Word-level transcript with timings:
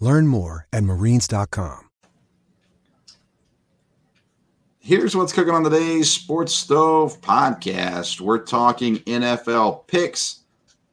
Learn 0.00 0.26
more 0.26 0.66
at 0.72 0.84
marines.com. 0.84 1.88
Here's 4.80 5.14
what's 5.14 5.34
cooking 5.34 5.52
on 5.52 5.64
today's 5.64 6.10
Sports 6.10 6.54
Stove 6.54 7.20
podcast. 7.20 8.22
We're 8.22 8.38
talking 8.38 8.96
NFL 9.00 9.86
picks 9.86 10.44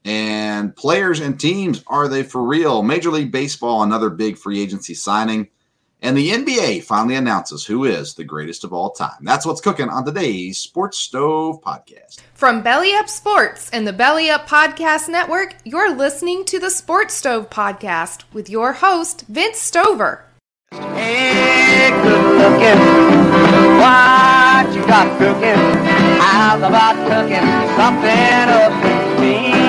and 0.03 0.75
players 0.75 1.21
and 1.21 1.39
teams. 1.39 1.81
Are 1.87 2.09
they 2.09 2.21
for 2.21 2.43
real? 2.43 2.83
Major 2.83 3.09
League 3.09 3.31
Baseball, 3.31 3.83
another 3.83 4.09
big 4.09 4.37
free 4.37 4.61
agency 4.61 4.95
signing. 4.95 5.47
And 6.05 6.15
the 6.15 6.29
NBA 6.29 6.83
finally 6.83 7.15
announces 7.15 7.65
who 7.65 7.85
is 7.85 8.13
the 8.13 8.23
greatest 8.23 8.63
of 8.63 8.71
all 8.71 8.91
time. 8.91 9.17
That's 9.21 9.43
what's 9.43 9.59
cooking 9.59 9.89
on 9.89 10.05
today's 10.05 10.59
Sports 10.59 10.99
Stove 10.99 11.63
podcast. 11.63 12.19
From 12.35 12.61
Belly 12.61 12.93
Up 12.93 13.09
Sports 13.09 13.71
and 13.71 13.87
the 13.87 13.91
Belly 13.91 14.29
Up 14.29 14.47
Podcast 14.47 15.09
Network, 15.09 15.55
you're 15.63 15.95
listening 15.95 16.45
to 16.45 16.59
the 16.59 16.69
Sports 16.69 17.15
Stove 17.15 17.49
podcast 17.49 18.21
with 18.33 18.51
your 18.51 18.73
host, 18.73 19.25
Vince 19.29 19.57
Stover. 19.57 20.25
Hey, 20.69 21.89
good 21.89 22.37
looking. 22.37 22.79
What 23.79 24.75
you 24.75 24.85
got 24.85 25.17
cooking? 25.17 25.57
How's 26.21 26.61
about 26.61 26.97
cooking 27.07 27.49
something 27.75 28.49
up 28.53 28.83
with 28.83 29.21
me? 29.21 29.64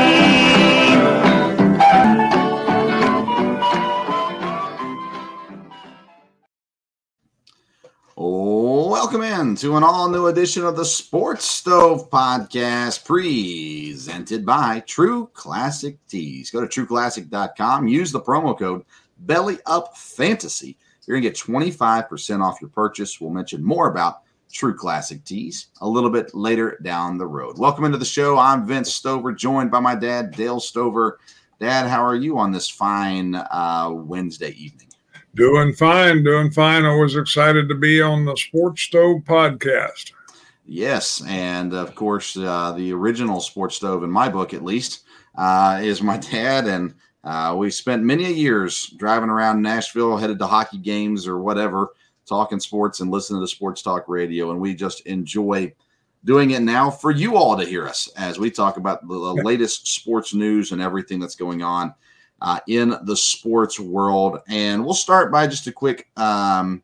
Welcome 8.19 9.21
in 9.21 9.57
to 9.57 9.77
an 9.77 9.85
all 9.85 10.09
new 10.09 10.29
edition 10.29 10.65
of 10.65 10.75
the 10.75 10.87
Sports 10.87 11.45
Stove 11.45 12.09
Podcast, 12.09 13.05
presented 13.05 14.47
by 14.47 14.81
True 14.87 15.29
Classic 15.35 15.99
Tees. 16.09 16.51
Go 16.51 16.67
to 16.67 16.67
trueclassic.com, 16.67 17.87
use 17.87 18.13
the 18.13 18.23
promo 18.23 18.59
code 18.59 18.87
Belly 19.19 19.59
Up 19.67 19.99
Fantasy. 19.99 20.79
You're 21.07 21.21
going 21.21 21.25
to 21.25 21.29
get 21.29 21.39
25% 21.39 22.43
off 22.43 22.59
your 22.63 22.71
purchase. 22.71 23.21
We'll 23.21 23.33
mention 23.33 23.63
more 23.63 23.91
about 23.91 24.23
True 24.51 24.75
Classic 24.75 25.23
Tees 25.23 25.67
a 25.83 25.87
little 25.87 26.09
bit 26.09 26.35
later 26.35 26.79
down 26.81 27.19
the 27.19 27.27
road. 27.27 27.59
Welcome 27.59 27.85
into 27.85 27.99
the 27.99 28.07
show. 28.07 28.39
I'm 28.39 28.67
Vince 28.67 28.95
Stover, 28.95 29.33
joined 29.33 29.71
by 29.71 29.81
my 29.81 29.95
dad, 29.95 30.31
Dale 30.31 30.61
Stover. 30.61 31.19
Dad, 31.61 31.87
how 31.87 32.03
are 32.03 32.17
you 32.17 32.39
on 32.39 32.51
this 32.51 32.71
fine 32.71 33.35
uh, 33.35 33.91
Wednesday 33.93 34.53
evening? 34.53 34.89
Doing 35.37 35.75
fine, 35.75 36.25
doing 36.25 36.51
fine. 36.51 36.87
Always 36.87 37.15
excited 37.15 37.69
to 37.69 37.75
be 37.75 38.01
on 38.01 38.25
the 38.25 38.35
Sports 38.37 38.81
Stove 38.81 39.21
podcast. 39.25 40.13
Yes, 40.65 41.23
and 41.27 41.75
of 41.75 41.95
course, 41.95 42.39
uh, 42.39 42.73
the 42.73 42.91
original 42.95 43.43
Sports 43.43 43.77
Stove, 43.77 44.03
in 44.03 44.11
my 44.11 44.31
book 44.31 44.55
at 44.55 44.65
least, 44.65 45.05
uh, 45.37 45.79
is 45.83 46.01
my 46.01 46.17
dad. 46.33 46.67
And 46.69 46.95
uh, 47.23 47.55
we 47.55 47.71
spent 47.71 48.03
many 48.03 48.33
years 48.33 48.87
driving 48.97 49.29
around 49.29 49.61
Nashville, 49.61 50.17
headed 50.17 50.39
to 50.39 50.47
hockey 50.47 50.79
games 50.79 51.29
or 51.29 51.39
whatever, 51.39 51.91
talking 52.25 52.59
sports 52.59 53.01
and 53.01 53.11
listening 53.11 53.43
to 53.43 53.47
sports 53.47 53.83
talk 53.83 54.09
radio. 54.09 54.53
And 54.53 54.59
we 54.59 54.75
just 54.75 55.03
enjoy 55.03 55.71
doing 56.25 56.53
it 56.53 56.63
now 56.63 56.91
for 56.91 57.11
you 57.11 57.37
all 57.37 57.59
to 57.59 57.67
hear 57.67 57.87
us 57.87 58.09
as 58.17 58.39
we 58.39 58.51
talk 58.51 58.79
about 58.79 59.07
the, 59.07 59.13
the 59.13 59.43
latest 59.45 59.87
sports 59.87 60.33
news 60.33 60.73
and 60.73 60.81
everything 60.81 61.21
that's 61.21 61.37
going 61.37 61.63
on 61.63 61.93
uh, 62.41 62.61
in 62.69 62.95
the 63.05 63.17
sports 63.17 63.81
world. 63.81 64.41
And 64.49 64.85
we'll 64.85 64.95
start 64.95 65.33
by 65.33 65.47
just 65.47 65.67
a 65.67 65.73
quick, 65.73 66.09
um, 66.17 66.83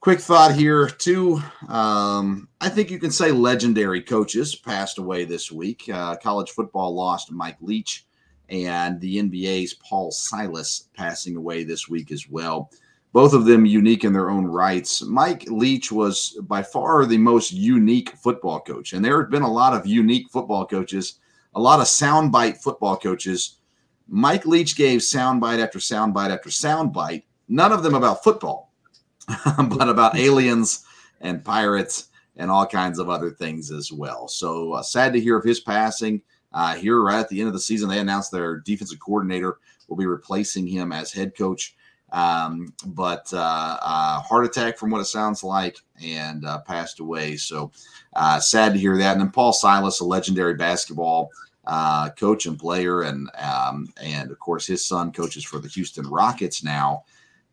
quick 0.00 0.20
thought 0.20 0.54
here. 0.54 0.88
Two, 0.88 1.42
um, 1.68 2.48
I 2.60 2.68
think 2.68 2.90
you 2.90 2.98
can 2.98 3.10
say 3.10 3.32
legendary 3.32 4.02
coaches 4.02 4.54
passed 4.54 4.98
away 4.98 5.24
this 5.24 5.50
week. 5.50 5.88
Uh, 5.92 6.16
college 6.16 6.50
football 6.50 6.94
lost 6.94 7.32
Mike 7.32 7.58
Leach, 7.60 8.06
and 8.48 9.00
the 9.00 9.18
NBA's 9.18 9.74
Paul 9.74 10.10
Silas 10.10 10.88
passing 10.94 11.36
away 11.36 11.64
this 11.64 11.88
week 11.88 12.12
as 12.12 12.28
well. 12.28 12.70
Both 13.12 13.32
of 13.32 13.46
them 13.46 13.64
unique 13.64 14.04
in 14.04 14.12
their 14.12 14.30
own 14.30 14.46
rights. 14.46 15.02
Mike 15.02 15.44
Leach 15.48 15.90
was 15.90 16.38
by 16.42 16.62
far 16.62 17.06
the 17.06 17.16
most 17.16 17.52
unique 17.52 18.10
football 18.10 18.60
coach, 18.60 18.92
and 18.92 19.02
there 19.02 19.20
have 19.20 19.30
been 19.30 19.42
a 19.42 19.50
lot 19.50 19.72
of 19.72 19.86
unique 19.86 20.30
football 20.30 20.66
coaches, 20.66 21.18
a 21.54 21.60
lot 21.60 21.80
of 21.80 21.86
soundbite 21.86 22.58
football 22.58 22.96
coaches 22.96 23.57
Mike 24.08 24.46
Leach 24.46 24.76
gave 24.76 25.00
soundbite 25.00 25.62
after 25.62 25.78
soundbite 25.78 26.30
after 26.30 26.48
soundbite, 26.48 27.24
none 27.48 27.72
of 27.72 27.82
them 27.82 27.94
about 27.94 28.24
football, 28.24 28.72
but 29.68 29.88
about 29.88 30.16
aliens 30.16 30.84
and 31.20 31.44
pirates 31.44 32.08
and 32.36 32.50
all 32.50 32.66
kinds 32.66 32.98
of 32.98 33.10
other 33.10 33.30
things 33.30 33.70
as 33.70 33.92
well. 33.92 34.26
So 34.28 34.72
uh, 34.72 34.82
sad 34.82 35.12
to 35.12 35.20
hear 35.20 35.36
of 35.36 35.44
his 35.44 35.60
passing. 35.60 36.22
Uh, 36.52 36.74
here, 36.76 37.02
right 37.02 37.18
at 37.18 37.28
the 37.28 37.40
end 37.40 37.48
of 37.48 37.52
the 37.52 37.60
season, 37.60 37.88
they 37.88 37.98
announced 37.98 38.32
their 38.32 38.60
defensive 38.60 39.00
coordinator 39.00 39.58
will 39.88 39.96
be 39.96 40.06
replacing 40.06 40.66
him 40.66 40.92
as 40.92 41.12
head 41.12 41.36
coach. 41.36 41.74
Um, 42.10 42.72
but 42.86 43.30
uh, 43.34 44.20
heart 44.20 44.46
attack, 44.46 44.78
from 44.78 44.90
what 44.90 45.00
it 45.00 45.06
sounds 45.06 45.44
like, 45.44 45.76
and 46.02 46.46
uh, 46.46 46.60
passed 46.60 47.00
away. 47.00 47.36
So 47.36 47.70
uh, 48.14 48.40
sad 48.40 48.72
to 48.72 48.78
hear 48.78 48.96
that. 48.96 49.12
And 49.12 49.20
then 49.20 49.30
Paul 49.30 49.52
Silas, 49.52 50.00
a 50.00 50.04
legendary 50.04 50.54
basketball 50.54 51.30
uh, 51.68 52.08
coach 52.10 52.46
and 52.46 52.58
player, 52.58 53.02
and 53.02 53.30
um, 53.38 53.92
and 54.02 54.30
of 54.30 54.38
course 54.38 54.66
his 54.66 54.84
son 54.84 55.12
coaches 55.12 55.44
for 55.44 55.58
the 55.58 55.68
Houston 55.68 56.08
Rockets 56.08 56.64
now, 56.64 57.04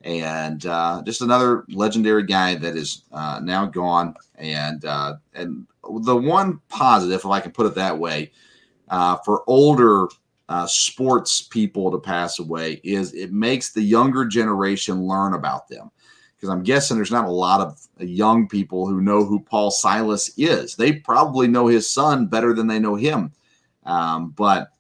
and 0.02 0.66
uh, 0.66 1.02
just 1.06 1.22
another 1.22 1.66
legendary 1.68 2.24
guy 2.24 2.56
that 2.56 2.78
is 2.78 3.04
uh, 3.12 3.42
now 3.44 3.66
gone. 3.66 4.16
And 4.36 4.86
uh, 4.86 5.16
and 5.34 5.68
the 5.84 6.16
one 6.16 6.62
positive, 6.70 7.20
if 7.20 7.26
I 7.26 7.42
can 7.42 7.52
put 7.52 7.66
it 7.66 7.76
that 7.76 8.00
way, 8.00 8.32
uh, 8.88 9.18
for 9.18 9.44
older 9.48 10.08
uh, 10.48 10.66
sports 10.66 11.42
people 11.42 11.92
to 11.92 11.98
pass 12.00 12.40
away 12.40 12.80
is 12.86 13.14
it 13.14 13.34
makes 13.34 13.74
the 13.74 13.82
younger 13.82 14.24
generation 14.26 15.04
learn 15.04 15.34
about 15.34 15.68
them. 15.68 15.92
Because 16.36 16.50
I'm 16.50 16.64
guessing 16.64 16.96
there's 16.96 17.12
not 17.12 17.26
a 17.26 17.32
lot 17.32 17.60
of 17.60 17.86
young 18.00 18.48
people 18.48 18.88
who 18.88 19.02
know 19.02 19.26
who 19.26 19.40
Paul 19.40 19.72
Silas 19.72 20.32
is. 20.38 20.76
They 20.76 20.94
probably 20.94 21.48
know 21.48 21.68
his 21.68 21.90
son 21.90 22.28
better 22.28 22.54
than 22.54 22.68
they 22.68 22.80
know 22.80 22.96
him 22.96 23.34
um, 23.86 24.30
but 24.32 24.72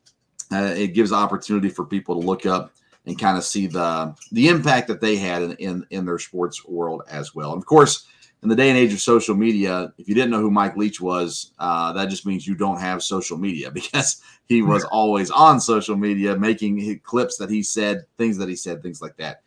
uh, 0.52 0.74
it 0.76 0.94
gives 0.94 1.12
opportunity 1.12 1.70
for 1.70 1.86
people 1.86 2.20
to 2.20 2.28
look 2.28 2.46
up 2.46 2.72
and 3.06 3.20
kind 3.20 3.38
of 3.38 3.44
see 3.44 3.68
the 3.68 4.16
the 4.32 4.48
impact 4.48 4.88
that 4.88 5.02
they 5.02 5.16
had 5.16 5.42
in, 5.42 5.52
in, 5.54 5.88
in 5.92 6.06
their 6.06 6.20
sports 6.20 6.66
world 6.66 7.04
as 7.10 7.36
well. 7.36 7.54
And 7.54 7.62
of 7.62 7.66
course, 7.66 8.07
in 8.44 8.50
the 8.50 8.56
day 8.56 8.69
and 8.69 8.78
age 8.78 8.94
of 8.94 9.00
social 9.00 9.36
media, 9.36 9.94
if 9.98 10.07
you 10.07 10.16
didn't 10.16 10.30
know 10.30 10.40
who 10.40 10.52
Mike 10.52 10.78
Leach 10.78 11.02
was, 11.02 11.52
uh, 11.60 11.94
that 11.94 12.10
just 12.10 12.25
means 12.25 12.46
you 12.46 12.56
don't 12.56 12.80
have 12.80 13.02
social 13.02 13.38
media 13.38 13.72
because 13.80 14.22
he 14.48 14.62
was 14.62 14.84
always 14.86 15.31
on 15.31 15.60
social 15.60 15.96
media, 15.96 16.38
making 16.38 17.00
clips 17.00 17.38
that 17.38 17.50
he 17.50 17.63
said, 17.63 18.06
things 18.18 18.38
that 18.38 18.50
he 18.50 18.56
said, 18.56 18.81
things 18.81 19.01
like 19.01 19.18
that, 19.18 19.42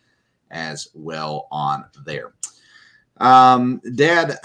as 0.51 0.89
well 0.95 1.47
on 1.53 1.85
there. 2.05 2.33
Um, 3.19 3.81
Dad, 3.95 4.39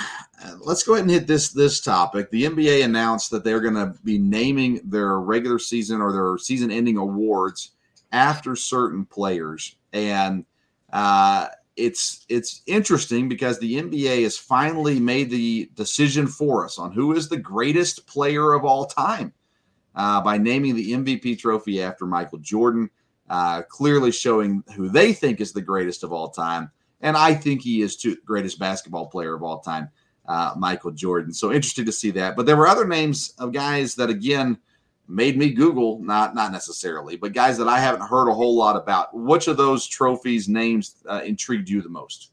let's 0.59 0.83
go 0.83 0.93
ahead 0.93 1.05
and 1.05 1.11
hit 1.11 1.27
this 1.27 1.49
this 1.49 1.79
topic. 1.79 2.29
The 2.29 2.45
NBA 2.45 2.83
announced 2.83 3.31
that 3.31 3.43
they're 3.43 3.61
going 3.61 3.75
to 3.75 3.93
be 4.03 4.17
naming 4.17 4.81
their 4.83 5.19
regular 5.19 5.59
season 5.59 6.01
or 6.01 6.11
their 6.11 6.37
season-ending 6.37 6.97
awards 6.97 7.71
after 8.11 8.55
certain 8.55 9.05
players, 9.05 9.75
and 9.91 10.45
uh, 10.91 11.47
it's 11.75 12.25
it's 12.29 12.61
interesting 12.67 13.27
because 13.27 13.59
the 13.59 13.81
NBA 13.81 14.23
has 14.23 14.37
finally 14.37 14.99
made 14.99 15.29
the 15.29 15.69
decision 15.75 16.27
for 16.27 16.65
us 16.65 16.77
on 16.77 16.91
who 16.91 17.13
is 17.13 17.29
the 17.29 17.37
greatest 17.37 18.05
player 18.05 18.53
of 18.53 18.63
all 18.65 18.85
time 18.85 19.33
uh, 19.95 20.21
by 20.21 20.37
naming 20.37 20.75
the 20.75 20.91
MVP 20.91 21.39
trophy 21.39 21.81
after 21.81 22.05
Michael 22.05 22.39
Jordan, 22.39 22.89
uh, 23.29 23.63
clearly 23.63 24.11
showing 24.11 24.63
who 24.75 24.89
they 24.89 25.13
think 25.13 25.41
is 25.41 25.53
the 25.53 25.61
greatest 25.61 26.03
of 26.03 26.11
all 26.11 26.29
time. 26.29 26.71
And 27.01 27.17
I 27.17 27.33
think 27.33 27.61
he 27.61 27.81
is 27.81 27.97
too 27.97 28.17
greatest 28.25 28.59
basketball 28.59 29.07
player 29.07 29.35
of 29.35 29.43
all 29.43 29.59
time, 29.59 29.89
uh, 30.25 30.53
Michael 30.57 30.91
Jordan. 30.91 31.33
So 31.33 31.51
interesting 31.51 31.85
to 31.85 31.91
see 31.91 32.11
that. 32.11 32.35
But 32.35 32.45
there 32.45 32.57
were 32.57 32.67
other 32.67 32.87
names 32.87 33.33
of 33.39 33.51
guys 33.51 33.95
that 33.95 34.09
again 34.09 34.57
made 35.07 35.37
me 35.37 35.51
Google, 35.51 35.99
not 35.99 36.33
not 36.35 36.51
necessarily, 36.51 37.15
but 37.15 37.33
guys 37.33 37.57
that 37.57 37.67
I 37.67 37.79
haven't 37.79 38.07
heard 38.07 38.29
a 38.29 38.33
whole 38.33 38.55
lot 38.55 38.75
about. 38.75 39.13
Which 39.13 39.47
of 39.47 39.57
those 39.57 39.87
trophies 39.87 40.47
names 40.47 40.95
uh, 41.09 41.21
intrigued 41.23 41.69
you 41.69 41.81
the 41.81 41.89
most? 41.89 42.31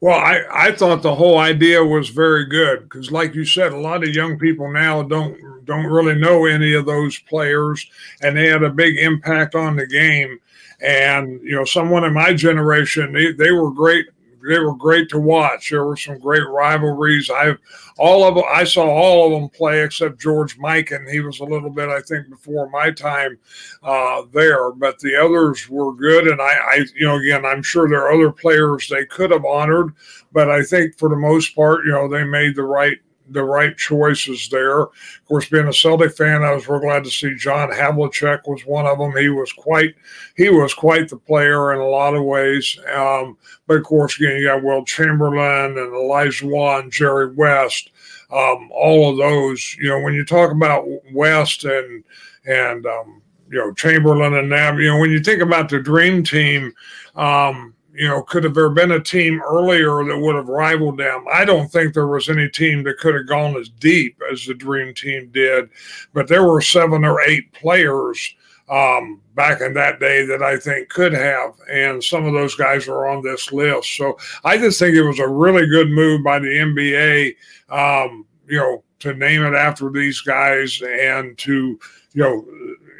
Well, 0.00 0.18
I, 0.18 0.42
I 0.52 0.72
thought 0.72 1.00
the 1.00 1.14
whole 1.14 1.38
idea 1.38 1.82
was 1.82 2.10
very 2.10 2.44
good 2.44 2.82
because, 2.82 3.10
like 3.10 3.34
you 3.34 3.46
said, 3.46 3.72
a 3.72 3.78
lot 3.78 4.02
of 4.02 4.14
young 4.14 4.38
people 4.38 4.70
now 4.70 5.02
don't 5.02 5.64
don't 5.64 5.86
really 5.86 6.14
know 6.14 6.44
any 6.44 6.74
of 6.74 6.86
those 6.86 7.18
players, 7.18 7.86
and 8.20 8.36
they 8.36 8.46
had 8.46 8.62
a 8.62 8.70
big 8.70 8.98
impact 8.98 9.54
on 9.54 9.76
the 9.76 9.86
game. 9.86 10.38
And 10.82 11.40
you 11.42 11.52
know, 11.52 11.64
someone 11.64 12.04
in 12.04 12.12
my 12.12 12.34
generation, 12.34 13.12
they, 13.12 13.32
they 13.32 13.52
were 13.52 13.70
great 13.70 14.06
they 14.46 14.58
were 14.58 14.74
great 14.74 15.08
to 15.10 15.18
watch. 15.18 15.70
There 15.70 15.84
were 15.84 15.96
some 15.96 16.18
great 16.18 16.46
rivalries. 16.48 17.30
I 17.30 17.56
all 17.98 18.24
of 18.24 18.42
I 18.44 18.64
saw 18.64 18.86
all 18.86 19.26
of 19.26 19.40
them 19.40 19.48
play 19.48 19.82
except 19.82 20.20
George 20.20 20.58
Mike, 20.58 20.90
and 20.90 21.08
He 21.08 21.20
was 21.20 21.40
a 21.40 21.44
little 21.44 21.70
bit, 21.70 21.88
I 21.88 22.00
think, 22.00 22.28
before 22.28 22.68
my 22.70 22.90
time 22.90 23.38
uh, 23.82 24.22
there, 24.32 24.72
but 24.72 24.98
the 24.98 25.16
others 25.16 25.68
were 25.68 25.94
good. 25.94 26.28
And 26.28 26.40
I, 26.40 26.44
I, 26.44 26.84
you 26.94 27.06
know, 27.06 27.16
again, 27.16 27.44
I'm 27.44 27.62
sure 27.62 27.88
there 27.88 28.06
are 28.06 28.12
other 28.12 28.32
players 28.32 28.88
they 28.88 29.06
could 29.06 29.30
have 29.30 29.44
honored, 29.44 29.94
but 30.32 30.50
I 30.50 30.62
think 30.62 30.98
for 30.98 31.08
the 31.08 31.16
most 31.16 31.54
part, 31.54 31.84
you 31.84 31.92
know, 31.92 32.08
they 32.08 32.24
made 32.24 32.54
the 32.54 32.64
right 32.64 32.98
the 33.30 33.42
right 33.42 33.76
choices 33.76 34.48
there. 34.48 34.80
Of 34.80 34.90
course, 35.26 35.48
being 35.48 35.68
a 35.68 35.72
Celtic 35.72 36.16
fan, 36.16 36.42
I 36.42 36.52
was 36.52 36.68
real 36.68 36.80
glad 36.80 37.04
to 37.04 37.10
see 37.10 37.34
John 37.34 37.70
Havlicek 37.70 38.46
was 38.46 38.64
one 38.66 38.86
of 38.86 38.98
them. 38.98 39.16
He 39.16 39.28
was 39.28 39.52
quite 39.52 39.94
he 40.36 40.48
was 40.48 40.74
quite 40.74 41.08
the 41.08 41.16
player 41.16 41.72
in 41.72 41.80
a 41.80 41.88
lot 41.88 42.14
of 42.14 42.24
ways. 42.24 42.78
Um, 42.94 43.36
but 43.66 43.78
of 43.78 43.84
course, 43.84 44.16
again, 44.16 44.36
you 44.36 44.46
got 44.46 44.62
Wilt 44.62 44.86
Chamberlain 44.86 45.78
and 45.78 45.92
Olajuwon, 45.92 46.90
Jerry 46.90 47.32
West, 47.32 47.90
um, 48.30 48.70
all 48.72 49.10
of 49.10 49.18
those. 49.18 49.76
You 49.76 49.90
know, 49.90 50.00
when 50.00 50.14
you 50.14 50.24
talk 50.24 50.50
about 50.50 50.86
West 51.12 51.64
and 51.64 52.04
and 52.46 52.86
um, 52.86 53.22
you 53.50 53.58
know 53.58 53.72
Chamberlain 53.74 54.34
and 54.34 54.50
them, 54.50 54.78
you 54.78 54.88
know, 54.88 54.98
when 54.98 55.10
you 55.10 55.20
think 55.20 55.42
about 55.42 55.68
the 55.68 55.80
Dream 55.80 56.22
Team. 56.22 56.72
Um, 57.14 57.74
you 57.96 58.08
know, 58.08 58.22
could 58.22 58.44
have 58.44 58.54
there 58.54 58.70
been 58.70 58.92
a 58.92 59.02
team 59.02 59.40
earlier 59.42 60.04
that 60.04 60.18
would 60.18 60.34
have 60.34 60.48
rivaled 60.48 60.98
them? 60.98 61.24
I 61.32 61.44
don't 61.44 61.70
think 61.70 61.94
there 61.94 62.06
was 62.06 62.28
any 62.28 62.48
team 62.48 62.82
that 62.84 62.98
could 62.98 63.14
have 63.14 63.26
gone 63.26 63.56
as 63.56 63.68
deep 63.68 64.20
as 64.30 64.44
the 64.44 64.54
Dream 64.54 64.94
Team 64.94 65.30
did, 65.32 65.70
but 66.12 66.28
there 66.28 66.44
were 66.44 66.60
seven 66.60 67.04
or 67.04 67.20
eight 67.22 67.52
players 67.52 68.34
um, 68.68 69.20
back 69.34 69.60
in 69.60 69.74
that 69.74 70.00
day 70.00 70.26
that 70.26 70.42
I 70.42 70.56
think 70.56 70.88
could 70.88 71.12
have, 71.12 71.54
and 71.70 72.02
some 72.02 72.26
of 72.26 72.32
those 72.32 72.54
guys 72.54 72.88
are 72.88 73.06
on 73.06 73.22
this 73.22 73.52
list. 73.52 73.96
So 73.96 74.18
I 74.44 74.58
just 74.58 74.78
think 74.78 74.94
it 74.94 75.02
was 75.02 75.20
a 75.20 75.28
really 75.28 75.66
good 75.66 75.90
move 75.90 76.24
by 76.24 76.38
the 76.38 76.48
NBA, 76.48 77.36
um, 77.70 78.26
you 78.46 78.58
know, 78.58 78.82
to 79.00 79.14
name 79.14 79.42
it 79.42 79.54
after 79.54 79.90
these 79.90 80.20
guys 80.20 80.80
and 80.82 81.36
to, 81.38 81.78
you 82.12 82.22
know, 82.22 82.44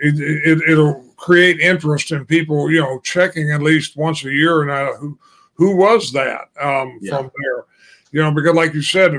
it, 0.02 0.20
it, 0.20 0.70
it'll 0.70 1.06
create 1.17 1.61
interest 1.61 2.13
in 2.13 2.25
people, 2.25 2.71
you 2.71 2.81
know, 2.81 3.01
checking 3.01 3.51
at 3.51 3.63
least 3.63 3.97
once 3.97 4.25
a 4.25 4.31
year 4.31 4.63
and 4.63 4.71
uh, 4.71 4.97
who 4.99 5.19
who 5.55 5.77
was 5.77 6.13
that 6.13 6.49
um, 6.61 6.99
yeah. 7.01 7.17
from 7.17 7.31
there. 7.43 7.65
You 8.13 8.23
know, 8.23 8.31
because 8.31 8.55
like 8.55 8.73
you 8.73 8.83
said, 8.83 9.13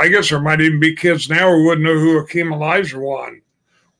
I 0.00 0.08
guess 0.08 0.28
there 0.28 0.40
might 0.40 0.60
even 0.60 0.78
be 0.78 0.94
kids 0.94 1.28
now 1.28 1.50
who 1.50 1.64
wouldn't 1.64 1.86
know 1.86 1.98
who 1.98 2.22
Akeem 2.22 2.54
Olajuwon 2.54 3.40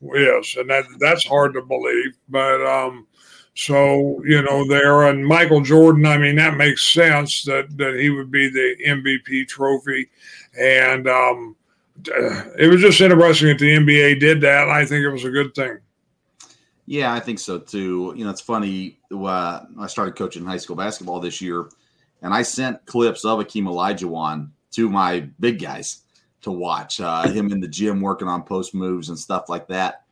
is, 0.01 0.55
and 0.57 0.69
that 0.69 0.85
that's 0.99 1.25
hard 1.25 1.53
to 1.53 1.61
believe. 1.61 2.15
But 2.29 2.65
um, 2.65 3.07
so 3.55 4.21
you 4.25 4.41
know, 4.41 4.67
there 4.67 5.07
and 5.07 5.25
Michael 5.25 5.61
Jordan. 5.61 6.05
I 6.05 6.17
mean, 6.17 6.35
that 6.35 6.55
makes 6.55 6.93
sense 6.93 7.43
that 7.43 7.77
that 7.77 7.95
he 7.95 8.09
would 8.09 8.31
be 8.31 8.49
the 8.49 8.75
MVP 8.87 9.47
trophy, 9.47 10.09
and 10.57 11.07
um, 11.07 11.55
it 12.05 12.69
was 12.71 12.81
just 12.81 13.01
interesting 13.01 13.49
that 13.49 13.59
the 13.59 13.75
NBA 13.75 14.19
did 14.19 14.39
that. 14.41 14.69
I 14.69 14.85
think 14.85 15.03
it 15.03 15.09
was 15.09 15.25
a 15.25 15.31
good 15.31 15.53
thing. 15.55 15.79
Yeah, 16.89 17.13
I 17.13 17.19
think 17.19 17.37
so 17.37 17.59
too. 17.59 18.15
You 18.17 18.23
know, 18.23 18.31
it's 18.31 18.41
funny. 18.41 18.97
Uh, 19.13 19.59
I 19.79 19.85
started 19.85 20.15
coaching 20.15 20.43
high 20.43 20.57
school 20.57 20.75
basketball 20.75 21.19
this 21.19 21.39
year, 21.39 21.69
and 22.23 22.33
I 22.33 22.41
sent 22.41 22.83
clips 22.87 23.23
of 23.25 23.37
Akeem 23.37 23.65
Olajuwon 23.65 24.49
to 24.71 24.89
my 24.89 25.19
big 25.39 25.61
guys 25.61 26.01
to 26.41 26.49
watch. 26.49 26.99
Uh, 26.99 27.27
him 27.27 27.51
in 27.51 27.59
the 27.59 27.67
gym 27.67 28.01
working 28.01 28.27
on 28.27 28.41
post 28.41 28.73
moves 28.73 29.09
and 29.09 29.19
stuff 29.19 29.49
like 29.49 29.67
that. 29.67 30.05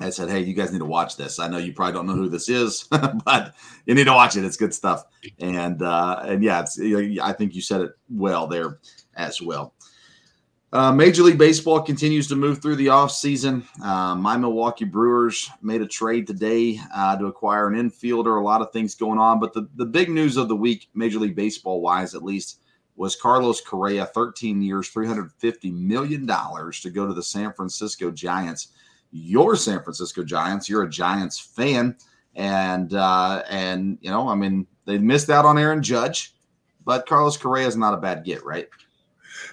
I 0.00 0.10
said, 0.10 0.28
"Hey, 0.28 0.40
you 0.40 0.52
guys 0.52 0.72
need 0.72 0.80
to 0.80 0.84
watch 0.84 1.16
this. 1.16 1.38
I 1.38 1.46
know 1.46 1.58
you 1.58 1.72
probably 1.72 1.92
don't 1.92 2.08
know 2.08 2.16
who 2.16 2.28
this 2.28 2.48
is, 2.48 2.88
but 3.24 3.54
you 3.86 3.94
need 3.94 4.08
to 4.08 4.14
watch 4.14 4.36
it. 4.36 4.44
It's 4.44 4.56
good 4.56 4.74
stuff." 4.74 5.04
And 5.38 5.80
uh, 5.80 6.22
and 6.24 6.42
yeah, 6.42 6.64
I 7.22 7.32
think 7.32 7.54
you 7.54 7.60
said 7.60 7.82
it 7.82 7.92
well 8.10 8.48
there 8.48 8.80
as 9.14 9.40
well. 9.40 9.74
Uh, 10.74 10.90
Major 10.90 11.22
League 11.22 11.38
Baseball 11.38 11.80
continues 11.80 12.26
to 12.26 12.34
move 12.34 12.60
through 12.60 12.74
the 12.74 12.88
offseason. 12.88 13.62
Uh, 13.80 14.16
my 14.16 14.36
Milwaukee 14.36 14.84
Brewers 14.84 15.48
made 15.62 15.80
a 15.80 15.86
trade 15.86 16.26
today 16.26 16.80
uh, 16.92 17.16
to 17.16 17.26
acquire 17.26 17.68
an 17.68 17.74
infielder. 17.74 18.40
A 18.40 18.44
lot 18.44 18.60
of 18.60 18.72
things 18.72 18.96
going 18.96 19.20
on, 19.20 19.38
but 19.38 19.52
the, 19.52 19.68
the 19.76 19.86
big 19.86 20.10
news 20.10 20.36
of 20.36 20.48
the 20.48 20.56
week, 20.56 20.88
Major 20.92 21.20
League 21.20 21.36
Baseball 21.36 21.80
wise 21.80 22.16
at 22.16 22.24
least, 22.24 22.58
was 22.96 23.14
Carlos 23.14 23.60
Correa, 23.60 24.04
13 24.04 24.60
years, 24.60 24.92
$350 24.92 25.72
million 25.72 26.26
to 26.26 26.90
go 26.90 27.06
to 27.06 27.14
the 27.14 27.22
San 27.22 27.52
Francisco 27.52 28.10
Giants. 28.10 28.72
Your 29.12 29.54
San 29.54 29.80
Francisco 29.80 30.24
Giants, 30.24 30.68
you're 30.68 30.82
a 30.82 30.90
Giants 30.90 31.38
fan. 31.38 31.96
And, 32.34 32.94
uh, 32.94 33.44
and 33.48 33.96
you 34.00 34.10
know, 34.10 34.28
I 34.28 34.34
mean, 34.34 34.66
they 34.86 34.98
missed 34.98 35.30
out 35.30 35.44
on 35.44 35.56
Aaron 35.56 35.84
Judge, 35.84 36.34
but 36.84 37.06
Carlos 37.06 37.36
Correa 37.36 37.68
is 37.68 37.76
not 37.76 37.94
a 37.94 37.98
bad 37.98 38.24
get, 38.24 38.44
right? 38.44 38.68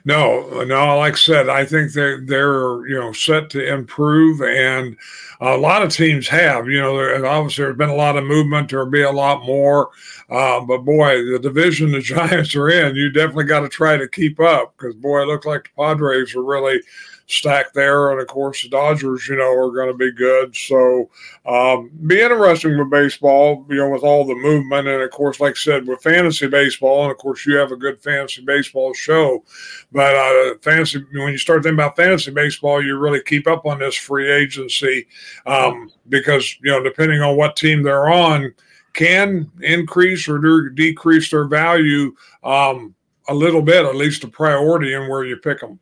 No, 0.03 0.63
no. 0.63 0.97
Like 0.97 1.13
I 1.13 1.17
said, 1.17 1.49
I 1.49 1.65
think 1.65 1.93
they're 1.93 2.19
they're 2.21 2.87
you 2.87 2.99
know 2.99 3.11
set 3.13 3.49
to 3.51 3.73
improve, 3.73 4.41
and 4.41 4.97
a 5.39 5.57
lot 5.57 5.83
of 5.83 5.91
teams 5.91 6.27
have. 6.27 6.67
You 6.67 6.79
know, 6.79 6.97
there, 6.97 7.25
obviously 7.25 7.63
there's 7.63 7.77
been 7.77 7.89
a 7.89 7.95
lot 7.95 8.17
of 8.17 8.23
movement. 8.23 8.69
There'll 8.69 8.89
be 8.89 9.03
a 9.03 9.11
lot 9.11 9.45
more, 9.45 9.89
uh, 10.29 10.61
but 10.61 10.79
boy, 10.79 11.23
the 11.25 11.39
division 11.39 11.91
the 11.91 11.99
Giants 12.01 12.55
are 12.55 12.69
in, 12.69 12.95
you 12.95 13.11
definitely 13.11 13.45
got 13.45 13.61
to 13.61 13.69
try 13.69 13.97
to 13.97 14.07
keep 14.07 14.39
up 14.39 14.75
because 14.77 14.95
boy, 14.95 15.21
it 15.21 15.27
looked 15.27 15.45
like 15.45 15.63
the 15.65 15.69
Padres 15.83 16.35
are 16.35 16.43
really 16.43 16.81
stacked 17.31 17.73
there. 17.73 18.11
And 18.11 18.21
of 18.21 18.27
course, 18.27 18.61
the 18.61 18.69
Dodgers, 18.69 19.27
you 19.27 19.37
know, 19.37 19.51
are 19.51 19.71
going 19.71 19.87
to 19.87 19.93
be 19.93 20.11
good. 20.11 20.55
So, 20.55 21.09
um, 21.45 21.91
be 22.07 22.21
interesting 22.21 22.77
with 22.77 22.89
baseball, 22.89 23.65
you 23.69 23.77
know, 23.77 23.89
with 23.89 24.03
all 24.03 24.25
the 24.25 24.35
movement. 24.35 24.87
And 24.87 25.01
of 25.01 25.11
course, 25.11 25.39
like 25.39 25.53
I 25.53 25.59
said, 25.59 25.87
with 25.87 26.03
fantasy 26.03 26.47
baseball, 26.47 27.03
and 27.03 27.11
of 27.11 27.17
course, 27.17 27.45
you 27.45 27.55
have 27.55 27.71
a 27.71 27.77
good 27.77 28.01
fantasy 28.01 28.41
baseball 28.41 28.93
show. 28.93 29.43
But 29.91 30.15
uh, 30.15 30.55
fantasy, 30.61 31.03
when 31.13 31.31
you 31.31 31.37
start 31.37 31.63
thinking 31.63 31.79
about 31.79 31.95
fantasy 31.95 32.31
baseball, 32.31 32.83
you 32.83 32.97
really 32.97 33.21
keep 33.23 33.47
up 33.47 33.65
on 33.65 33.79
this 33.79 33.95
free 33.95 34.31
agency 34.31 35.07
um, 35.45 35.91
because, 36.09 36.57
you 36.61 36.71
know, 36.71 36.83
depending 36.83 37.21
on 37.21 37.37
what 37.37 37.55
team 37.55 37.83
they're 37.83 38.09
on, 38.09 38.53
can 38.93 39.49
increase 39.61 40.27
or 40.27 40.69
decrease 40.69 41.31
their 41.31 41.45
value 41.45 42.13
um, 42.43 42.93
a 43.29 43.33
little 43.33 43.61
bit, 43.61 43.85
at 43.85 43.95
least 43.95 44.23
a 44.23 44.27
priority 44.27 44.93
in 44.93 45.07
where 45.07 45.23
you 45.23 45.37
pick 45.37 45.61
them. 45.61 45.79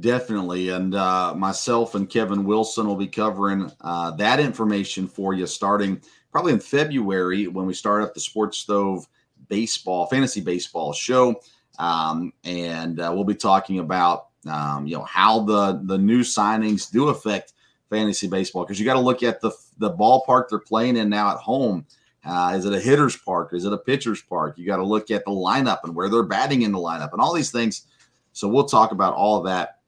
Definitely. 0.00 0.68
And 0.68 0.94
uh, 0.94 1.34
myself 1.34 1.94
and 1.94 2.08
Kevin 2.08 2.44
Wilson 2.44 2.86
will 2.86 2.96
be 2.96 3.08
covering 3.08 3.70
uh, 3.80 4.12
that 4.12 4.38
information 4.38 5.08
for 5.08 5.34
you 5.34 5.46
starting 5.46 6.00
probably 6.30 6.52
in 6.52 6.60
February 6.60 7.48
when 7.48 7.66
we 7.66 7.74
start 7.74 8.02
up 8.02 8.14
the 8.14 8.20
Sports 8.20 8.58
Stove 8.58 9.06
baseball, 9.48 10.06
fantasy 10.06 10.40
baseball 10.40 10.92
show. 10.92 11.40
Um, 11.78 12.32
and 12.44 13.00
uh, 13.00 13.10
we'll 13.12 13.24
be 13.24 13.34
talking 13.34 13.80
about, 13.80 14.28
um, 14.48 14.86
you 14.86 14.96
know, 14.96 15.04
how 15.04 15.40
the, 15.40 15.80
the 15.84 15.98
new 15.98 16.20
signings 16.20 16.90
do 16.90 17.08
affect 17.08 17.52
fantasy 17.90 18.28
baseball 18.28 18.64
because 18.64 18.78
you 18.78 18.86
got 18.86 18.94
to 18.94 19.00
look 19.00 19.24
at 19.24 19.40
the, 19.40 19.50
the 19.78 19.90
ballpark 19.90 20.48
they're 20.48 20.60
playing 20.60 20.96
in 20.96 21.08
now 21.08 21.32
at 21.32 21.38
home. 21.38 21.84
Uh, 22.24 22.54
is 22.56 22.64
it 22.66 22.72
a 22.72 22.80
hitter's 22.80 23.16
park? 23.16 23.52
Is 23.52 23.64
it 23.64 23.72
a 23.72 23.78
pitcher's 23.78 24.22
park? 24.22 24.56
You 24.56 24.64
got 24.64 24.76
to 24.76 24.84
look 24.84 25.10
at 25.10 25.24
the 25.24 25.32
lineup 25.32 25.80
and 25.82 25.92
where 25.94 26.08
they're 26.08 26.22
batting 26.22 26.62
in 26.62 26.70
the 26.70 26.78
lineup 26.78 27.12
and 27.12 27.20
all 27.20 27.34
these 27.34 27.50
things 27.50 27.88
so 28.32 28.48
we'll 28.48 28.64
talk 28.64 28.92
about 28.92 29.14
all 29.14 29.38
of 29.38 29.44
that 29.44 29.78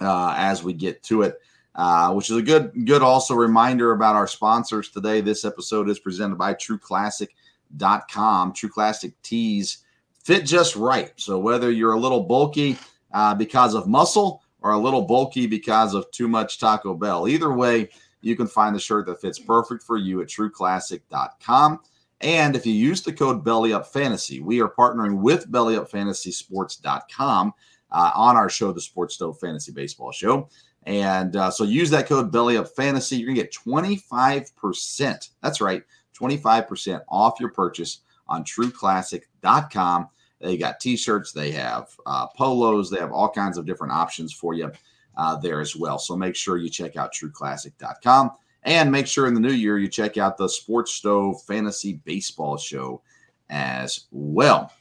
uh, 0.00 0.34
as 0.36 0.62
we 0.62 0.72
get 0.72 1.02
to 1.04 1.22
it. 1.22 1.38
Uh, 1.74 2.12
which 2.12 2.28
is 2.28 2.36
a 2.36 2.42
good, 2.42 2.70
good 2.84 3.00
also 3.00 3.34
reminder 3.34 3.92
about 3.92 4.14
our 4.14 4.26
sponsors 4.26 4.90
today. 4.90 5.22
This 5.22 5.42
episode 5.42 5.88
is 5.88 5.98
presented 5.98 6.36
by 6.36 6.52
TrueClassic.com. 6.52 8.52
True 8.52 8.68
Classic 8.68 9.14
tees 9.22 9.78
fit 10.22 10.44
just 10.44 10.76
right. 10.76 11.14
So 11.16 11.38
whether 11.38 11.70
you're 11.70 11.94
a 11.94 11.98
little 11.98 12.24
bulky 12.24 12.76
uh, 13.14 13.34
because 13.34 13.74
of 13.74 13.88
muscle 13.88 14.42
or 14.60 14.72
a 14.72 14.78
little 14.78 15.00
bulky 15.00 15.46
because 15.46 15.94
of 15.94 16.10
too 16.10 16.28
much 16.28 16.60
Taco 16.60 16.92
Bell, 16.92 17.26
either 17.26 17.54
way, 17.54 17.88
you 18.20 18.36
can 18.36 18.46
find 18.46 18.76
the 18.76 18.80
shirt 18.80 19.06
that 19.06 19.22
fits 19.22 19.38
perfect 19.38 19.82
for 19.82 19.96
you 19.96 20.20
at 20.20 20.28
TrueClassic.com. 20.28 21.80
And 22.20 22.54
if 22.54 22.66
you 22.66 22.74
use 22.74 23.02
the 23.02 23.12
code 23.12 23.44
BellyUpFantasy, 23.44 24.42
we 24.42 24.60
are 24.60 24.68
partnering 24.68 25.22
with 25.22 25.50
BellyUpFantasySports.com 25.50 27.54
uh, 27.92 28.10
on 28.14 28.36
our 28.36 28.48
show, 28.48 28.72
the 28.72 28.80
Sports 28.80 29.14
Stove 29.14 29.38
Fantasy 29.38 29.70
Baseball 29.70 30.10
Show. 30.12 30.48
And 30.84 31.36
uh, 31.36 31.50
so 31.50 31.64
use 31.64 31.90
that 31.90 32.08
code 32.08 32.32
Belly 32.32 32.56
Up 32.56 32.68
Fantasy. 32.68 33.16
You're 33.16 33.28
to 33.28 33.34
get 33.34 33.52
25%. 33.52 35.30
That's 35.40 35.60
right, 35.60 35.82
25% 36.18 37.02
off 37.08 37.38
your 37.38 37.50
purchase 37.50 38.00
on 38.26 38.44
trueclassic.com. 38.44 40.08
They 40.40 40.56
got 40.56 40.80
t-shirts, 40.80 41.30
they 41.32 41.52
have 41.52 41.88
uh, 42.04 42.26
polos, 42.26 42.90
they 42.90 42.98
have 42.98 43.12
all 43.12 43.28
kinds 43.28 43.58
of 43.58 43.64
different 43.64 43.92
options 43.92 44.32
for 44.32 44.54
you 44.54 44.72
uh, 45.16 45.36
there 45.36 45.60
as 45.60 45.76
well. 45.76 45.98
So 45.98 46.16
make 46.16 46.34
sure 46.34 46.56
you 46.56 46.68
check 46.68 46.96
out 46.96 47.14
trueclassic.com 47.14 48.32
and 48.64 48.90
make 48.90 49.06
sure 49.06 49.26
in 49.26 49.34
the 49.34 49.40
new 49.40 49.52
year 49.52 49.78
you 49.78 49.88
check 49.88 50.18
out 50.18 50.36
the 50.36 50.48
Sports 50.48 50.94
Stove 50.94 51.42
Fantasy 51.42 52.00
Baseball 52.04 52.56
Show 52.56 53.02
as 53.50 54.06
well. 54.10 54.72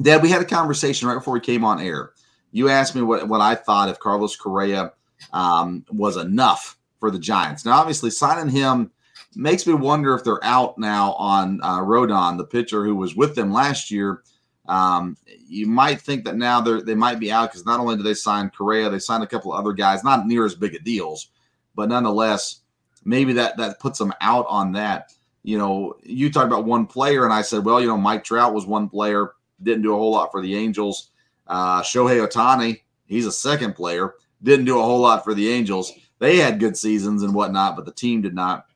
Dad, 0.00 0.22
we 0.22 0.30
had 0.30 0.42
a 0.42 0.46
conversation 0.46 1.08
right 1.08 1.14
before 1.14 1.34
we 1.34 1.40
came 1.40 1.64
on 1.64 1.80
air. 1.80 2.12
You 2.52 2.68
asked 2.68 2.94
me 2.94 3.02
what, 3.02 3.28
what 3.28 3.40
I 3.40 3.54
thought 3.54 3.88
if 3.88 3.98
Carlos 3.98 4.36
Correa 4.36 4.92
um, 5.32 5.84
was 5.90 6.16
enough 6.16 6.78
for 6.98 7.10
the 7.10 7.18
Giants. 7.18 7.64
Now, 7.64 7.78
obviously, 7.78 8.10
signing 8.10 8.52
him 8.52 8.90
makes 9.34 9.66
me 9.66 9.74
wonder 9.74 10.14
if 10.14 10.24
they're 10.24 10.44
out 10.44 10.78
now 10.78 11.12
on 11.14 11.60
uh, 11.62 11.80
Rodon, 11.80 12.36
the 12.36 12.44
pitcher 12.44 12.84
who 12.84 12.96
was 12.96 13.14
with 13.14 13.34
them 13.34 13.52
last 13.52 13.90
year. 13.90 14.22
Um, 14.68 15.16
you 15.48 15.66
might 15.66 16.00
think 16.00 16.24
that 16.24 16.36
now 16.36 16.60
they 16.60 16.80
they 16.80 16.94
might 16.94 17.18
be 17.18 17.32
out 17.32 17.50
because 17.50 17.66
not 17.66 17.80
only 17.80 17.96
did 17.96 18.06
they 18.06 18.14
sign 18.14 18.50
Correa, 18.50 18.88
they 18.88 18.98
signed 18.98 19.24
a 19.24 19.26
couple 19.26 19.52
of 19.52 19.58
other 19.58 19.72
guys, 19.72 20.04
not 20.04 20.26
near 20.26 20.44
as 20.44 20.54
big 20.54 20.76
of 20.76 20.84
deals, 20.84 21.30
but 21.74 21.88
nonetheless, 21.88 22.60
maybe 23.04 23.32
that 23.32 23.56
that 23.56 23.80
puts 23.80 23.98
them 23.98 24.12
out 24.20 24.46
on 24.48 24.72
that. 24.72 25.12
You 25.42 25.58
know, 25.58 25.96
you 26.02 26.30
talked 26.30 26.46
about 26.46 26.66
one 26.66 26.86
player, 26.86 27.24
and 27.24 27.32
I 27.32 27.42
said, 27.42 27.64
well, 27.64 27.80
you 27.80 27.88
know, 27.88 27.96
Mike 27.96 28.22
Trout 28.22 28.54
was 28.54 28.66
one 28.66 28.88
player, 28.88 29.32
didn't 29.62 29.82
do 29.82 29.94
a 29.94 29.96
whole 29.96 30.12
lot 30.12 30.30
for 30.30 30.42
the 30.42 30.54
Angels. 30.54 31.09
Uh, 31.50 31.82
Shohei 31.82 32.24
Ohtani, 32.24 32.82
he's 33.06 33.26
a 33.26 33.32
second 33.32 33.74
player, 33.74 34.14
didn't 34.40 34.66
do 34.66 34.78
a 34.78 34.82
whole 34.82 35.00
lot 35.00 35.24
for 35.24 35.34
the 35.34 35.50
Angels. 35.50 35.92
They 36.20 36.36
had 36.36 36.60
good 36.60 36.76
seasons 36.76 37.24
and 37.24 37.34
whatnot, 37.34 37.74
but 37.74 37.84
the 37.84 37.92
team 37.92 38.22
did 38.22 38.34
not. 38.34 38.66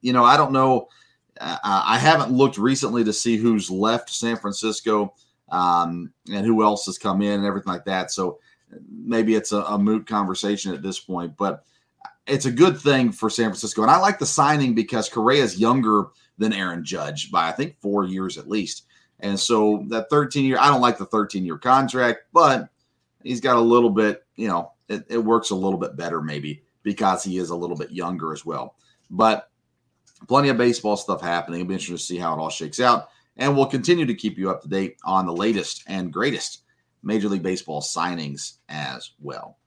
You 0.00 0.14
know, 0.14 0.24
I 0.24 0.38
don't 0.38 0.52
know. 0.52 0.88
Uh, 1.38 1.58
I 1.62 1.98
haven't 1.98 2.32
looked 2.32 2.56
recently 2.56 3.04
to 3.04 3.12
see 3.12 3.36
who's 3.36 3.70
left 3.70 4.08
San 4.08 4.36
Francisco 4.36 5.14
um, 5.50 6.10
and 6.32 6.46
who 6.46 6.62
else 6.62 6.86
has 6.86 6.96
come 6.96 7.20
in 7.20 7.32
and 7.32 7.44
everything 7.44 7.74
like 7.74 7.84
that. 7.84 8.10
So 8.10 8.38
maybe 8.90 9.34
it's 9.34 9.52
a, 9.52 9.58
a 9.64 9.78
moot 9.78 10.06
conversation 10.06 10.72
at 10.72 10.82
this 10.82 10.98
point, 10.98 11.36
but 11.36 11.64
it's 12.26 12.46
a 12.46 12.50
good 12.50 12.80
thing 12.80 13.12
for 13.12 13.28
San 13.28 13.50
Francisco. 13.50 13.82
And 13.82 13.90
I 13.90 13.98
like 13.98 14.18
the 14.18 14.26
signing 14.26 14.74
because 14.74 15.10
Correa 15.10 15.42
is 15.42 15.60
younger 15.60 16.06
than 16.38 16.54
Aaron 16.54 16.84
Judge 16.84 17.30
by 17.30 17.48
I 17.48 17.52
think 17.52 17.76
four 17.80 18.04
years 18.04 18.38
at 18.38 18.48
least. 18.48 18.86
And 19.20 19.38
so 19.38 19.84
that 19.88 20.10
13 20.10 20.44
year, 20.44 20.58
I 20.60 20.68
don't 20.68 20.80
like 20.80 20.98
the 20.98 21.06
13 21.06 21.44
year 21.44 21.58
contract, 21.58 22.20
but 22.32 22.68
he's 23.22 23.40
got 23.40 23.56
a 23.56 23.60
little 23.60 23.90
bit, 23.90 24.24
you 24.36 24.48
know, 24.48 24.72
it, 24.88 25.04
it 25.08 25.18
works 25.18 25.50
a 25.50 25.54
little 25.54 25.78
bit 25.78 25.96
better 25.96 26.20
maybe 26.20 26.62
because 26.82 27.24
he 27.24 27.38
is 27.38 27.50
a 27.50 27.56
little 27.56 27.76
bit 27.76 27.90
younger 27.90 28.32
as 28.32 28.44
well. 28.44 28.76
But 29.10 29.50
plenty 30.26 30.48
of 30.48 30.56
baseball 30.56 30.96
stuff 30.96 31.20
happening. 31.20 31.60
It'll 31.60 31.68
be 31.68 31.74
interesting 31.74 31.96
to 31.96 32.02
see 32.02 32.18
how 32.18 32.34
it 32.34 32.40
all 32.40 32.50
shakes 32.50 32.80
out. 32.80 33.08
And 33.36 33.56
we'll 33.56 33.66
continue 33.66 34.06
to 34.06 34.14
keep 34.14 34.36
you 34.36 34.50
up 34.50 34.62
to 34.62 34.68
date 34.68 34.96
on 35.04 35.26
the 35.26 35.32
latest 35.32 35.84
and 35.86 36.12
greatest 36.12 36.62
Major 37.02 37.28
League 37.28 37.42
Baseball 37.42 37.80
signings 37.80 38.58
as 38.68 39.12
well. 39.20 39.58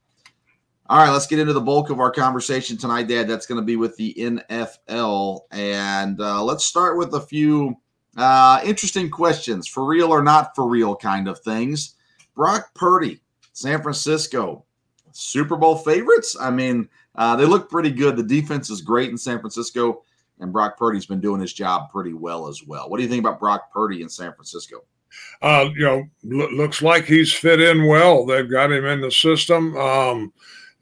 All 0.88 0.98
right, 0.98 1.10
let's 1.10 1.26
get 1.26 1.38
into 1.38 1.54
the 1.54 1.60
bulk 1.60 1.88
of 1.88 2.00
our 2.00 2.10
conversation 2.10 2.76
tonight, 2.76 3.08
Dad. 3.08 3.28
That's 3.28 3.46
going 3.46 3.60
to 3.60 3.64
be 3.64 3.76
with 3.76 3.96
the 3.96 4.14
NFL. 4.18 5.40
And 5.50 6.20
uh, 6.20 6.42
let's 6.44 6.66
start 6.66 6.98
with 6.98 7.14
a 7.14 7.20
few 7.20 7.76
uh, 8.16 8.60
interesting 8.64 9.10
questions 9.10 9.66
for 9.66 9.84
real 9.84 10.12
or 10.12 10.22
not 10.22 10.54
for 10.54 10.68
real 10.68 10.94
kind 10.94 11.28
of 11.28 11.38
things. 11.40 11.94
Brock 12.34 12.74
Purdy, 12.74 13.20
San 13.52 13.82
Francisco, 13.82 14.64
Super 15.12 15.56
Bowl 15.56 15.76
favorites. 15.76 16.36
I 16.40 16.50
mean, 16.50 16.88
uh, 17.14 17.36
they 17.36 17.44
look 17.44 17.70
pretty 17.70 17.90
good. 17.90 18.16
The 18.16 18.22
defense 18.22 18.70
is 18.70 18.80
great 18.80 19.10
in 19.10 19.18
San 19.18 19.38
Francisco, 19.38 20.02
and 20.40 20.52
Brock 20.52 20.78
Purdy's 20.78 21.06
been 21.06 21.20
doing 21.20 21.40
his 21.40 21.52
job 21.52 21.90
pretty 21.90 22.14
well 22.14 22.48
as 22.48 22.62
well. 22.66 22.88
What 22.88 22.96
do 22.96 23.02
you 23.02 23.08
think 23.08 23.20
about 23.20 23.40
Brock 23.40 23.72
Purdy 23.72 24.02
in 24.02 24.08
San 24.08 24.32
Francisco? 24.32 24.84
Uh, 25.42 25.68
you 25.74 25.84
know, 25.84 26.42
l- 26.42 26.54
looks 26.54 26.80
like 26.80 27.04
he's 27.04 27.32
fit 27.32 27.60
in 27.60 27.86
well. 27.86 28.24
They've 28.24 28.50
got 28.50 28.72
him 28.72 28.86
in 28.86 29.00
the 29.00 29.10
system. 29.10 29.76
Um, 29.76 30.32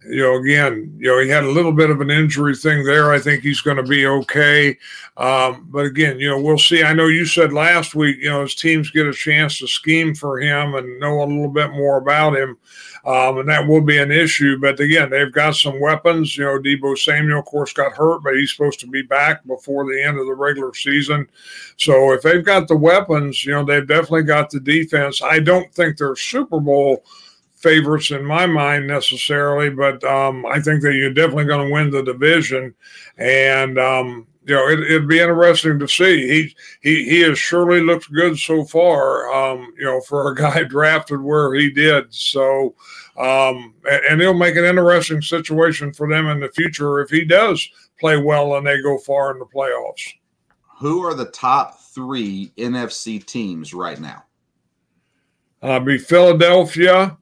you 0.06 0.22
know, 0.22 0.36
again, 0.36 0.94
you 0.98 1.08
know, 1.08 1.18
he 1.20 1.28
had 1.28 1.44
a 1.44 1.50
little 1.50 1.72
bit 1.72 1.90
of 1.90 2.00
an 2.00 2.10
injury 2.10 2.56
thing 2.56 2.84
there. 2.84 3.12
I 3.12 3.18
think 3.18 3.42
he's 3.42 3.60
going 3.60 3.76
to 3.76 3.82
be 3.82 4.06
okay. 4.06 4.78
Um, 5.18 5.66
but 5.70 5.84
again, 5.84 6.18
you 6.18 6.30
know, 6.30 6.40
we'll 6.40 6.56
see. 6.56 6.82
I 6.82 6.94
know 6.94 7.06
you 7.08 7.26
said 7.26 7.52
last 7.52 7.94
week, 7.94 8.16
you 8.18 8.30
know, 8.30 8.40
his 8.40 8.54
teams 8.54 8.90
get 8.90 9.06
a 9.06 9.12
chance 9.12 9.58
to 9.58 9.68
scheme 9.68 10.14
for 10.14 10.40
him 10.40 10.74
and 10.74 10.98
know 11.00 11.22
a 11.22 11.24
little 11.24 11.50
bit 11.50 11.72
more 11.72 11.98
about 11.98 12.34
him. 12.34 12.56
Um, 13.04 13.38
and 13.38 13.48
that 13.50 13.66
will 13.66 13.82
be 13.82 13.98
an 13.98 14.10
issue. 14.10 14.58
But 14.58 14.80
again, 14.80 15.10
they've 15.10 15.32
got 15.32 15.56
some 15.56 15.78
weapons. 15.80 16.36
You 16.36 16.44
know, 16.44 16.58
Deebo 16.58 16.96
Samuel, 16.96 17.40
of 17.40 17.44
course, 17.44 17.74
got 17.74 17.92
hurt, 17.92 18.22
but 18.22 18.36
he's 18.36 18.52
supposed 18.52 18.80
to 18.80 18.86
be 18.86 19.02
back 19.02 19.44
before 19.46 19.84
the 19.84 20.02
end 20.02 20.18
of 20.18 20.26
the 20.26 20.34
regular 20.34 20.72
season. 20.74 21.28
So 21.76 22.12
if 22.12 22.22
they've 22.22 22.44
got 22.44 22.68
the 22.68 22.76
weapons, 22.76 23.44
you 23.44 23.52
know, 23.52 23.64
they've 23.64 23.86
definitely 23.86 24.22
got 24.22 24.48
the 24.48 24.60
defense. 24.60 25.20
I 25.22 25.40
don't 25.40 25.72
think 25.74 25.98
they're 25.98 26.16
Super 26.16 26.60
Bowl 26.60 27.04
favorites 27.60 28.10
in 28.10 28.24
my 28.24 28.46
mind 28.46 28.86
necessarily, 28.86 29.70
but 29.70 30.02
um, 30.04 30.46
I 30.46 30.60
think 30.60 30.82
that 30.82 30.94
you're 30.94 31.12
definitely 31.12 31.44
going 31.44 31.68
to 31.68 31.72
win 31.72 31.90
the 31.90 32.02
division. 32.02 32.74
And 33.18 33.78
um, 33.78 34.26
you 34.46 34.54
know, 34.54 34.68
it, 34.68 34.90
would 34.90 35.08
be 35.08 35.20
interesting 35.20 35.78
to 35.78 35.86
see. 35.86 36.26
He 36.26 36.56
he 36.80 37.04
he 37.08 37.20
has 37.20 37.38
surely 37.38 37.80
looked 37.80 38.10
good 38.12 38.38
so 38.38 38.64
far. 38.64 39.30
Um, 39.32 39.72
you 39.78 39.84
know, 39.84 40.00
for 40.00 40.32
a 40.32 40.34
guy 40.36 40.64
drafted 40.64 41.20
where 41.20 41.54
he 41.54 41.70
did. 41.70 42.12
So, 42.12 42.74
um, 43.18 43.74
and, 43.88 44.02
and 44.10 44.20
it'll 44.20 44.34
make 44.34 44.56
an 44.56 44.64
interesting 44.64 45.22
situation 45.22 45.92
for 45.92 46.08
them 46.08 46.28
in 46.28 46.40
the 46.40 46.48
future 46.48 47.00
if 47.00 47.10
he 47.10 47.24
does 47.24 47.68
play 47.98 48.16
well 48.16 48.56
and 48.56 48.66
they 48.66 48.80
go 48.80 48.98
far 48.98 49.30
in 49.32 49.38
the 49.38 49.44
playoffs. 49.44 50.14
Who 50.78 51.04
are 51.04 51.14
the 51.14 51.26
top 51.26 51.78
three 51.78 52.52
NFC 52.56 53.22
teams 53.24 53.74
right 53.74 54.00
now? 54.00 54.24
Uh, 55.62 55.78
be 55.78 55.98
Philadelphia, 55.98 57.18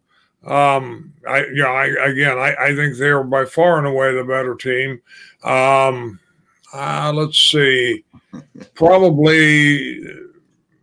um, 0.47 1.12
I, 1.28 1.47
yeah, 1.52 1.66
I, 1.66 1.87
again, 2.07 2.38
I, 2.38 2.54
I 2.59 2.75
think 2.75 2.97
they're 2.97 3.23
by 3.23 3.45
far 3.45 3.78
and 3.78 3.87
away 3.87 4.14
the 4.14 4.25
better 4.25 4.54
team. 4.54 5.00
Um, 5.42 6.21
uh, 6.73 7.12
let's 7.14 7.38
see, 7.38 8.04
probably, 8.75 10.00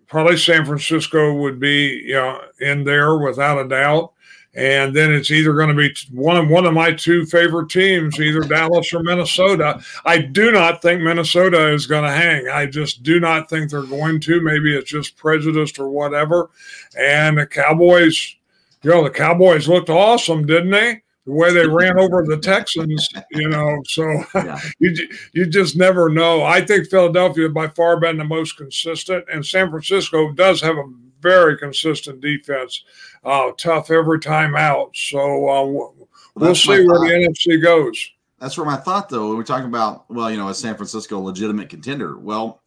probably 0.08 0.38
San 0.38 0.66
Francisco 0.66 1.34
would 1.34 1.60
be, 1.60 2.04
you 2.06 2.16
know, 2.16 2.42
in 2.60 2.84
there 2.84 3.18
without 3.18 3.64
a 3.64 3.68
doubt. 3.68 4.12
And 4.56 4.96
then 4.96 5.12
it's 5.12 5.32
either 5.32 5.54
going 5.54 5.68
to 5.68 5.76
be 5.76 5.94
one 6.12 6.38
of 6.38 6.48
one 6.48 6.66
of 6.66 6.74
my 6.74 6.94
two 6.94 7.26
favorite 7.26 7.70
teams, 7.70 8.18
either 8.22 8.40
Dallas 8.40 8.94
or 8.94 9.04
Minnesota. 9.04 9.82
I 10.06 10.20
do 10.20 10.50
not 10.50 10.82
think 10.82 11.02
Minnesota 11.02 11.74
is 11.74 11.88
going 11.88 12.06
to 12.06 12.12
hang. 12.12 12.48
I 12.48 12.66
just 12.66 13.04
do 13.04 13.20
not 13.20 13.50
think 13.50 13.70
they're 13.70 13.82
going 13.84 14.22
to. 14.22 14.40
Maybe 14.40 14.74
it's 14.74 14.90
just 14.90 15.18
prejudiced 15.18 15.78
or 15.78 15.90
whatever. 15.90 16.52
And 16.98 17.38
the 17.38 17.46
Cowboys, 17.46 18.38
you 18.86 18.92
know, 18.92 19.04
the 19.04 19.10
Cowboys 19.10 19.68
looked 19.68 19.90
awesome, 19.90 20.46
didn't 20.46 20.70
they? 20.70 21.02
The 21.26 21.32
way 21.32 21.52
they 21.52 21.66
ran 21.66 21.98
over 22.00 22.24
the 22.24 22.38
Texans, 22.38 23.10
you 23.32 23.50
know. 23.50 23.82
So 23.88 24.04
yeah. 24.36 24.60
you 24.78 24.96
you 25.34 25.48
just 25.48 25.76
never 25.76 26.08
know. 26.08 26.44
I 26.44 26.64
think 26.64 26.88
Philadelphia 26.88 27.50
by 27.50 27.68
far 27.70 28.00
been 28.00 28.18
the 28.18 28.24
most 28.24 28.58
consistent, 28.58 29.26
and 29.34 29.44
San 29.44 29.72
Francisco 29.72 30.32
does 30.34 30.62
have 30.62 30.78
a 30.78 30.84
very 31.20 31.58
consistent 31.58 32.22
defense, 32.22 32.84
uh, 33.24 33.54
tough 33.58 33.90
every 33.90 34.20
time 34.20 34.56
out. 34.56 34.96
So 34.96 35.50
uh, 35.50 35.66
we'll, 35.66 36.08
we'll 36.36 36.54
see 36.54 36.86
where 36.86 37.00
the 37.00 37.34
NFC 37.34 37.60
goes. 37.60 38.12
That's 38.40 38.56
where 38.56 38.68
my 38.68 38.78
thought, 38.78 39.10
though, 39.10 39.30
when 39.30 39.38
we're 39.38 39.44
talking 39.46 39.66
about, 39.66 40.08
well, 40.12 40.30
you 40.30 40.38
know, 40.38 40.48
is 40.50 40.60
San 40.60 40.76
Francisco 40.76 41.18
a 41.18 41.20
legitimate 41.20 41.70
contender? 41.70 42.20
Well, 42.20 42.62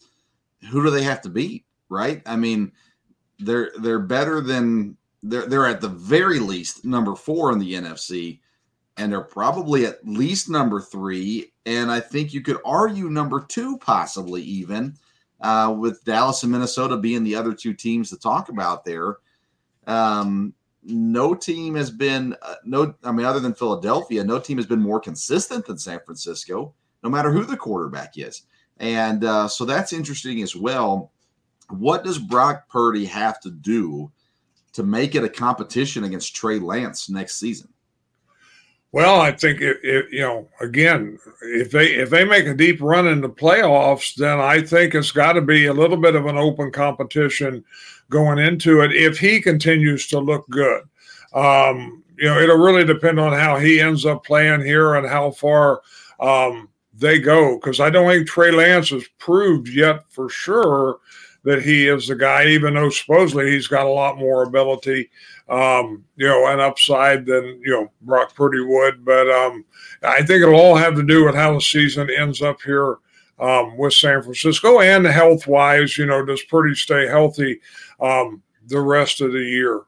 who 0.68 0.82
do 0.82 0.90
they 0.90 1.04
have 1.04 1.20
to 1.20 1.28
beat, 1.28 1.64
right? 1.88 2.22
I 2.26 2.34
mean, 2.34 2.72
they're 3.38 3.70
they're 3.78 4.00
better 4.00 4.40
than 4.40 4.97
they're 5.22 5.46
they're 5.46 5.66
at 5.66 5.80
the 5.80 5.88
very 5.88 6.38
least 6.38 6.84
number 6.84 7.14
four 7.14 7.52
in 7.52 7.58
the 7.58 7.74
NFC, 7.74 8.40
and 8.96 9.12
they're 9.12 9.20
probably 9.20 9.86
at 9.86 10.06
least 10.06 10.48
number 10.48 10.80
three. 10.80 11.52
And 11.66 11.90
I 11.90 12.00
think 12.00 12.32
you 12.32 12.40
could 12.40 12.58
argue 12.64 13.10
number 13.10 13.44
two, 13.48 13.78
possibly 13.78 14.42
even, 14.42 14.94
uh, 15.40 15.74
with 15.76 16.04
Dallas 16.04 16.42
and 16.42 16.52
Minnesota 16.52 16.96
being 16.96 17.24
the 17.24 17.34
other 17.34 17.52
two 17.52 17.74
teams 17.74 18.10
to 18.10 18.18
talk 18.18 18.48
about 18.48 18.84
there. 18.84 19.16
Um, 19.86 20.54
no 20.84 21.34
team 21.34 21.74
has 21.74 21.90
been 21.90 22.36
uh, 22.42 22.54
no. 22.64 22.94
I 23.04 23.12
mean, 23.12 23.26
other 23.26 23.40
than 23.40 23.54
Philadelphia, 23.54 24.24
no 24.24 24.38
team 24.38 24.56
has 24.58 24.66
been 24.66 24.80
more 24.80 25.00
consistent 25.00 25.66
than 25.66 25.78
San 25.78 26.00
Francisco, 26.04 26.74
no 27.02 27.10
matter 27.10 27.32
who 27.32 27.44
the 27.44 27.56
quarterback 27.56 28.16
is. 28.16 28.42
And 28.78 29.24
uh, 29.24 29.48
so 29.48 29.64
that's 29.64 29.92
interesting 29.92 30.42
as 30.42 30.54
well. 30.54 31.12
What 31.70 32.04
does 32.04 32.18
Brock 32.18 32.68
Purdy 32.68 33.04
have 33.06 33.40
to 33.40 33.50
do? 33.50 34.10
To 34.78 34.84
make 34.84 35.16
it 35.16 35.24
a 35.24 35.28
competition 35.28 36.04
against 36.04 36.36
Trey 36.36 36.60
Lance 36.60 37.10
next 37.10 37.40
season? 37.40 37.68
Well, 38.92 39.20
I 39.20 39.32
think 39.32 39.60
it, 39.60 39.78
it, 39.82 40.06
you 40.12 40.20
know 40.20 40.48
again 40.60 41.18
if 41.42 41.72
they 41.72 41.94
if 41.94 42.10
they 42.10 42.24
make 42.24 42.46
a 42.46 42.54
deep 42.54 42.80
run 42.80 43.08
in 43.08 43.20
the 43.20 43.28
playoffs, 43.28 44.14
then 44.14 44.38
I 44.38 44.62
think 44.62 44.94
it's 44.94 45.10
got 45.10 45.32
to 45.32 45.40
be 45.40 45.66
a 45.66 45.74
little 45.74 45.96
bit 45.96 46.14
of 46.14 46.26
an 46.26 46.38
open 46.38 46.70
competition 46.70 47.64
going 48.08 48.38
into 48.38 48.80
it. 48.82 48.94
If 48.94 49.18
he 49.18 49.40
continues 49.40 50.06
to 50.08 50.20
look 50.20 50.48
good, 50.48 50.84
um, 51.34 52.04
you 52.16 52.26
know 52.28 52.38
it'll 52.38 52.56
really 52.56 52.84
depend 52.84 53.18
on 53.18 53.32
how 53.32 53.58
he 53.58 53.80
ends 53.80 54.06
up 54.06 54.24
playing 54.24 54.60
here 54.60 54.94
and 54.94 55.08
how 55.08 55.32
far 55.32 55.82
um, 56.20 56.68
they 56.94 57.18
go. 57.18 57.56
Because 57.56 57.80
I 57.80 57.90
don't 57.90 58.08
think 58.08 58.28
Trey 58.28 58.52
Lance 58.52 58.90
has 58.90 59.08
proved 59.18 59.68
yet 59.68 60.04
for 60.08 60.30
sure 60.30 61.00
that 61.48 61.62
he 61.62 61.88
is 61.88 62.08
the 62.08 62.14
guy, 62.14 62.46
even 62.46 62.74
though 62.74 62.90
supposedly 62.90 63.50
he's 63.50 63.66
got 63.66 63.86
a 63.86 63.90
lot 63.90 64.18
more 64.18 64.42
ability, 64.42 65.10
um, 65.48 66.04
you 66.16 66.28
know, 66.28 66.46
and 66.48 66.60
upside 66.60 67.24
than 67.24 67.58
you 67.64 67.72
know 67.72 67.90
Brock 68.02 68.34
Purdy 68.34 68.60
would. 68.60 69.02
But 69.02 69.30
um, 69.30 69.64
I 70.02 70.18
think 70.18 70.42
it'll 70.42 70.60
all 70.60 70.76
have 70.76 70.94
to 70.96 71.02
do 71.02 71.24
with 71.24 71.34
how 71.34 71.54
the 71.54 71.60
season 71.60 72.10
ends 72.10 72.42
up 72.42 72.60
here 72.60 72.98
um, 73.38 73.78
with 73.78 73.94
San 73.94 74.22
Francisco 74.22 74.80
and 74.80 75.06
health 75.06 75.46
wise. 75.46 75.96
You 75.96 76.04
know, 76.04 76.22
does 76.22 76.42
Purdy 76.42 76.74
stay 76.74 77.06
healthy 77.06 77.60
um, 77.98 78.42
the 78.66 78.80
rest 78.80 79.22
of 79.22 79.32
the 79.32 79.42
year? 79.42 79.80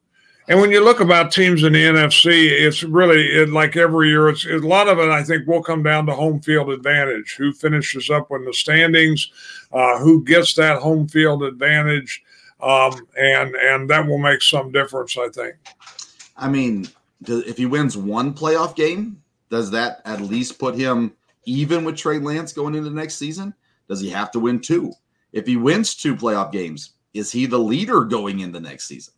And 0.51 0.61
when 0.61 0.73
you 0.73 0.83
look 0.83 0.99
about 0.99 1.31
teams 1.31 1.63
in 1.63 1.75
the 1.75 1.85
NFC, 1.85 2.51
it's 2.51 2.83
really 2.83 3.25
it, 3.25 3.51
like 3.51 3.77
every 3.77 4.09
year. 4.09 4.29
It's 4.29 4.45
a 4.45 4.57
lot 4.57 4.89
of 4.89 4.99
it. 4.99 5.09
I 5.09 5.23
think 5.23 5.47
will 5.47 5.63
come 5.63 5.85
down 5.85 6.07
to 6.07 6.13
home 6.13 6.41
field 6.41 6.71
advantage. 6.71 7.37
Who 7.37 7.53
finishes 7.53 8.11
up 8.11 8.33
in 8.33 8.45
the 8.45 8.53
standings? 8.53 9.31
Uh, 9.73 10.01
who 10.01 10.25
gets 10.25 10.55
that 10.55 10.83
home 10.83 11.07
field 11.07 11.45
advantage? 11.45 12.25
Um, 12.61 13.07
and 13.17 13.55
and 13.55 13.89
that 13.91 14.05
will 14.05 14.19
make 14.19 14.43
some 14.43 14.73
difference. 14.73 15.17
I 15.17 15.29
think. 15.29 15.55
I 16.37 16.49
mean, 16.49 16.89
if 17.29 17.57
he 17.57 17.67
wins 17.67 17.97
one 17.97 18.35
playoff 18.35 18.75
game, 18.75 19.23
does 19.51 19.71
that 19.71 20.03
at 20.05 20.21
least 20.21 20.59
put 20.59 20.75
him 20.75 21.13
even 21.45 21.85
with 21.85 21.97
Trey 21.97 22.19
Lance 22.19 22.53
going 22.53 22.75
into 22.75 22.91
next 22.91 23.19
season? 23.19 23.55
Does 23.89 24.01
he 24.01 24.11
have 24.11 24.33
to 24.33 24.41
win 24.41 24.59
two? 24.59 24.95
If 25.33 25.47
he 25.47 25.55
wins 25.55 25.95
two 25.95 26.17
playoff 26.17 26.51
games, 26.51 26.95
is 27.15 27.31
he 27.31 27.47
the 27.47 27.57
leader 27.57 28.03
going 28.03 28.41
into 28.41 28.59
next 28.59 28.89
season? 28.89 29.15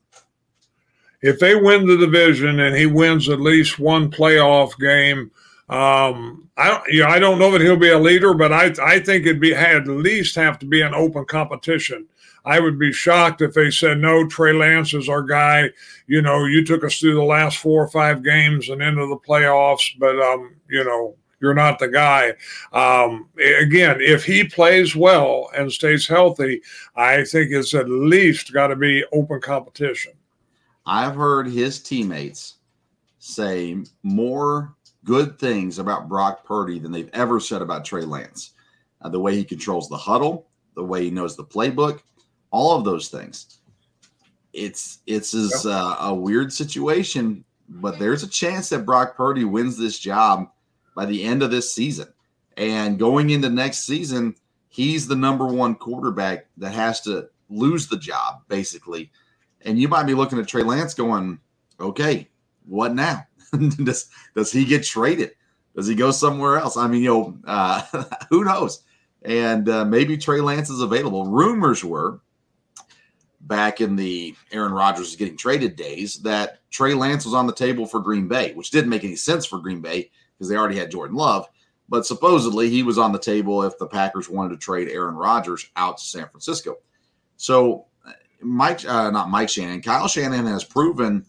If 1.23 1.39
they 1.39 1.55
win 1.55 1.87
the 1.87 1.97
division 1.97 2.61
and 2.61 2.77
he 2.77 2.87
wins 2.87 3.29
at 3.29 3.41
least 3.41 3.79
one 3.79 4.11
playoff 4.11 4.77
game, 4.79 5.31
um, 5.69 6.49
I 6.57 6.69
don't, 6.69 6.89
you 6.89 7.01
know, 7.01 7.09
I 7.09 7.19
don't 7.19 7.39
know 7.39 7.51
that 7.53 7.61
he'll 7.61 7.77
be 7.77 7.91
a 7.91 7.99
leader, 7.99 8.35
but 8.35 8.53
I, 8.53 8.73
I 8.83 8.99
think 8.99 9.25
it'd 9.25 9.41
be 9.41 9.55
at 9.55 9.87
least 9.87 10.35
have 10.35 10.59
to 10.59 10.67
be 10.67 10.83
an 10.83 10.95
open 10.95 11.25
competition. 11.25 12.07
I 12.45 12.59
would 12.59 12.79
be 12.79 12.93
shocked 12.93 13.41
if 13.41 13.55
they 13.55 13.71
said 13.71 13.99
no. 13.99 14.27
Trey 14.27 14.53
Lance 14.53 14.95
is 14.95 15.09
our 15.09 15.23
guy. 15.23 15.71
You 16.09 16.23
know, 16.23 16.45
you 16.45 16.65
took 16.65 16.83
us 16.85 16.99
through 16.99 17.15
the 17.15 17.23
last 17.23 17.59
four 17.59 17.83
or 17.83 17.89
five 17.89 18.25
games 18.25 18.69
and 18.69 18.83
into 18.83 19.07
the 19.07 19.17
playoffs, 19.17 19.97
but 19.99 20.21
um, 20.21 20.57
you 20.69 20.85
know, 20.85 21.15
you're 21.41 21.55
not 21.55 21.79
the 21.79 21.89
guy. 21.89 22.35
Um, 22.73 23.29
again, 23.61 23.99
if 24.01 24.25
he 24.25 24.45
plays 24.45 24.97
well 24.97 25.51
and 25.57 25.71
stays 25.71 26.07
healthy, 26.07 26.63
I 26.97 27.25
think 27.25 27.51
it's 27.53 27.75
at 27.75 27.89
least 27.89 28.53
got 28.53 28.69
to 28.69 28.77
be 28.77 29.05
open 29.13 29.41
competition. 29.41 30.13
I've 30.85 31.15
heard 31.15 31.49
his 31.49 31.81
teammates 31.81 32.57
say 33.19 33.77
more 34.03 34.75
good 35.05 35.39
things 35.39 35.79
about 35.79 36.09
Brock 36.09 36.45
Purdy 36.45 36.79
than 36.79 36.93
they've 36.93 37.11
ever 37.13 37.41
said 37.41 37.63
about 37.63 37.85
Trey 37.85 38.03
Lance. 38.03 38.51
Uh, 39.01 39.09
the 39.09 39.21
way 39.21 39.37
he 39.37 39.45
controls 39.45 39.89
the 39.89 39.97
huddle, 39.97 40.49
the 40.75 40.85
way 40.85 41.05
he 41.05 41.11
knows 41.11 41.37
the 41.37 41.45
playbook, 41.45 42.01
all 42.51 42.77
of 42.77 42.85
those 42.85 43.09
things. 43.09 43.59
It's 44.53 44.99
it's 45.07 45.35
is 45.35 45.67
uh, 45.67 45.97
a 46.01 46.15
weird 46.15 46.53
situation, 46.53 47.45
but 47.69 47.99
there's 47.99 48.23
a 48.23 48.29
chance 48.29 48.69
that 48.69 48.85
Brock 48.85 49.17
Purdy 49.17 49.45
wins 49.45 49.79
this 49.79 49.99
job 49.99 50.51
by 50.95 51.07
the 51.07 51.25
end 51.25 51.43
of 51.43 51.51
this 51.51 51.73
season. 51.73 52.09
And 52.57 52.99
going 52.99 53.31
into 53.31 53.49
next 53.49 53.87
season, 53.87 54.35
he's 54.69 55.07
the 55.07 55.17
number 55.17 55.47
one 55.47 55.75
quarterback 55.75 56.47
that 56.59 56.75
has 56.75 57.01
to 57.03 57.29
lose 57.49 57.87
the 57.87 57.97
job, 57.97 58.43
basically, 58.49 59.11
and 59.65 59.79
you 59.79 59.89
might 59.89 60.05
be 60.07 60.15
looking 60.15 60.39
at 60.39 60.49
Trey 60.49 60.63
Lance 60.63 60.95
going, 60.95 61.39
okay, 61.81 62.29
what 62.67 62.95
now? 62.95 63.27
does 63.85 64.09
does 64.35 64.53
he 64.53 64.65
get 64.65 64.85
traded? 64.85 65.33
Does 65.75 65.87
he 65.87 65.95
go 65.95 66.11
somewhere 66.11 66.59
else? 66.59 66.77
I 66.77 66.87
mean, 66.87 67.03
you 67.03 67.09
know, 67.09 67.39
uh, 67.47 67.83
who 68.31 68.45
knows? 68.45 68.83
And 69.23 69.69
uh, 69.69 69.85
maybe 69.85 70.17
Trey 70.17 70.41
Lance 70.41 70.69
is 70.69 70.81
available. 70.81 71.27
Rumors 71.27 71.85
were 71.85 72.21
back 73.43 73.81
in 73.81 73.97
the 73.97 74.35
Aaron 74.53 74.73
Rodgers 74.73 75.09
is 75.09 75.17
getting 75.17 75.37
traded 75.37 75.77
days 75.77 76.17
that 76.23 76.61
Trey 76.71 76.95
Lance 76.95 77.25
was 77.25 77.35
on 77.35 77.47
the 77.47 77.53
table 77.53 77.87
for 77.87 78.01
Green 78.01 78.29
Bay, 78.29 78.53
which 78.55 78.71
didn't 78.71 78.91
make 78.91 79.05
any 79.05 79.17
sense 79.17 79.45
for 79.45 79.59
Green 79.59 79.81
Bay 79.81 80.11
because 80.37 80.49
they 80.49 80.57
already 80.57 80.77
had 80.77 80.91
Jordan 80.91 81.17
Love. 81.17 81.49
But 81.89 82.07
supposedly 82.07 82.71
he 82.71 82.83
was 82.83 82.99
on 82.99 83.13
the 83.13 83.19
table 83.19 83.63
if 83.65 83.77
the 83.79 83.87
Packers 83.87 84.29
wanted 84.29 84.51
to 84.51 84.57
trade 84.57 84.89
Aaron 84.89 85.15
Rodgers 85.15 85.71
out 85.77 85.99
to 85.99 86.05
San 86.05 86.29
Francisco. 86.29 86.77
So 87.37 87.87
Mike, 88.43 88.85
uh, 88.87 89.11
not 89.11 89.31
Mike 89.31 89.49
Shanahan, 89.49 89.83
Kyle 89.83 90.09
Shanahan 90.09 90.47
has 90.47 90.65
proven 90.65 91.25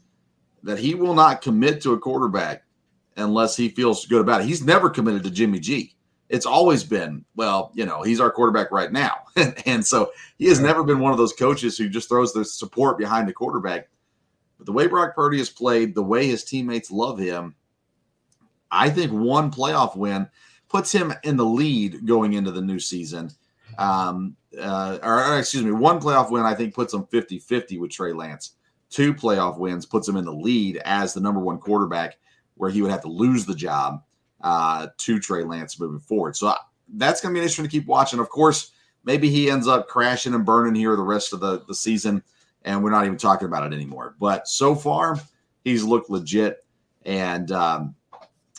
that 0.63 0.79
he 0.79 0.95
will 0.95 1.13
not 1.13 1.41
commit 1.41 1.81
to 1.81 1.93
a 1.93 1.99
quarterback 1.99 2.63
unless 3.17 3.55
he 3.55 3.69
feels 3.69 4.05
good 4.05 4.21
about 4.21 4.41
it. 4.41 4.47
He's 4.47 4.63
never 4.63 4.89
committed 4.89 5.23
to 5.23 5.31
Jimmy 5.31 5.59
G. 5.59 5.95
It's 6.29 6.45
always 6.45 6.83
been, 6.83 7.25
well, 7.35 7.71
you 7.75 7.85
know, 7.85 8.01
he's 8.01 8.19
our 8.19 8.31
quarterback 8.31 8.71
right 8.71 8.91
now. 8.91 9.17
and 9.65 9.85
so 9.85 10.11
he 10.37 10.45
has 10.45 10.59
never 10.59 10.83
been 10.83 10.99
one 10.99 11.11
of 11.11 11.17
those 11.17 11.33
coaches 11.33 11.77
who 11.77 11.89
just 11.89 12.09
throws 12.09 12.33
the 12.33 12.43
support 12.43 12.97
behind 12.97 13.27
the 13.27 13.33
quarterback. 13.33 13.89
But 14.57 14.65
the 14.65 14.71
way 14.71 14.87
Brock 14.87 15.15
Purdy 15.15 15.37
has 15.39 15.49
played, 15.49 15.93
the 15.93 16.01
way 16.01 16.27
his 16.27 16.43
teammates 16.43 16.89
love 16.89 17.19
him, 17.19 17.55
I 18.71 18.89
think 18.89 19.11
one 19.11 19.51
playoff 19.51 19.95
win 19.95 20.27
puts 20.69 20.91
him 20.91 21.13
in 21.23 21.37
the 21.37 21.45
lead 21.45 22.07
going 22.07 22.33
into 22.33 22.51
the 22.51 22.61
new 22.61 22.79
season. 22.79 23.29
Um, 23.77 24.35
uh, 24.59 24.99
or, 25.01 25.37
excuse 25.37 25.63
me, 25.63 25.71
one 25.71 25.99
playoff 25.99 26.31
win, 26.31 26.43
I 26.43 26.53
think, 26.53 26.73
puts 26.73 26.93
him 26.93 27.05
50 27.07 27.39
50 27.39 27.77
with 27.77 27.91
Trey 27.91 28.13
Lance. 28.13 28.55
Two 28.89 29.13
playoff 29.13 29.57
wins 29.57 29.85
puts 29.85 30.07
him 30.07 30.17
in 30.17 30.25
the 30.25 30.33
lead 30.33 30.77
as 30.85 31.13
the 31.13 31.19
number 31.19 31.39
one 31.39 31.57
quarterback, 31.57 32.17
where 32.55 32.69
he 32.69 32.81
would 32.81 32.91
have 32.91 33.01
to 33.01 33.07
lose 33.07 33.45
the 33.45 33.55
job 33.55 34.03
uh, 34.41 34.87
to 34.97 35.19
Trey 35.19 35.43
Lance 35.43 35.79
moving 35.79 35.99
forward. 35.99 36.35
So 36.35 36.47
uh, 36.47 36.57
that's 36.95 37.21
going 37.21 37.33
to 37.33 37.39
be 37.39 37.41
interesting 37.41 37.65
to 37.65 37.71
keep 37.71 37.87
watching. 37.87 38.19
Of 38.19 38.29
course, 38.29 38.71
maybe 39.03 39.29
he 39.29 39.49
ends 39.49 39.67
up 39.67 39.87
crashing 39.87 40.33
and 40.33 40.45
burning 40.45 40.75
here 40.75 40.95
the 40.95 41.01
rest 41.01 41.33
of 41.33 41.39
the, 41.39 41.63
the 41.65 41.73
season, 41.73 42.21
and 42.63 42.83
we're 42.83 42.91
not 42.91 43.05
even 43.05 43.17
talking 43.17 43.47
about 43.47 43.65
it 43.65 43.75
anymore. 43.75 44.15
But 44.19 44.47
so 44.47 44.75
far, 44.75 45.19
he's 45.63 45.83
looked 45.83 46.09
legit 46.09 46.63
and 47.05 47.51
um, 47.51 47.95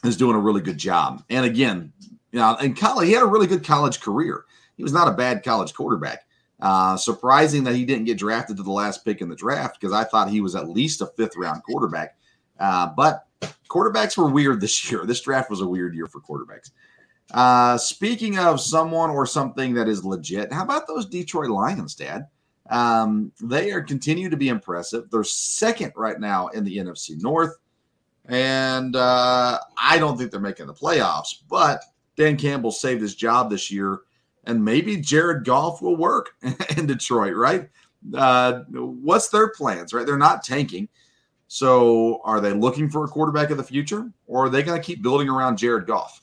is 0.04 0.16
doing 0.16 0.36
a 0.36 0.40
really 0.40 0.60
good 0.60 0.78
job. 0.78 1.22
And 1.30 1.46
again, 1.46 1.92
you 2.32 2.40
know, 2.40 2.56
in 2.56 2.74
college, 2.74 3.06
he 3.06 3.12
had 3.14 3.22
a 3.22 3.26
really 3.26 3.46
good 3.46 3.64
college 3.64 4.00
career 4.00 4.44
he 4.76 4.82
was 4.82 4.92
not 4.92 5.08
a 5.08 5.12
bad 5.12 5.42
college 5.42 5.74
quarterback. 5.74 6.26
Uh, 6.60 6.96
surprising 6.96 7.64
that 7.64 7.74
he 7.74 7.84
didn't 7.84 8.04
get 8.04 8.16
drafted 8.16 8.56
to 8.56 8.62
the 8.62 8.70
last 8.70 9.04
pick 9.04 9.20
in 9.20 9.28
the 9.28 9.36
draft 9.36 9.78
because 9.78 9.92
I 9.92 10.04
thought 10.04 10.30
he 10.30 10.40
was 10.40 10.54
at 10.54 10.68
least 10.68 11.00
a 11.00 11.06
fifth 11.06 11.36
round 11.36 11.62
quarterback. 11.62 12.16
Uh, 12.58 12.88
but 12.96 13.26
quarterbacks 13.68 14.16
were 14.16 14.30
weird 14.30 14.60
this 14.60 14.90
year. 14.90 15.04
This 15.04 15.20
draft 15.20 15.50
was 15.50 15.60
a 15.60 15.66
weird 15.66 15.94
year 15.94 16.06
for 16.06 16.20
quarterbacks. 16.20 16.70
Uh, 17.32 17.76
speaking 17.76 18.38
of 18.38 18.60
someone 18.60 19.10
or 19.10 19.26
something 19.26 19.74
that 19.74 19.88
is 19.88 20.04
legit, 20.04 20.52
how 20.52 20.62
about 20.62 20.86
those 20.86 21.06
Detroit 21.06 21.50
Lions, 21.50 21.94
Dad? 21.94 22.28
Um, 22.70 23.32
they 23.42 23.72
are 23.72 23.82
continue 23.82 24.30
to 24.30 24.36
be 24.36 24.48
impressive. 24.48 25.10
They're 25.10 25.24
second 25.24 25.92
right 25.96 26.18
now 26.18 26.48
in 26.48 26.64
the 26.64 26.76
NFC 26.78 27.20
North, 27.20 27.56
and 28.26 28.96
uh, 28.96 29.58
I 29.76 29.98
don't 29.98 30.16
think 30.16 30.30
they're 30.30 30.40
making 30.40 30.66
the 30.66 30.74
playoffs. 30.74 31.42
But 31.48 31.82
Dan 32.16 32.36
Campbell 32.36 32.72
saved 32.72 33.02
his 33.02 33.14
job 33.14 33.50
this 33.50 33.70
year 33.70 34.00
and 34.46 34.64
maybe 34.64 34.96
Jared 34.96 35.44
Goff 35.44 35.82
will 35.82 35.96
work 35.96 36.30
in 36.76 36.86
Detroit, 36.86 37.34
right? 37.34 37.68
Uh, 38.14 38.60
what's 38.70 39.28
their 39.28 39.48
plans, 39.48 39.92
right? 39.92 40.06
They're 40.06 40.18
not 40.18 40.44
tanking. 40.44 40.88
So 41.48 42.20
are 42.24 42.40
they 42.40 42.52
looking 42.52 42.88
for 42.90 43.04
a 43.04 43.08
quarterback 43.08 43.50
of 43.50 43.56
the 43.56 43.62
future 43.62 44.10
or 44.26 44.46
are 44.46 44.48
they 44.48 44.62
going 44.62 44.80
to 44.80 44.84
keep 44.84 45.02
building 45.02 45.28
around 45.28 45.56
Jared 45.56 45.86
Goff? 45.86 46.20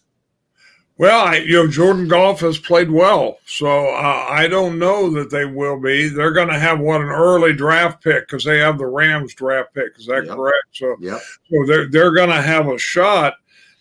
Well, 0.98 1.26
I, 1.26 1.38
you 1.38 1.54
know, 1.54 1.68
Jordan 1.68 2.08
Goff 2.08 2.42
has 2.42 2.60
played 2.60 2.92
well, 2.92 3.40
so 3.46 3.68
uh, 3.68 4.28
I 4.30 4.48
don't 4.48 4.78
know 4.78 5.10
that 5.12 5.32
they 5.32 5.46
will 5.46 5.80
be. 5.80 6.10
They're 6.10 6.34
going 6.34 6.50
to 6.50 6.60
have 6.60 6.80
what 6.80 7.02
an 7.02 7.08
early 7.08 7.54
draft 7.54 8.04
pick 8.04 8.28
because 8.28 8.44
they 8.44 8.60
have 8.60 8.78
the 8.78 8.86
Rams 8.86 9.34
draft 9.34 9.74
pick. 9.74 9.98
Is 9.98 10.06
that 10.06 10.26
yep. 10.26 10.36
correct? 10.36 10.66
So, 10.74 10.96
yep. 11.00 11.20
so 11.50 11.66
they're 11.66 11.88
they're 11.90 12.14
going 12.14 12.30
to 12.30 12.42
have 12.42 12.68
a 12.68 12.78
shot 12.78 13.34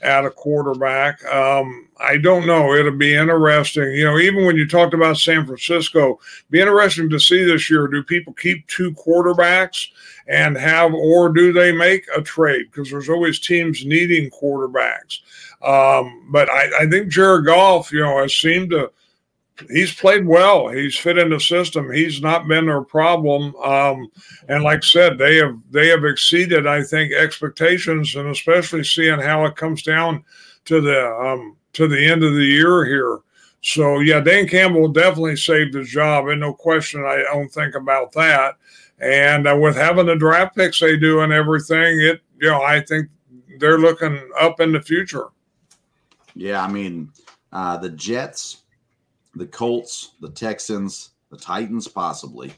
at 0.02 0.24
a 0.24 0.30
quarterback. 0.30 1.24
Um, 1.26 1.88
I 1.98 2.16
don't 2.16 2.46
know. 2.46 2.74
It'll 2.74 2.92
be 2.92 3.14
interesting. 3.14 3.92
You 3.92 4.04
know, 4.04 4.18
even 4.18 4.46
when 4.46 4.56
you 4.56 4.66
talked 4.66 4.94
about 4.94 5.18
San 5.18 5.46
Francisco, 5.46 6.18
be 6.50 6.60
interesting 6.60 7.10
to 7.10 7.20
see 7.20 7.44
this 7.44 7.68
year. 7.70 7.86
Do 7.86 8.02
people 8.02 8.32
keep 8.32 8.66
two 8.66 8.92
quarterbacks 8.92 9.88
and 10.26 10.56
have, 10.56 10.94
or 10.94 11.28
do 11.30 11.52
they 11.52 11.72
make 11.72 12.06
a 12.16 12.22
trade? 12.22 12.66
Because 12.70 12.90
there's 12.90 13.08
always 13.10 13.38
teams 13.38 13.84
needing 13.84 14.30
quarterbacks. 14.30 15.18
Um, 15.62 16.28
but 16.30 16.48
I, 16.50 16.84
I 16.84 16.86
think 16.88 17.08
Jared 17.08 17.44
Goff, 17.44 17.92
you 17.92 18.00
know, 18.00 18.22
has 18.22 18.34
seemed 18.34 18.70
to 18.70 18.90
he's 19.68 19.94
played 19.94 20.26
well. 20.26 20.68
He's 20.68 20.96
fit 20.96 21.18
in 21.18 21.30
the 21.30 21.40
system. 21.40 21.90
He's 21.90 22.22
not 22.22 22.48
been 22.48 22.66
their 22.66 22.82
problem. 22.82 23.54
Um, 23.56 24.10
and 24.48 24.64
like 24.64 24.78
I 24.78 24.86
said, 24.86 25.18
they 25.18 25.36
have 25.36 25.58
they 25.70 25.88
have 25.88 26.04
exceeded, 26.04 26.66
I 26.66 26.82
think, 26.82 27.12
expectations, 27.12 28.16
and 28.16 28.28
especially 28.28 28.84
seeing 28.84 29.20
how 29.20 29.44
it 29.44 29.56
comes 29.56 29.82
down 29.82 30.24
to 30.66 30.80
the 30.80 31.06
um, 31.16 31.56
to 31.74 31.88
the 31.88 32.04
end 32.04 32.22
of 32.22 32.34
the 32.34 32.44
year 32.44 32.84
here. 32.84 33.20
So 33.62 34.00
yeah, 34.00 34.20
Dan 34.20 34.48
Campbell 34.48 34.88
definitely 34.88 35.36
saved 35.36 35.74
his 35.74 35.88
job, 35.88 36.28
and 36.28 36.40
no 36.40 36.54
question, 36.54 37.04
I 37.04 37.24
don't 37.32 37.52
think 37.52 37.74
about 37.74 38.12
that. 38.12 38.56
And 38.98 39.46
uh, 39.46 39.56
with 39.56 39.76
having 39.76 40.06
the 40.06 40.16
draft 40.16 40.56
picks 40.56 40.80
they 40.80 40.96
do 40.96 41.20
and 41.20 41.32
everything, 41.32 42.00
it 42.00 42.22
you 42.38 42.48
know 42.48 42.62
I 42.62 42.80
think 42.80 43.08
they're 43.58 43.78
looking 43.78 44.18
up 44.38 44.60
in 44.60 44.72
the 44.72 44.80
future. 44.80 45.28
Yeah, 46.34 46.62
I 46.62 46.68
mean 46.68 47.12
uh, 47.52 47.76
the 47.76 47.90
Jets 47.90 48.59
the 49.34 49.46
Colts, 49.46 50.12
the 50.20 50.30
Texans, 50.30 51.10
The 51.30 51.36
Titans, 51.36 51.86
possibly, 51.86 52.52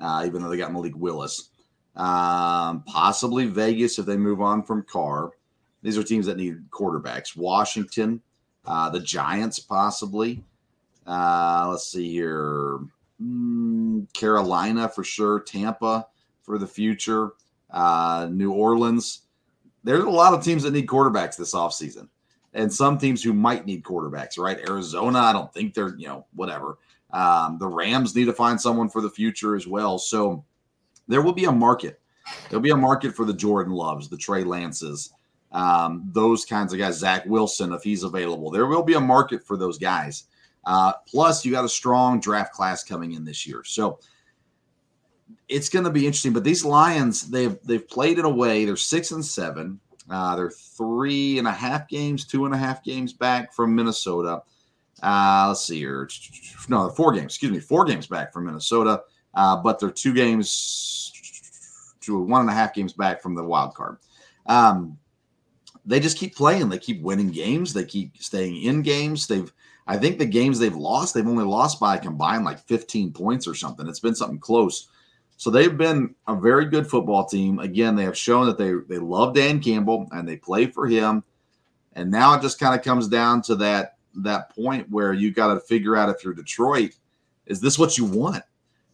uh, 0.00 0.24
even 0.26 0.42
though 0.42 0.48
they 0.48 0.56
got 0.56 0.72
Malik 0.72 0.96
Willis. 0.96 1.50
Um, 1.96 2.82
possibly 2.84 3.46
Vegas 3.46 3.98
if 3.98 4.06
they 4.06 4.16
move 4.16 4.40
on 4.40 4.62
from 4.62 4.84
Carr. 4.84 5.32
These 5.82 5.96
are 5.98 6.02
teams 6.02 6.26
that 6.26 6.36
need 6.36 6.70
quarterbacks. 6.70 7.36
Washington, 7.36 8.20
uh, 8.64 8.90
the 8.90 9.00
Giants, 9.00 9.58
possibly. 9.58 10.44
Uh, 11.06 11.68
let's 11.70 11.90
see 11.90 12.12
here. 12.12 12.80
Mm, 13.22 14.12
Carolina 14.12 14.88
for 14.88 15.02
sure. 15.02 15.40
Tampa 15.40 16.06
for 16.42 16.58
the 16.58 16.66
future. 16.66 17.32
Uh, 17.70 18.28
New 18.30 18.52
Orleans. 18.52 19.22
There's 19.84 20.04
a 20.04 20.10
lot 20.10 20.34
of 20.34 20.44
teams 20.44 20.62
that 20.64 20.72
need 20.72 20.86
quarterbacks 20.86 21.36
this 21.36 21.54
offseason. 21.54 22.08
And 22.58 22.72
some 22.72 22.98
teams 22.98 23.22
who 23.22 23.32
might 23.32 23.66
need 23.66 23.84
quarterbacks, 23.84 24.36
right? 24.36 24.58
Arizona, 24.68 25.20
I 25.20 25.32
don't 25.32 25.52
think 25.54 25.72
they're, 25.72 25.96
you 25.96 26.08
know, 26.08 26.26
whatever. 26.34 26.78
Um, 27.12 27.56
the 27.58 27.68
Rams 27.68 28.14
need 28.14 28.24
to 28.24 28.32
find 28.32 28.60
someone 28.60 28.88
for 28.88 29.00
the 29.00 29.08
future 29.08 29.54
as 29.54 29.66
well. 29.66 29.96
So 29.96 30.44
there 31.06 31.22
will 31.22 31.32
be 31.32 31.44
a 31.44 31.52
market. 31.52 32.00
There'll 32.50 32.60
be 32.60 32.70
a 32.70 32.76
market 32.76 33.14
for 33.14 33.24
the 33.24 33.32
Jordan 33.32 33.72
Loves, 33.72 34.08
the 34.08 34.16
Trey 34.16 34.42
Lances, 34.42 35.14
um, 35.52 36.10
those 36.12 36.44
kinds 36.44 36.72
of 36.72 36.80
guys. 36.80 36.98
Zach 36.98 37.24
Wilson, 37.26 37.72
if 37.72 37.82
he's 37.82 38.02
available, 38.02 38.50
there 38.50 38.66
will 38.66 38.82
be 38.82 38.94
a 38.94 39.00
market 39.00 39.46
for 39.46 39.56
those 39.56 39.78
guys. 39.78 40.24
Uh, 40.66 40.92
plus, 41.06 41.44
you 41.44 41.52
got 41.52 41.64
a 41.64 41.68
strong 41.68 42.20
draft 42.20 42.52
class 42.52 42.82
coming 42.84 43.12
in 43.12 43.24
this 43.24 43.46
year, 43.46 43.62
so 43.64 44.00
it's 45.48 45.68
going 45.68 45.84
to 45.84 45.90
be 45.90 46.04
interesting. 46.04 46.32
But 46.32 46.44
these 46.44 46.64
Lions, 46.64 47.30
they've 47.30 47.56
they've 47.64 47.88
played 47.88 48.18
in 48.18 48.26
a 48.26 48.30
way. 48.30 48.64
They're 48.64 48.76
six 48.76 49.12
and 49.12 49.24
seven. 49.24 49.80
Uh, 50.10 50.36
they're 50.36 50.50
three 50.50 51.38
and 51.38 51.46
a 51.46 51.52
half 51.52 51.88
games, 51.88 52.24
two 52.24 52.46
and 52.46 52.54
a 52.54 52.58
half 52.58 52.82
games 52.82 53.12
back 53.12 53.52
from 53.52 53.74
Minnesota. 53.74 54.42
Uh, 55.02 55.46
let's 55.48 55.64
see 55.64 55.78
here. 55.78 56.08
No, 56.68 56.88
four 56.90 57.12
games. 57.12 57.26
Excuse 57.26 57.52
me, 57.52 57.60
four 57.60 57.84
games 57.84 58.06
back 58.06 58.32
from 58.32 58.46
Minnesota. 58.46 59.02
Uh, 59.34 59.56
but 59.56 59.78
they're 59.78 59.90
two 59.90 60.14
games 60.14 61.12
to 62.00 62.18
one 62.18 62.40
and 62.40 62.50
a 62.50 62.54
half 62.54 62.74
games 62.74 62.92
back 62.92 63.22
from 63.22 63.34
the 63.34 63.44
wild 63.44 63.74
card. 63.74 63.98
Um, 64.46 64.98
they 65.84 66.00
just 66.00 66.18
keep 66.18 66.34
playing. 66.34 66.68
They 66.68 66.78
keep 66.78 67.02
winning 67.02 67.30
games. 67.30 67.72
They 67.72 67.84
keep 67.84 68.16
staying 68.18 68.62
in 68.62 68.82
games. 68.82 69.26
They've, 69.26 69.52
I 69.86 69.96
think, 69.96 70.18
the 70.18 70.26
games 70.26 70.58
they've 70.58 70.74
lost, 70.74 71.14
they've 71.14 71.26
only 71.26 71.44
lost 71.44 71.80
by 71.80 71.96
combined 71.96 72.44
like 72.44 72.58
15 72.58 73.12
points 73.12 73.46
or 73.46 73.54
something. 73.54 73.86
It's 73.88 74.00
been 74.00 74.14
something 74.14 74.38
close. 74.38 74.88
So 75.38 75.50
they've 75.50 75.78
been 75.78 76.16
a 76.26 76.34
very 76.34 76.64
good 76.64 76.88
football 76.88 77.24
team. 77.24 77.60
Again, 77.60 77.94
they 77.94 78.02
have 78.02 78.18
shown 78.18 78.46
that 78.46 78.58
they 78.58 78.72
they 78.88 78.98
love 79.00 79.34
Dan 79.34 79.60
Campbell 79.60 80.08
and 80.10 80.28
they 80.28 80.36
play 80.36 80.66
for 80.66 80.86
him. 80.86 81.22
And 81.92 82.10
now 82.10 82.34
it 82.34 82.42
just 82.42 82.58
kind 82.58 82.74
of 82.74 82.84
comes 82.84 83.06
down 83.06 83.42
to 83.42 83.54
that 83.56 83.98
that 84.16 84.50
point 84.50 84.90
where 84.90 85.12
you 85.12 85.30
got 85.30 85.54
to 85.54 85.60
figure 85.60 85.96
out 85.96 86.08
if 86.08 86.24
you're 86.24 86.34
Detroit, 86.34 86.96
is 87.46 87.60
this 87.60 87.78
what 87.78 87.96
you 87.96 88.04
want? 88.04 88.42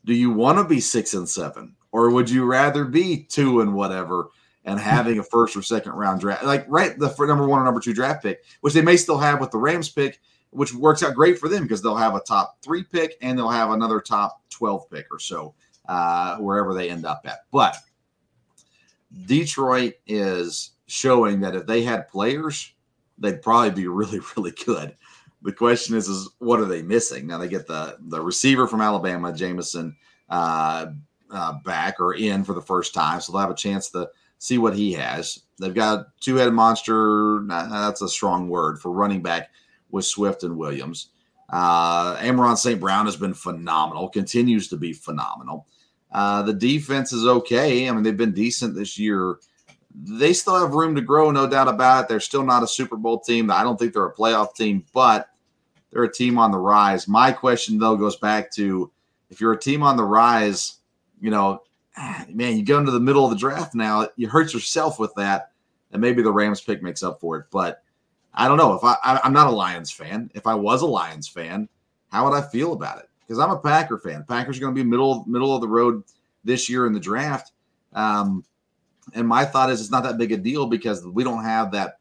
Do 0.05 0.13
you 0.13 0.31
want 0.31 0.59
to 0.59 0.65
be 0.65 0.81
six 0.81 1.15
and 1.15 1.27
seven, 1.27 1.77
or 1.93 2.11
would 2.11 2.29
you 2.29 2.45
rather 2.45 2.85
be 2.85 3.23
two 3.23 3.63
and 3.63 3.75
whatever 3.75 4.29
and 4.67 4.79
hmm. 4.79 4.85
having 4.85 5.19
a 5.19 5.25
first 5.25 5.57
or 5.57 5.63
second 5.63 5.93
round 5.93 6.21
draft, 6.21 6.45
like 6.45 6.67
right 6.69 6.99
the 6.99 7.09
number 7.21 7.49
one 7.49 7.63
or 7.63 7.65
number 7.65 7.81
two 7.81 7.95
draft 7.95 8.23
pick, 8.23 8.45
which 8.61 8.75
they 8.75 8.83
may 8.83 8.99
still 8.99 9.19
have 9.19 9.41
with 9.41 9.51
the 9.51 9.57
Rams 9.57 9.89
pick, 9.89 10.21
which 10.51 10.75
works 10.75 11.03
out 11.03 11.15
great 11.15 11.39
for 11.39 11.49
them 11.49 11.63
because 11.63 11.81
they'll 11.81 11.97
have 11.97 12.15
a 12.15 12.21
top 12.21 12.59
three 12.63 12.83
pick 12.83 13.17
and 13.23 13.39
they'll 13.39 13.49
have 13.49 13.71
another 13.71 13.99
top 13.99 14.43
twelve 14.51 14.91
pick 14.91 15.07
or 15.11 15.19
so 15.19 15.55
uh, 15.87 16.37
wherever 16.39 16.75
they 16.75 16.91
end 16.91 17.07
up 17.07 17.23
at. 17.25 17.41
But 17.51 17.77
Detroit 19.27 19.95
is 20.07 20.73
showing 20.87 21.41
that 21.41 21.55
if 21.55 21.67
they 21.67 21.83
had 21.83 22.09
players, 22.09 22.73
they'd 23.19 23.43
probably 23.43 23.71
be 23.71 23.87
really, 23.87 24.21
really 24.37 24.53
good. 24.65 24.97
The 25.43 25.53
question 25.53 25.97
is, 25.97 26.09
is 26.09 26.31
what 26.39 26.61
are 26.61 26.65
they 26.65 26.83
missing? 26.83 27.27
Now 27.27 27.39
they 27.39 27.49
get 27.49 27.67
the 27.67 27.99
the 28.01 28.21
receiver 28.21 28.67
from 28.67 28.81
Alabama, 28.81 29.33
Jameson, 29.33 29.95
uh, 30.31 30.87
uh, 31.31 31.53
back 31.65 32.01
or 32.01 32.15
in 32.15 32.45
for 32.45 32.55
the 32.55 32.63
first 32.63 32.95
time, 32.95 33.21
so 33.21 33.33
they'll 33.33 33.43
have 33.43 33.51
a 33.51 33.55
chance 33.55 33.91
to 33.91 34.09
see 34.39 34.57
what 34.57 34.75
he 34.75 34.93
has. 34.93 35.41
They've 35.61 35.75
got 35.75 36.19
two 36.21 36.37
headed 36.37 36.55
monster. 36.55 37.43
That's 37.47 38.03
a 38.03 38.09
strong 38.09 38.49
word 38.49 38.81
for 38.81 38.91
running 38.91 39.23
back 39.23 39.51
with 39.91 40.05
Swift 40.05 40.43
and 40.43 40.57
Williams. 40.57 41.11
Uh, 41.51 42.17
Amon-Ra 42.21 42.55
St. 42.55 42.81
Brown 42.81 43.05
has 43.05 43.17
been 43.17 43.35
phenomenal, 43.35 44.09
continues 44.09 44.69
to 44.69 44.77
be 44.77 44.93
phenomenal. 44.93 45.67
Uh, 46.15 46.43
the 46.43 46.53
defense 46.53 47.13
is 47.13 47.27
okay. 47.27 47.89
I 47.89 47.93
mean, 47.93 48.05
they've 48.05 48.17
been 48.17 48.33
decent 48.33 48.77
this 48.77 48.97
year. 48.99 49.39
They 49.93 50.33
still 50.33 50.59
have 50.59 50.75
room 50.75 50.95
to 50.95 51.01
grow, 51.01 51.33
no 51.33 51.49
doubt 51.49 51.67
about 51.67 52.05
it. 52.05 52.09
They're 52.09 52.21
still 52.21 52.45
not 52.45 52.63
a 52.63 52.69
Super 52.69 52.97
Bowl 52.97 53.19
team. 53.19 53.51
I 53.51 53.65
don't 53.65 53.77
think 53.79 53.93
they're 53.93 54.07
a 54.07 54.15
playoff 54.15 54.55
team, 54.55 54.85
but 54.95 55.29
they're 55.91 56.05
a 56.05 56.13
team 56.13 56.39
on 56.39 56.53
the 56.53 56.59
rise. 56.59 57.09
My 57.09 57.33
question, 57.33 57.79
though, 57.79 57.97
goes 57.97 58.17
back 58.17 58.53
to 58.53 58.93
if 59.29 59.41
you're 59.41 59.53
a 59.53 59.59
team 59.59 59.83
on 59.83 59.97
the 59.97 60.05
rise, 60.05 60.79
you 61.21 61.31
know, 61.31 61.63
man, 62.29 62.57
you 62.57 62.65
go 62.65 62.79
into 62.79 62.93
the 62.93 63.01
middle 63.01 63.25
of 63.25 63.31
the 63.31 63.37
draft 63.37 63.75
now, 63.75 64.09
you 64.17 64.29
hurt 64.29 64.55
yourself 64.55 65.01
with 65.01 65.13
that, 65.17 65.51
and 65.91 66.01
maybe 66.01 66.23
the 66.23 66.33
Rams 66.33 66.61
pick 66.61 66.81
makes 66.81 67.03
up 67.03 67.21
for 67.21 67.39
it. 67.39 67.47
But 67.51 67.83
I 68.33 68.47
don't 68.47 68.59
know 68.59 68.75
if 68.75 68.85
I, 68.85 68.97
I 69.03 69.21
I'm 69.25 69.33
not 69.33 69.49
a 69.49 69.51
Lions 69.51 69.91
fan. 69.91 70.31
If 70.35 70.47
I 70.47 70.55
was 70.55 70.83
a 70.83 70.87
Lions 70.87 71.27
fan, 71.27 71.69
how 72.13 72.25
would 72.25 72.37
I 72.37 72.43
feel 72.43 72.73
about 72.73 72.99
it? 72.99 73.09
Because 73.27 73.39
I'm 73.39 73.51
a 73.51 73.59
Packer 73.59 73.99
fan. 73.99 74.25
Packers 74.29 74.59
are 74.59 74.61
going 74.61 74.75
to 74.75 74.83
be 74.83 74.89
middle 74.89 75.25
middle 75.27 75.55
of 75.55 75.61
the 75.61 75.69
road 75.69 76.03
this 76.45 76.69
year 76.69 76.87
in 76.87 76.93
the 76.93 77.01
draft. 77.01 77.53
Um, 77.95 78.45
and 79.15 79.27
my 79.27 79.45
thought 79.45 79.71
is 79.71 79.81
it's 79.81 79.91
not 79.91 80.03
that 80.05 80.19
big 80.19 80.33
a 80.33 80.37
deal 80.37 80.67
because 80.67 81.05
we 81.07 81.25
don't 81.25 81.45
have 81.45 81.73
that. 81.73 81.99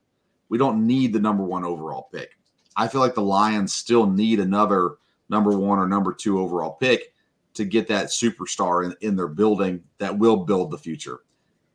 We 0.50 0.58
don't 0.58 0.86
need 0.86 1.14
the 1.14 1.20
number 1.20 1.44
one 1.44 1.64
overall 1.64 2.10
pick. 2.12 2.38
I 2.76 2.88
feel 2.88 3.02
like 3.02 3.16
the 3.16 3.22
Lions 3.22 3.74
still 3.74 4.08
need 4.08 4.40
another 4.40 4.96
number 5.30 5.58
one 5.58 5.80
or 5.80 5.88
number 5.88 6.14
two 6.14 6.40
overall 6.40 6.72
pick 6.72 7.14
to 7.54 7.66
get 7.66 7.88
that 7.88 8.08
superstar 8.08 8.86
in, 8.86 8.96
in 9.02 9.16
their 9.16 9.28
building 9.28 9.84
that 10.00 10.18
will 10.18 10.38
build 10.38 10.72
the 10.72 10.78
future. 10.78 11.20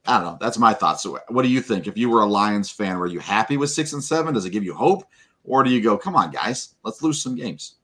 I 0.06 0.18
don't 0.18 0.24
know. 0.24 0.38
That's 0.40 0.58
my 0.58 0.74
thoughts. 0.74 1.02
So 1.02 1.18
what 1.28 1.42
do 1.42 1.48
you 1.48 1.60
think? 1.60 1.86
If 1.86 1.96
you 1.96 2.08
were 2.10 2.22
a 2.22 2.26
Lions 2.26 2.70
fan, 2.70 2.98
were 2.98 3.06
you 3.06 3.20
happy 3.20 3.56
with 3.56 3.70
six 3.70 3.92
and 3.92 4.02
seven? 4.02 4.34
Does 4.34 4.44
it 4.44 4.50
give 4.50 4.64
you 4.64 4.74
hope? 4.74 5.04
Or 5.44 5.62
do 5.62 5.70
you 5.70 5.80
go, 5.80 5.96
come 5.96 6.16
on, 6.16 6.30
guys, 6.30 6.74
let's 6.82 7.02
lose 7.02 7.22
some 7.22 7.34
games? 7.34 7.76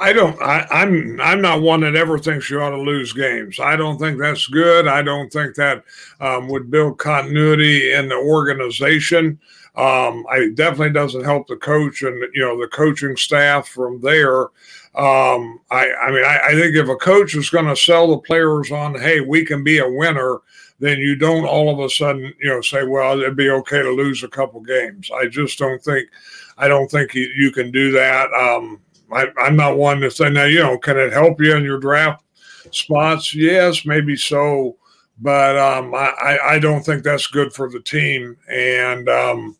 I 0.00 0.12
don't. 0.12 0.40
I, 0.40 0.66
I'm. 0.70 1.20
I'm 1.20 1.40
not 1.40 1.60
one 1.60 1.80
that 1.80 1.96
ever 1.96 2.18
thinks 2.18 2.48
you 2.48 2.60
ought 2.60 2.70
to 2.70 2.80
lose 2.80 3.12
games. 3.12 3.58
I 3.58 3.74
don't 3.74 3.98
think 3.98 4.18
that's 4.18 4.46
good. 4.46 4.86
I 4.86 5.02
don't 5.02 5.32
think 5.32 5.56
that 5.56 5.82
um, 6.20 6.48
would 6.48 6.70
build 6.70 6.98
continuity 6.98 7.92
in 7.92 8.08
the 8.08 8.14
organization. 8.14 9.40
Um, 9.74 10.24
I 10.30 10.50
definitely 10.54 10.90
doesn't 10.90 11.24
help 11.24 11.48
the 11.48 11.56
coach 11.56 12.02
and 12.02 12.16
you 12.32 12.42
know 12.42 12.60
the 12.60 12.68
coaching 12.68 13.16
staff 13.16 13.68
from 13.68 14.00
there. 14.00 14.50
Um, 14.94 15.60
I, 15.70 15.92
I 15.92 16.10
mean, 16.10 16.24
I, 16.24 16.40
I 16.48 16.54
think 16.54 16.74
if 16.74 16.88
a 16.88 16.96
coach 16.96 17.34
is 17.34 17.50
going 17.50 17.66
to 17.66 17.76
sell 17.76 18.08
the 18.08 18.18
players 18.18 18.72
on, 18.72 18.98
hey, 18.98 19.20
we 19.20 19.44
can 19.44 19.62
be 19.62 19.78
a 19.78 19.88
winner, 19.88 20.38
then 20.80 20.98
you 20.98 21.14
don't 21.14 21.44
all 21.44 21.70
of 21.70 21.78
a 21.78 21.90
sudden, 21.90 22.32
you 22.40 22.48
know, 22.48 22.60
say, 22.60 22.84
well, 22.84 23.20
it'd 23.20 23.36
be 23.36 23.50
okay 23.50 23.82
to 23.82 23.90
lose 23.90 24.24
a 24.24 24.28
couple 24.28 24.60
games. 24.60 25.10
I 25.14 25.26
just 25.26 25.58
don't 25.58 25.82
think, 25.82 26.08
I 26.56 26.66
don't 26.66 26.90
think 26.90 27.14
you, 27.14 27.30
you 27.36 27.52
can 27.52 27.70
do 27.70 27.92
that. 27.92 28.32
Um, 28.32 28.80
I, 29.12 29.28
am 29.38 29.56
not 29.56 29.76
one 29.76 30.00
to 30.00 30.10
say 30.10 30.30
now, 30.30 30.44
you 30.44 30.60
know, 30.60 30.78
can 30.78 30.98
it 30.98 31.12
help 31.12 31.40
you 31.40 31.54
in 31.56 31.64
your 31.64 31.78
draft 31.78 32.24
spots? 32.70 33.34
Yes, 33.34 33.86
maybe 33.86 34.16
so, 34.16 34.76
but 35.20 35.56
um, 35.58 35.94
I, 35.94 36.38
I 36.44 36.58
don't 36.58 36.84
think 36.84 37.02
that's 37.02 37.26
good 37.26 37.52
for 37.52 37.70
the 37.70 37.80
team. 37.80 38.36
And 38.48 39.08
um, 39.08 39.56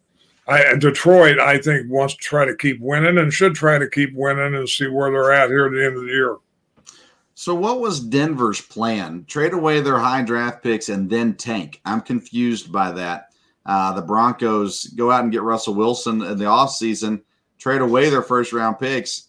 I, 0.46 0.74
Detroit, 0.76 1.38
I 1.38 1.58
think, 1.58 1.90
wants 1.90 2.14
to 2.14 2.20
try 2.20 2.44
to 2.44 2.56
keep 2.56 2.80
winning 2.80 3.18
and 3.18 3.32
should 3.32 3.54
try 3.54 3.78
to 3.78 3.88
keep 3.88 4.14
winning 4.14 4.54
and 4.54 4.68
see 4.68 4.86
where 4.86 5.10
they're 5.10 5.32
at 5.32 5.50
here 5.50 5.66
at 5.66 5.72
the 5.72 5.84
end 5.84 5.96
of 5.96 6.02
the 6.02 6.08
year. 6.08 6.36
So, 7.34 7.54
what 7.54 7.80
was 7.80 8.00
Denver's 8.00 8.60
plan? 8.60 9.24
Trade 9.28 9.52
away 9.52 9.80
their 9.80 9.98
high 9.98 10.22
draft 10.22 10.62
picks 10.62 10.88
and 10.88 11.08
then 11.08 11.34
tank. 11.34 11.80
I'm 11.84 12.00
confused 12.00 12.72
by 12.72 12.90
that. 12.92 13.28
Uh, 13.64 13.92
the 13.92 14.02
Broncos 14.02 14.86
go 14.86 15.10
out 15.10 15.22
and 15.22 15.30
get 15.30 15.42
Russell 15.42 15.74
Wilson 15.74 16.22
in 16.22 16.38
the 16.38 16.46
offseason, 16.46 17.22
trade 17.58 17.82
away 17.82 18.08
their 18.08 18.22
first 18.22 18.52
round 18.52 18.78
picks, 18.78 19.27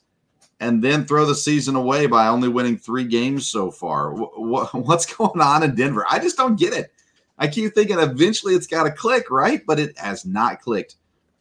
and 0.60 0.84
then 0.84 1.06
throw 1.06 1.26
the 1.26 1.36
season 1.36 1.76
away 1.76 2.06
by 2.06 2.28
only 2.28 2.50
winning 2.50 2.78
three 2.78 3.06
games 3.06 3.48
so 3.48 3.72
far. 3.72 4.14
what's 4.14 5.14
going 5.14 5.42
on 5.42 5.64
in 5.64 5.76
Denver? 5.76 6.06
I 6.10 6.20
just 6.20 6.38
don't 6.38 6.60
get 6.60 6.74
it. 6.74 6.92
I 7.38 7.48
keep 7.48 7.74
thinking 7.74 8.00
eventually 8.00 8.54
it's 8.54 8.68
got 8.68 8.84
to 8.84 8.92
click, 8.92 9.32
right? 9.32 9.62
But 9.66 9.80
it 9.80 9.98
has 9.98 10.26
not 10.26 10.62
clicked 10.62 10.96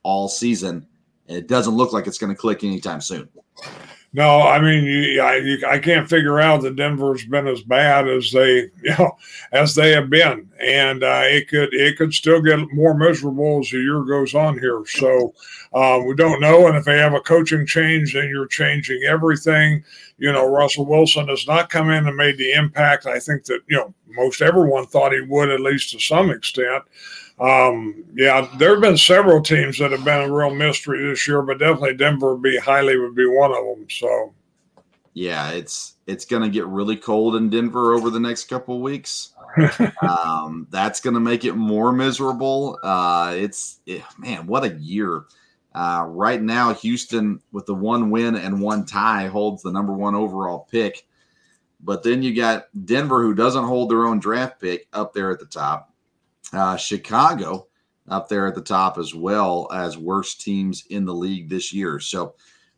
all 0.04 0.28
season. 0.28 0.86
It 1.26 1.48
doesn't 1.48 1.74
look 1.74 1.92
like 1.92 2.06
it's 2.06 2.18
going 2.18 2.32
to 2.32 2.40
click 2.40 2.62
anytime 2.62 3.00
soon. 3.00 3.28
No, 4.14 4.40
I 4.40 4.58
mean, 4.58 4.84
you, 4.84 5.20
I, 5.20 5.36
you, 5.36 5.58
I 5.66 5.78
can't 5.78 6.08
figure 6.08 6.40
out 6.40 6.62
that 6.62 6.76
Denver's 6.76 7.26
been 7.26 7.46
as 7.46 7.60
bad 7.62 8.08
as 8.08 8.30
they, 8.30 8.70
you 8.82 8.96
know, 8.98 9.16
as 9.52 9.74
they 9.74 9.90
have 9.90 10.08
been, 10.08 10.48
and 10.58 11.02
uh, 11.02 11.22
it 11.24 11.48
could 11.48 11.74
it 11.74 11.98
could 11.98 12.14
still 12.14 12.40
get 12.40 12.58
more 12.72 12.94
miserable 12.94 13.60
as 13.60 13.70
the 13.70 13.78
year 13.78 14.02
goes 14.02 14.34
on 14.34 14.58
here. 14.58 14.82
So 14.86 15.34
um, 15.74 16.06
we 16.06 16.14
don't 16.14 16.40
know, 16.40 16.66
and 16.66 16.76
if 16.76 16.84
they 16.84 16.98
have 16.98 17.14
a 17.14 17.20
coaching 17.20 17.66
change, 17.66 18.14
then 18.14 18.28
you're 18.28 18.46
changing 18.46 19.02
everything. 19.02 19.84
You 20.18 20.32
know, 20.32 20.46
Russell 20.46 20.86
Wilson 20.86 21.28
has 21.28 21.46
not 21.46 21.70
come 21.70 21.90
in 21.90 22.06
and 22.06 22.16
made 22.16 22.38
the 22.38 22.52
impact 22.52 23.06
I 23.06 23.18
think 23.18 23.44
that 23.44 23.60
you 23.68 23.76
know 23.76 23.94
most 24.08 24.40
everyone 24.40 24.86
thought 24.86 25.12
he 25.12 25.20
would, 25.20 25.50
at 25.50 25.60
least 25.60 25.92
to 25.92 26.00
some 26.00 26.30
extent. 26.30 26.84
Um, 27.40 28.04
yeah, 28.14 28.48
there 28.58 28.72
have 28.72 28.80
been 28.80 28.96
several 28.96 29.40
teams 29.40 29.78
that 29.78 29.92
have 29.92 30.04
been 30.04 30.28
a 30.28 30.32
real 30.32 30.52
mystery 30.52 31.08
this 31.08 31.28
year, 31.28 31.42
but 31.42 31.58
definitely 31.58 31.94
Denver 31.94 32.34
would 32.34 32.42
be 32.42 32.58
highly 32.58 32.98
would 32.98 33.14
be 33.14 33.26
one 33.26 33.52
of 33.52 33.64
them. 33.64 33.86
So, 33.88 34.34
yeah, 35.14 35.50
it's 35.50 35.94
it's 36.06 36.24
going 36.24 36.42
to 36.42 36.48
get 36.48 36.66
really 36.66 36.96
cold 36.96 37.36
in 37.36 37.50
Denver 37.50 37.94
over 37.94 38.10
the 38.10 38.18
next 38.18 38.48
couple 38.48 38.76
of 38.76 38.80
weeks. 38.80 39.34
um, 40.02 40.66
that's 40.70 41.00
going 41.00 41.14
to 41.14 41.20
make 41.20 41.44
it 41.44 41.54
more 41.54 41.92
miserable. 41.92 42.78
Uh, 42.82 43.34
it's 43.36 43.80
it, 43.86 44.02
man, 44.18 44.46
what 44.46 44.64
a 44.64 44.74
year! 44.74 45.24
Uh, 45.78 46.02
right 46.08 46.42
now, 46.42 46.74
Houston 46.74 47.40
with 47.52 47.64
the 47.64 47.74
one 47.74 48.10
win 48.10 48.34
and 48.34 48.60
one 48.60 48.84
tie 48.84 49.28
holds 49.28 49.62
the 49.62 49.70
number 49.70 49.92
one 49.92 50.16
overall 50.16 50.66
pick. 50.68 51.06
But 51.80 52.02
then 52.02 52.20
you 52.20 52.34
got 52.34 52.66
Denver, 52.84 53.22
who 53.22 53.32
doesn't 53.32 53.62
hold 53.62 53.88
their 53.88 54.04
own 54.04 54.18
draft 54.18 54.60
pick, 54.60 54.88
up 54.92 55.14
there 55.14 55.30
at 55.30 55.38
the 55.38 55.46
top. 55.46 55.94
Uh, 56.52 56.76
Chicago 56.76 57.68
up 58.08 58.28
there 58.28 58.48
at 58.48 58.56
the 58.56 58.60
top 58.60 58.98
as 58.98 59.14
well 59.14 59.68
as 59.72 59.96
worst 59.96 60.40
teams 60.40 60.84
in 60.90 61.04
the 61.04 61.14
league 61.14 61.48
this 61.48 61.72
year. 61.72 62.00
So 62.00 62.34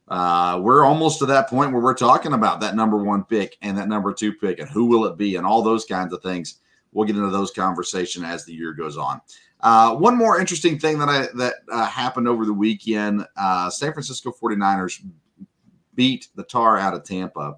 uh, 0.09 0.61
we're 0.63 0.85
almost 0.85 1.21
to 1.21 1.27
that 1.27 1.49
point 1.49 1.73
where 1.73 1.81
we're 1.81 1.95
talking 1.95 2.35
about 2.35 2.61
that 2.61 2.77
number 2.77 2.99
one 2.99 3.25
pick 3.25 3.57
and 3.63 3.79
that 3.79 3.89
number 3.89 4.13
two 4.13 4.35
pick 4.35 4.59
and 4.59 4.69
who 4.69 4.85
will 4.85 5.07
it 5.07 5.17
be 5.17 5.37
and 5.37 5.47
all 5.47 5.63
those 5.63 5.87
kinds 5.87 6.13
of 6.13 6.23
things. 6.23 6.57
We'll 6.93 7.07
get 7.07 7.17
into 7.17 7.31
those 7.31 7.51
conversation 7.51 8.27
as 8.27 8.45
the 8.45 8.53
year 8.53 8.75
goes 8.75 8.99
on. 8.99 9.23
Uh, 9.63 9.95
one 9.95 10.17
more 10.17 10.41
interesting 10.41 10.79
thing 10.79 10.99
that 10.99 11.09
I 11.09 11.29
that 11.35 11.55
uh, 11.71 11.87
happened 11.87 12.29
over 12.29 12.45
the 12.45 12.53
weekend: 12.53 13.27
uh, 13.37 13.71
San 13.71 13.93
Francisco 13.93 14.33
49ers 14.33 15.03
beat 15.95 16.29
the 16.35 16.45
tar 16.45 16.79
out 16.79 16.95
of 16.95 17.05
Tampa. 17.05 17.57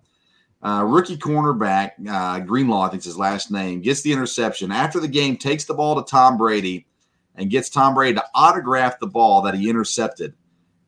Uh, 0.62 0.84
rookie 0.86 1.16
cornerback 1.16 1.90
uh, 2.08 2.38
Greenlaw, 2.38 2.82
I 2.82 2.88
think 2.88 3.00
is 3.00 3.06
his 3.06 3.18
last 3.18 3.50
name, 3.50 3.80
gets 3.80 4.02
the 4.02 4.12
interception 4.12 4.70
after 4.70 5.00
the 5.00 5.08
game, 5.08 5.36
takes 5.36 5.64
the 5.64 5.74
ball 5.74 6.00
to 6.00 6.08
Tom 6.08 6.36
Brady, 6.36 6.86
and 7.34 7.50
gets 7.50 7.68
Tom 7.68 7.94
Brady 7.94 8.14
to 8.14 8.24
autograph 8.34 9.00
the 9.00 9.08
ball 9.08 9.42
that 9.42 9.54
he 9.54 9.68
intercepted. 9.68 10.34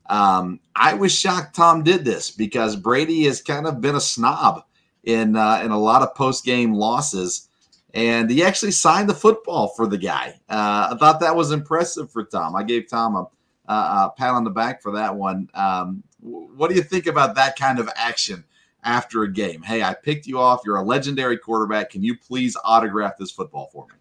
Um, 0.06 0.60
I 0.76 0.94
was 0.94 1.12
shocked 1.12 1.56
Tom 1.56 1.82
did 1.82 2.04
this 2.04 2.30
because 2.30 2.76
Brady 2.76 3.24
has 3.24 3.42
kind 3.42 3.66
of 3.66 3.80
been 3.80 3.96
a 3.96 4.00
snob 4.00 4.64
in 5.02 5.36
uh, 5.36 5.60
in 5.64 5.70
a 5.70 5.78
lot 5.78 6.02
of 6.02 6.14
post 6.14 6.44
game 6.44 6.74
losses, 6.74 7.48
and 7.94 8.28
he 8.28 8.42
actually 8.42 8.72
signed 8.72 9.08
the 9.08 9.14
football 9.14 9.68
for 9.68 9.86
the 9.86 9.96
guy. 9.96 10.34
Uh, 10.48 10.90
I 10.92 10.96
thought 10.98 11.20
that 11.20 11.36
was 11.36 11.52
impressive 11.52 12.10
for 12.10 12.24
Tom. 12.24 12.56
I 12.56 12.64
gave 12.64 12.88
Tom 12.88 13.14
a, 13.14 13.72
a, 13.72 14.12
pat 14.16 14.30
on 14.30 14.42
the 14.42 14.50
back 14.50 14.82
for 14.82 14.92
that 14.92 15.14
one. 15.14 15.48
Um, 15.54 16.02
what 16.20 16.68
do 16.68 16.74
you 16.74 16.82
think 16.82 17.06
about 17.06 17.36
that 17.36 17.56
kind 17.56 17.78
of 17.78 17.88
action 17.94 18.44
after 18.82 19.22
a 19.22 19.32
game? 19.32 19.62
Hey, 19.62 19.82
I 19.82 19.94
picked 19.94 20.26
you 20.26 20.40
off. 20.40 20.62
You're 20.64 20.76
a 20.76 20.82
legendary 20.82 21.38
quarterback. 21.38 21.90
Can 21.90 22.02
you 22.02 22.16
please 22.16 22.56
autograph 22.64 23.16
this 23.16 23.30
football 23.30 23.70
for 23.72 23.86
me? 23.86 23.94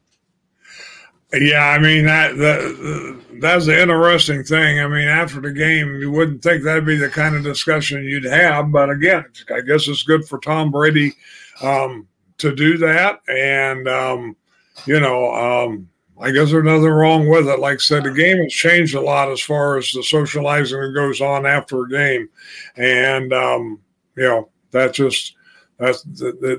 Yeah, 1.49 1.65
I 1.69 1.79
mean 1.79 2.05
that, 2.05 2.37
that 2.37 3.21
that's 3.41 3.65
an 3.65 3.73
interesting 3.73 4.43
thing. 4.43 4.79
I 4.79 4.87
mean, 4.87 5.07
after 5.07 5.41
the 5.41 5.51
game, 5.51 5.95
you 5.99 6.11
wouldn't 6.11 6.43
think 6.43 6.63
that'd 6.63 6.85
be 6.85 6.95
the 6.95 7.09
kind 7.09 7.35
of 7.35 7.43
discussion 7.43 8.03
you'd 8.03 8.25
have, 8.25 8.71
but 8.71 8.91
again, 8.91 9.25
I 9.51 9.61
guess 9.61 9.87
it's 9.87 10.03
good 10.03 10.27
for 10.27 10.37
Tom 10.39 10.69
Brady 10.69 11.13
um, 11.63 12.07
to 12.37 12.55
do 12.55 12.77
that, 12.79 13.21
and 13.27 13.87
um, 13.87 14.35
you 14.85 14.99
know, 14.99 15.33
um, 15.33 15.89
I 16.19 16.31
guess 16.31 16.51
there's 16.51 16.63
nothing 16.63 16.83
wrong 16.83 17.27
with 17.27 17.47
it. 17.47 17.59
Like 17.59 17.75
I 17.75 17.77
said, 17.77 18.03
the 18.03 18.11
game 18.11 18.37
has 18.37 18.51
changed 18.51 18.95
a 18.95 19.01
lot 19.01 19.31
as 19.31 19.41
far 19.41 19.77
as 19.77 19.91
the 19.91 20.03
socializing 20.03 20.79
that 20.79 20.93
goes 20.93 21.21
on 21.21 21.45
after 21.45 21.83
a 21.83 21.89
game, 21.89 22.29
and 22.75 23.33
um, 23.33 23.79
you 24.15 24.23
know, 24.23 24.49
that's 24.71 24.97
just 24.97 25.35
that's 25.79 26.03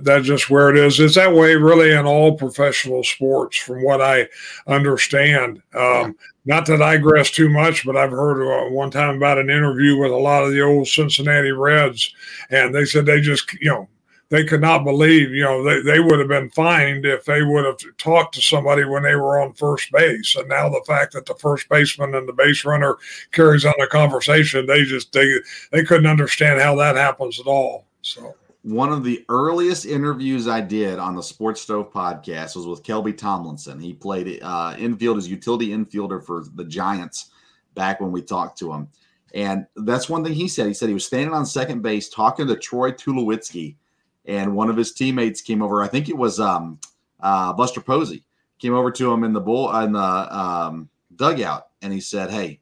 that's 0.02 0.26
just 0.26 0.50
where 0.50 0.70
it 0.70 0.76
is. 0.76 0.98
It's 0.98 1.14
that 1.14 1.32
way, 1.32 1.54
really, 1.54 1.92
in 1.92 2.04
all 2.04 2.36
professional 2.36 3.04
sports, 3.04 3.56
from 3.56 3.82
what 3.82 4.00
I 4.02 4.28
understand. 4.66 5.62
Um, 5.74 6.16
not 6.44 6.66
to 6.66 6.76
digress 6.76 7.30
too 7.30 7.48
much, 7.48 7.86
but 7.86 7.96
I've 7.96 8.10
heard 8.10 8.42
uh, 8.42 8.70
one 8.70 8.90
time 8.90 9.16
about 9.16 9.38
an 9.38 9.50
interview 9.50 9.96
with 9.96 10.10
a 10.10 10.16
lot 10.16 10.44
of 10.44 10.52
the 10.52 10.60
old 10.60 10.88
Cincinnati 10.88 11.52
Reds, 11.52 12.12
and 12.50 12.74
they 12.74 12.84
said 12.84 13.06
they 13.06 13.20
just, 13.20 13.52
you 13.54 13.70
know, 13.70 13.88
they 14.34 14.44
could 14.44 14.60
not 14.60 14.84
believe, 14.84 15.30
you 15.30 15.42
know, 15.42 15.62
they, 15.62 15.80
they 15.80 16.00
would 16.00 16.18
have 16.18 16.28
been 16.28 16.50
fined 16.50 17.06
if 17.06 17.24
they 17.24 17.42
would 17.42 17.64
have 17.64 17.78
talked 17.98 18.34
to 18.34 18.42
somebody 18.42 18.84
when 18.84 19.04
they 19.04 19.14
were 19.14 19.40
on 19.40 19.52
first 19.52 19.92
base. 19.92 20.34
And 20.34 20.48
now 20.48 20.68
the 20.68 20.82
fact 20.86 21.12
that 21.12 21.26
the 21.26 21.34
first 21.34 21.68
baseman 21.68 22.14
and 22.14 22.28
the 22.28 22.32
base 22.32 22.64
runner 22.64 22.96
carries 23.32 23.64
on 23.64 23.74
the 23.78 23.86
conversation, 23.86 24.66
they 24.66 24.84
just 24.84 25.12
they 25.12 25.38
they 25.70 25.84
couldn't 25.84 26.06
understand 26.06 26.60
how 26.60 26.74
that 26.76 26.96
happens 26.96 27.38
at 27.38 27.46
all. 27.46 27.86
So 28.02 28.34
one 28.62 28.90
of 28.90 29.04
the 29.04 29.24
earliest 29.28 29.84
interviews 29.84 30.48
I 30.48 30.62
did 30.62 30.98
on 30.98 31.14
the 31.14 31.22
Sports 31.22 31.60
Stove 31.60 31.92
podcast 31.92 32.56
was 32.56 32.66
with 32.66 32.82
Kelby 32.82 33.16
Tomlinson. 33.16 33.78
He 33.78 33.92
played 33.92 34.40
uh, 34.42 34.74
infield 34.78 35.18
as 35.18 35.28
utility 35.28 35.68
infielder 35.68 36.24
for 36.24 36.44
the 36.54 36.64
Giants 36.64 37.30
back 37.74 38.00
when 38.00 38.10
we 38.10 38.22
talked 38.22 38.58
to 38.58 38.72
him. 38.72 38.88
And 39.34 39.66
that's 39.76 40.08
one 40.08 40.24
thing 40.24 40.32
he 40.32 40.48
said. 40.48 40.66
He 40.66 40.74
said 40.74 40.88
he 40.88 40.94
was 40.94 41.04
standing 41.04 41.34
on 41.34 41.44
second 41.44 41.82
base 41.82 42.08
talking 42.08 42.46
to 42.46 42.56
Troy 42.56 42.92
Tulowitzki, 42.92 43.76
and 44.26 44.54
one 44.54 44.70
of 44.70 44.76
his 44.76 44.92
teammates 44.92 45.40
came 45.40 45.62
over. 45.62 45.82
I 45.82 45.88
think 45.88 46.08
it 46.08 46.16
was 46.16 46.40
um, 46.40 46.78
uh, 47.20 47.52
Buster 47.52 47.80
Posey 47.80 48.24
came 48.58 48.74
over 48.74 48.90
to 48.90 49.12
him 49.12 49.24
in 49.24 49.32
the 49.32 49.40
bull 49.40 49.74
in 49.80 49.92
the 49.92 50.00
um, 50.00 50.88
dugout, 51.16 51.68
and 51.82 51.92
he 51.92 52.00
said, 52.00 52.30
"Hey, 52.30 52.60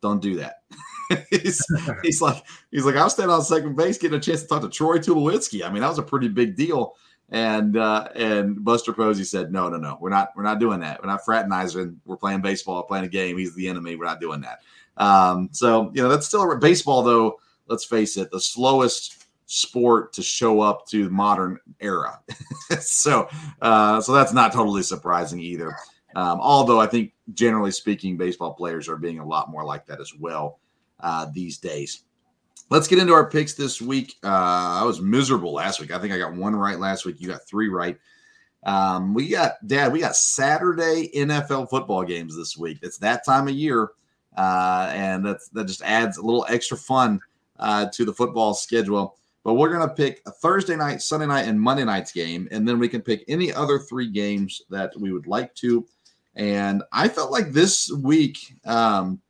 don't 0.00 0.22
do 0.22 0.36
that." 0.36 0.62
he's, 1.30 1.64
he's 2.02 2.20
like 2.20 2.44
he's 2.70 2.84
like 2.84 2.96
I 2.96 3.04
was 3.04 3.12
standing 3.14 3.34
on 3.34 3.42
second 3.42 3.76
base 3.76 3.98
getting 3.98 4.18
a 4.18 4.20
chance 4.20 4.42
to 4.42 4.48
talk 4.48 4.62
to 4.62 4.68
Troy 4.68 4.98
Tulowitzki. 4.98 5.64
I 5.64 5.70
mean 5.70 5.82
that 5.82 5.88
was 5.88 5.98
a 5.98 6.02
pretty 6.02 6.28
big 6.28 6.56
deal. 6.56 6.94
And 7.30 7.76
uh, 7.76 8.08
and 8.14 8.64
Buster 8.64 8.92
Posey 8.92 9.24
said 9.24 9.52
no 9.52 9.68
no 9.68 9.78
no 9.78 9.98
we're 10.00 10.10
not 10.10 10.30
we're 10.36 10.44
not 10.44 10.60
doing 10.60 10.80
that 10.80 11.02
we're 11.02 11.08
not 11.08 11.24
fraternizing 11.24 12.00
we're 12.04 12.16
playing 12.16 12.40
baseball 12.40 12.84
playing 12.84 13.04
a 13.04 13.08
game 13.08 13.36
he's 13.36 13.54
the 13.54 13.68
enemy 13.68 13.96
we're 13.96 14.04
not 14.04 14.20
doing 14.20 14.40
that. 14.42 14.60
Um, 14.96 15.48
so 15.52 15.90
you 15.94 16.02
know 16.02 16.08
that's 16.08 16.26
still 16.26 16.56
baseball 16.58 17.02
though. 17.02 17.40
Let's 17.68 17.84
face 17.84 18.16
it, 18.16 18.30
the 18.30 18.40
slowest 18.40 19.25
sport 19.46 20.12
to 20.12 20.22
show 20.22 20.60
up 20.60 20.86
to 20.88 21.04
the 21.04 21.10
modern 21.10 21.58
era. 21.80 22.20
so 22.80 23.28
uh, 23.62 24.00
so 24.00 24.12
that's 24.12 24.32
not 24.32 24.52
totally 24.52 24.82
surprising 24.82 25.40
either. 25.40 25.74
Um, 26.14 26.38
although 26.40 26.80
I 26.80 26.86
think 26.86 27.12
generally 27.34 27.70
speaking, 27.70 28.16
baseball 28.16 28.54
players 28.54 28.88
are 28.88 28.96
being 28.96 29.18
a 29.18 29.26
lot 29.26 29.50
more 29.50 29.64
like 29.64 29.86
that 29.86 30.00
as 30.00 30.12
well 30.18 30.60
uh, 31.00 31.26
these 31.32 31.58
days. 31.58 32.02
Let's 32.68 32.88
get 32.88 32.98
into 32.98 33.12
our 33.12 33.30
picks 33.30 33.54
this 33.54 33.80
week. 33.80 34.16
Uh, 34.24 34.80
I 34.80 34.82
was 34.82 35.00
miserable 35.00 35.52
last 35.52 35.80
week. 35.80 35.92
I 35.92 35.98
think 35.98 36.12
I 36.12 36.18
got 36.18 36.34
one 36.34 36.56
right 36.56 36.80
last 36.80 37.04
week. 37.04 37.20
You 37.20 37.28
got 37.28 37.46
three 37.46 37.68
right. 37.68 37.96
Um, 38.64 39.14
we 39.14 39.28
got, 39.28 39.64
Dad, 39.68 39.92
we 39.92 40.00
got 40.00 40.16
Saturday 40.16 41.08
NFL 41.14 41.70
football 41.70 42.02
games 42.02 42.36
this 42.36 42.56
week. 42.56 42.78
It's 42.82 42.98
that 42.98 43.24
time 43.24 43.46
of 43.46 43.54
year. 43.54 43.90
Uh, 44.36 44.90
and 44.92 45.24
that's, 45.24 45.48
that 45.50 45.66
just 45.66 45.82
adds 45.82 46.16
a 46.16 46.22
little 46.22 46.44
extra 46.48 46.76
fun 46.76 47.20
uh, 47.60 47.86
to 47.92 48.04
the 48.04 48.12
football 48.12 48.54
schedule. 48.54 49.16
But 49.46 49.54
we're 49.54 49.68
going 49.68 49.88
to 49.88 49.94
pick 49.94 50.22
a 50.26 50.32
Thursday 50.32 50.74
night, 50.74 51.00
Sunday 51.00 51.26
night, 51.26 51.46
and 51.46 51.60
Monday 51.60 51.84
night's 51.84 52.10
game. 52.10 52.48
And 52.50 52.66
then 52.66 52.80
we 52.80 52.88
can 52.88 53.00
pick 53.00 53.24
any 53.28 53.52
other 53.52 53.78
three 53.78 54.10
games 54.10 54.60
that 54.70 54.92
we 54.98 55.12
would 55.12 55.28
like 55.28 55.54
to. 55.54 55.86
And 56.34 56.82
I 56.90 57.06
felt 57.06 57.30
like 57.30 57.52
this 57.52 57.88
week, 57.92 58.38
um, 58.64 59.20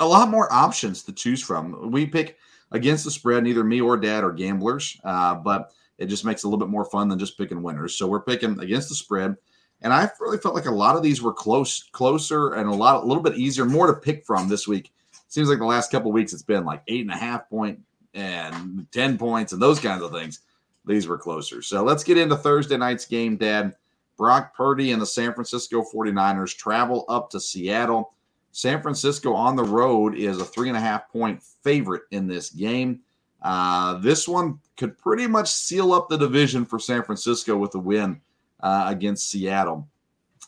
a 0.00 0.06
lot 0.06 0.28
more 0.28 0.52
options 0.52 1.02
to 1.04 1.14
choose 1.14 1.40
from. 1.42 1.90
We 1.90 2.04
pick 2.04 2.36
against 2.72 3.06
the 3.06 3.10
spread, 3.10 3.42
neither 3.42 3.64
me 3.64 3.80
or 3.80 3.96
dad 3.96 4.22
are 4.22 4.32
gamblers, 4.32 5.00
uh, 5.02 5.34
but 5.34 5.72
it 5.96 6.04
just 6.08 6.26
makes 6.26 6.44
it 6.44 6.48
a 6.48 6.50
little 6.50 6.62
bit 6.62 6.70
more 6.70 6.84
fun 6.84 7.08
than 7.08 7.18
just 7.18 7.38
picking 7.38 7.62
winners. 7.62 7.96
So 7.96 8.06
we're 8.06 8.20
picking 8.20 8.60
against 8.60 8.90
the 8.90 8.94
spread. 8.94 9.34
And 9.80 9.94
I 9.94 10.10
really 10.20 10.36
felt 10.36 10.54
like 10.54 10.66
a 10.66 10.70
lot 10.70 10.94
of 10.96 11.02
these 11.02 11.22
were 11.22 11.32
close, 11.32 11.84
closer, 11.92 12.52
and 12.52 12.68
a 12.68 12.74
lot, 12.74 13.02
a 13.02 13.06
little 13.06 13.22
bit 13.22 13.38
easier, 13.38 13.64
more 13.64 13.86
to 13.86 13.94
pick 13.94 14.26
from 14.26 14.46
this 14.46 14.68
week. 14.68 14.92
Seems 15.28 15.48
like 15.48 15.58
the 15.58 15.64
last 15.64 15.90
couple 15.90 16.12
weeks 16.12 16.34
it's 16.34 16.42
been 16.42 16.66
like 16.66 16.82
eight 16.86 17.00
and 17.00 17.10
a 17.10 17.16
half 17.16 17.48
point 17.48 17.80
and 18.14 18.86
ten 18.92 19.18
points 19.18 19.52
and 19.52 19.62
those 19.62 19.80
kinds 19.80 20.02
of 20.02 20.12
things. 20.12 20.40
These 20.86 21.06
were 21.06 21.18
closer. 21.18 21.62
So 21.62 21.82
let's 21.84 22.04
get 22.04 22.18
into 22.18 22.36
Thursday 22.36 22.76
night's 22.76 23.06
game, 23.06 23.36
Dad. 23.36 23.74
Brock 24.16 24.54
Purdy 24.54 24.92
and 24.92 25.00
the 25.00 25.06
San 25.06 25.32
Francisco 25.32 25.82
49ers 25.82 26.54
travel 26.54 27.06
up 27.08 27.30
to 27.30 27.40
Seattle 27.40 28.12
San 28.52 28.82
Francisco 28.82 29.32
on 29.32 29.56
the 29.56 29.64
road 29.64 30.14
is 30.14 30.40
a 30.40 30.44
three 30.44 30.68
and 30.68 30.76
a 30.76 30.80
half 30.80 31.08
point 31.10 31.42
favorite 31.62 32.02
in 32.10 32.26
this 32.26 32.50
game. 32.50 33.00
Uh, 33.42 33.94
this 33.98 34.28
one 34.28 34.58
could 34.76 34.98
pretty 34.98 35.26
much 35.26 35.50
seal 35.50 35.92
up 35.92 36.08
the 36.08 36.18
division 36.18 36.64
for 36.64 36.78
San 36.78 37.02
Francisco 37.02 37.56
with 37.56 37.74
a 37.74 37.78
win 37.78 38.20
uh, 38.60 38.84
against 38.88 39.30
Seattle. 39.30 39.88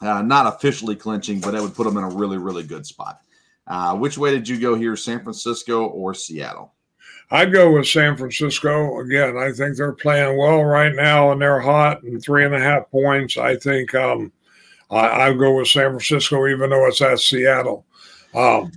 Uh, 0.01 0.21
not 0.21 0.47
officially 0.47 0.97
clinching, 0.97 1.41
but 1.41 1.53
that 1.53 1.63
would 1.63 1.75
put 1.75 1.85
them 1.85 1.97
in 1.97 2.05
a 2.05 2.09
really, 2.09 2.39
really 2.39 2.65
good 2.65 2.85
spot. 2.85 3.21
Uh, 3.69 3.97
which 3.97 4.19
way 4.19 4.33
did 4.33 4.49
you 4.49 4.59
go 4.59 4.75
here, 4.75 4.97
San 4.97 5.23
Francisco 5.23 5.87
or 5.87 6.13
Seattle? 6.13 6.75
I'd 7.33 7.51
go 7.51 7.73
with 7.73 7.89
San 7.89 8.15
Francisco. 8.15 9.01
Again, 9.01 9.39
I 9.39 9.53
think 9.53 9.77
they're 9.77 9.95
playing 9.95 10.37
well 10.37 10.63
right 10.65 10.95
now 10.95 11.33
and 11.33 11.41
they're 11.41 11.61
hot 11.61 12.03
and 12.03 12.23
three 12.23 12.45
and 12.45 12.55
a 12.55 12.61
half 12.61 12.91
points. 12.91 13.39
I 13.39 13.57
think 13.57 13.95
um, 13.95 14.31
I, 14.91 15.09
I'd 15.09 15.39
go 15.39 15.57
with 15.57 15.69
San 15.69 15.91
Francisco, 15.93 16.47
even 16.47 16.69
though 16.69 16.87
it's 16.87 17.01
at 17.01 17.19
Seattle. 17.21 17.87
Um, 18.35 18.71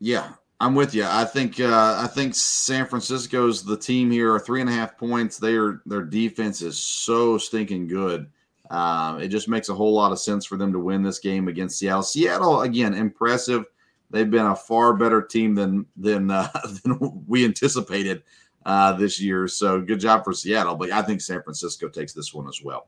yeah, 0.00 0.32
I'm 0.58 0.74
with 0.74 0.94
you. 0.94 1.04
I 1.04 1.26
think 1.26 1.60
uh, 1.60 1.96
I 1.98 2.06
think 2.06 2.34
San 2.34 2.86
Francisco's 2.86 3.62
the 3.62 3.76
team 3.76 4.10
here 4.10 4.38
three 4.38 4.62
and 4.62 4.70
a 4.70 4.72
half 4.72 4.96
points. 4.96 5.36
Their 5.36 5.82
their 5.84 6.02
defense 6.02 6.62
is 6.62 6.78
so 6.78 7.36
stinking 7.36 7.88
good. 7.88 8.26
Uh, 8.70 9.18
it 9.20 9.28
just 9.28 9.48
makes 9.48 9.68
a 9.68 9.74
whole 9.74 9.92
lot 9.92 10.12
of 10.12 10.18
sense 10.18 10.46
for 10.46 10.56
them 10.56 10.72
to 10.72 10.78
win 10.78 11.02
this 11.02 11.18
game 11.18 11.48
against 11.48 11.78
Seattle. 11.78 12.02
Seattle 12.02 12.62
again, 12.62 12.94
impressive. 12.94 13.66
They've 14.14 14.30
been 14.30 14.46
a 14.46 14.54
far 14.54 14.94
better 14.94 15.20
team 15.20 15.56
than 15.56 15.86
than 15.96 16.30
uh, 16.30 16.48
than 16.84 17.24
we 17.26 17.44
anticipated 17.44 18.22
uh, 18.64 18.92
this 18.92 19.20
year. 19.20 19.48
So 19.48 19.80
good 19.80 19.98
job 19.98 20.22
for 20.24 20.32
Seattle. 20.32 20.76
But 20.76 20.92
I 20.92 21.02
think 21.02 21.20
San 21.20 21.42
Francisco 21.42 21.88
takes 21.88 22.12
this 22.12 22.32
one 22.32 22.46
as 22.46 22.62
well. 22.62 22.86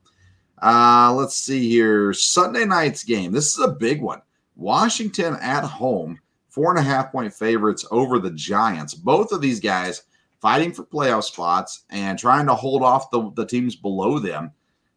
Uh, 0.63 1.13
let's 1.17 1.37
see 1.37 1.69
here. 1.69 2.13
Sunday 2.13 2.65
night's 2.65 3.03
game. 3.03 3.33
This 3.33 3.59
is 3.59 3.65
a 3.65 3.73
big 3.73 4.01
one. 4.01 4.23
Washington 4.55 5.37
at 5.43 5.65
home, 5.65 6.19
four 6.49 6.71
and 6.71 6.79
a 6.79 6.83
half 6.83 7.11
point 7.11 7.35
favorites 7.35 7.85
over 7.91 8.21
the 8.21 8.31
Giants. 8.31 8.95
Both 8.95 9.33
of 9.33 9.41
these 9.41 9.59
guys 9.59 10.05
fighting 10.41 10.73
for 10.73 10.85
playoff 10.85 11.25
spots 11.25 11.83
and 11.91 12.17
trying 12.17 12.47
to 12.47 12.55
hold 12.55 12.85
off 12.85 13.11
the, 13.11 13.33
the 13.35 13.45
teams 13.45 13.75
below 13.75 14.21
them. 14.21 14.53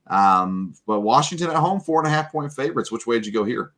Um, 0.05 0.75
but 0.85 1.01
Washington 1.01 1.49
at 1.49 1.55
home, 1.55 1.79
four 1.79 1.99
and 1.99 2.07
a 2.07 2.11
half 2.11 2.31
point 2.31 2.53
favorites. 2.53 2.91
Which 2.91 3.07
way 3.07 3.15
did 3.15 3.25
you 3.25 3.33
go 3.33 3.43
here? 3.43 3.73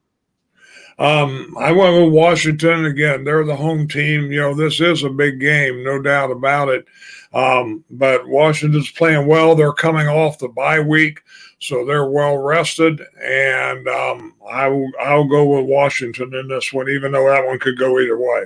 Um, 1.02 1.58
I 1.58 1.72
went 1.72 1.96
with 1.96 2.14
Washington 2.14 2.86
again. 2.86 3.24
They're 3.24 3.44
the 3.44 3.56
home 3.56 3.88
team. 3.88 4.32
You 4.32 4.40
know, 4.40 4.54
this 4.54 4.80
is 4.80 5.02
a 5.02 5.10
big 5.10 5.40
game, 5.40 5.84
no 5.84 6.00
doubt 6.00 6.30
about 6.30 6.70
it. 6.70 6.86
Um, 7.34 7.84
but 7.90 8.28
Washington's 8.28 8.92
playing 8.92 9.26
well. 9.26 9.56
They're 9.56 9.74
coming 9.74 10.08
off 10.08 10.38
the 10.38 10.50
bye 10.50 10.80
week, 10.80 11.24
so 11.58 11.84
they're 11.86 12.08
well 12.08 12.38
rested. 12.38 13.02
And 13.20 13.88
um, 13.88 14.36
I 14.48 14.68
will, 14.68 14.92
I'll 15.02 15.28
go 15.28 15.58
with 15.58 15.66
Washington 15.66 16.36
in 16.36 16.48
this 16.48 16.72
one, 16.72 16.88
even 16.88 17.14
though 17.14 17.28
that 17.30 17.48
one 17.48 17.58
could 17.58 17.80
go 17.80 18.00
either 18.00 18.20
way. 18.20 18.44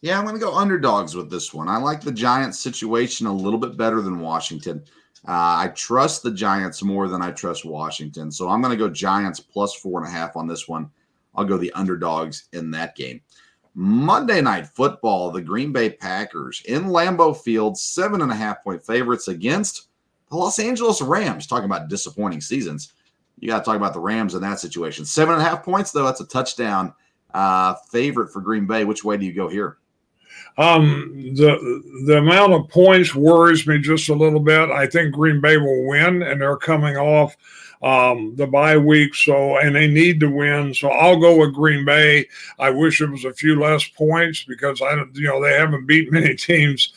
Yeah, 0.00 0.18
I'm 0.18 0.24
going 0.24 0.34
to 0.34 0.44
go 0.44 0.56
underdogs 0.56 1.14
with 1.14 1.30
this 1.30 1.54
one. 1.54 1.68
I 1.68 1.76
like 1.76 2.00
the 2.00 2.10
Giants 2.10 2.58
situation 2.58 3.28
a 3.28 3.32
little 3.32 3.60
bit 3.60 3.76
better 3.76 4.02
than 4.02 4.18
Washington. 4.18 4.82
Uh, 5.28 5.62
I 5.62 5.72
trust 5.76 6.24
the 6.24 6.32
Giants 6.32 6.82
more 6.82 7.06
than 7.06 7.22
I 7.22 7.30
trust 7.30 7.64
Washington. 7.64 8.32
So 8.32 8.48
I'm 8.48 8.60
going 8.60 8.76
to 8.76 8.84
go 8.84 8.90
Giants 8.92 9.38
plus 9.38 9.76
four 9.76 10.00
and 10.00 10.08
a 10.08 10.10
half 10.10 10.34
on 10.34 10.48
this 10.48 10.66
one. 10.66 10.90
I'll 11.34 11.44
go 11.44 11.56
the 11.56 11.72
underdogs 11.72 12.48
in 12.52 12.70
that 12.72 12.96
game. 12.96 13.20
Monday 13.74 14.40
night 14.40 14.66
football, 14.66 15.30
the 15.30 15.40
Green 15.40 15.72
Bay 15.72 15.90
Packers 15.90 16.62
in 16.66 16.86
Lambeau 16.86 17.36
Field, 17.36 17.78
seven 17.78 18.20
and 18.22 18.32
a 18.32 18.34
half 18.34 18.62
point 18.64 18.84
favorites 18.84 19.28
against 19.28 19.88
the 20.28 20.36
Los 20.36 20.58
Angeles 20.58 21.00
Rams. 21.00 21.46
Talking 21.46 21.66
about 21.66 21.88
disappointing 21.88 22.40
seasons. 22.40 22.92
You 23.38 23.48
got 23.48 23.60
to 23.60 23.64
talk 23.64 23.76
about 23.76 23.94
the 23.94 24.00
Rams 24.00 24.34
in 24.34 24.42
that 24.42 24.60
situation. 24.60 25.04
Seven 25.04 25.34
and 25.34 25.42
a 25.42 25.44
half 25.44 25.64
points, 25.64 25.92
though, 25.92 26.04
that's 26.04 26.20
a 26.20 26.26
touchdown 26.26 26.92
uh, 27.32 27.74
favorite 27.90 28.32
for 28.32 28.40
Green 28.40 28.66
Bay. 28.66 28.84
Which 28.84 29.04
way 29.04 29.16
do 29.16 29.24
you 29.24 29.32
go 29.32 29.48
here? 29.48 29.78
Um, 30.58 31.12
the 31.34 32.02
the 32.06 32.18
amount 32.18 32.52
of 32.52 32.68
points 32.68 33.14
worries 33.14 33.66
me 33.66 33.78
just 33.78 34.08
a 34.08 34.14
little 34.14 34.40
bit. 34.40 34.70
I 34.70 34.86
think 34.86 35.14
Green 35.14 35.40
Bay 35.40 35.56
will 35.56 35.86
win, 35.86 36.22
and 36.22 36.40
they're 36.40 36.56
coming 36.56 36.96
off 36.96 37.36
um, 37.82 38.34
the 38.36 38.46
bye 38.46 38.76
week, 38.76 39.14
so 39.14 39.56
and 39.58 39.74
they 39.74 39.86
need 39.86 40.20
to 40.20 40.28
win. 40.28 40.74
So 40.74 40.90
I'll 40.90 41.18
go 41.18 41.38
with 41.38 41.54
Green 41.54 41.84
Bay. 41.84 42.26
I 42.58 42.70
wish 42.70 43.00
it 43.00 43.10
was 43.10 43.24
a 43.24 43.32
few 43.32 43.58
less 43.58 43.86
points 43.88 44.44
because 44.44 44.82
I 44.82 44.92
you 45.14 45.28
know, 45.28 45.42
they 45.42 45.54
haven't 45.54 45.86
beat 45.86 46.12
many 46.12 46.34
teams, 46.34 46.92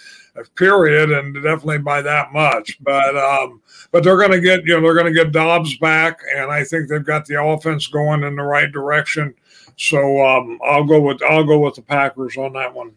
period, 0.55 1.11
and 1.11 1.33
definitely 1.35 1.79
by 1.79 2.01
that 2.01 2.33
much. 2.33 2.77
But 2.83 3.15
um, 3.15 3.61
but 3.91 4.03
they're 4.03 4.17
going 4.17 4.31
to 4.31 4.41
get, 4.41 4.65
you 4.65 4.73
know, 4.73 4.81
they're 4.81 4.93
going 4.93 5.13
to 5.13 5.13
get 5.13 5.31
Dobbs 5.31 5.77
back, 5.77 6.19
and 6.35 6.51
I 6.51 6.63
think 6.63 6.89
they've 6.89 7.05
got 7.05 7.25
the 7.25 7.41
offense 7.41 7.87
going 7.87 8.23
in 8.23 8.35
the 8.35 8.43
right 8.43 8.71
direction. 8.71 9.33
So 9.77 10.25
um, 10.25 10.59
I'll 10.65 10.83
go 10.83 10.99
with 10.99 11.21
I'll 11.23 11.45
go 11.45 11.59
with 11.59 11.75
the 11.75 11.81
Packers 11.81 12.35
on 12.35 12.53
that 12.53 12.73
one. 12.73 12.93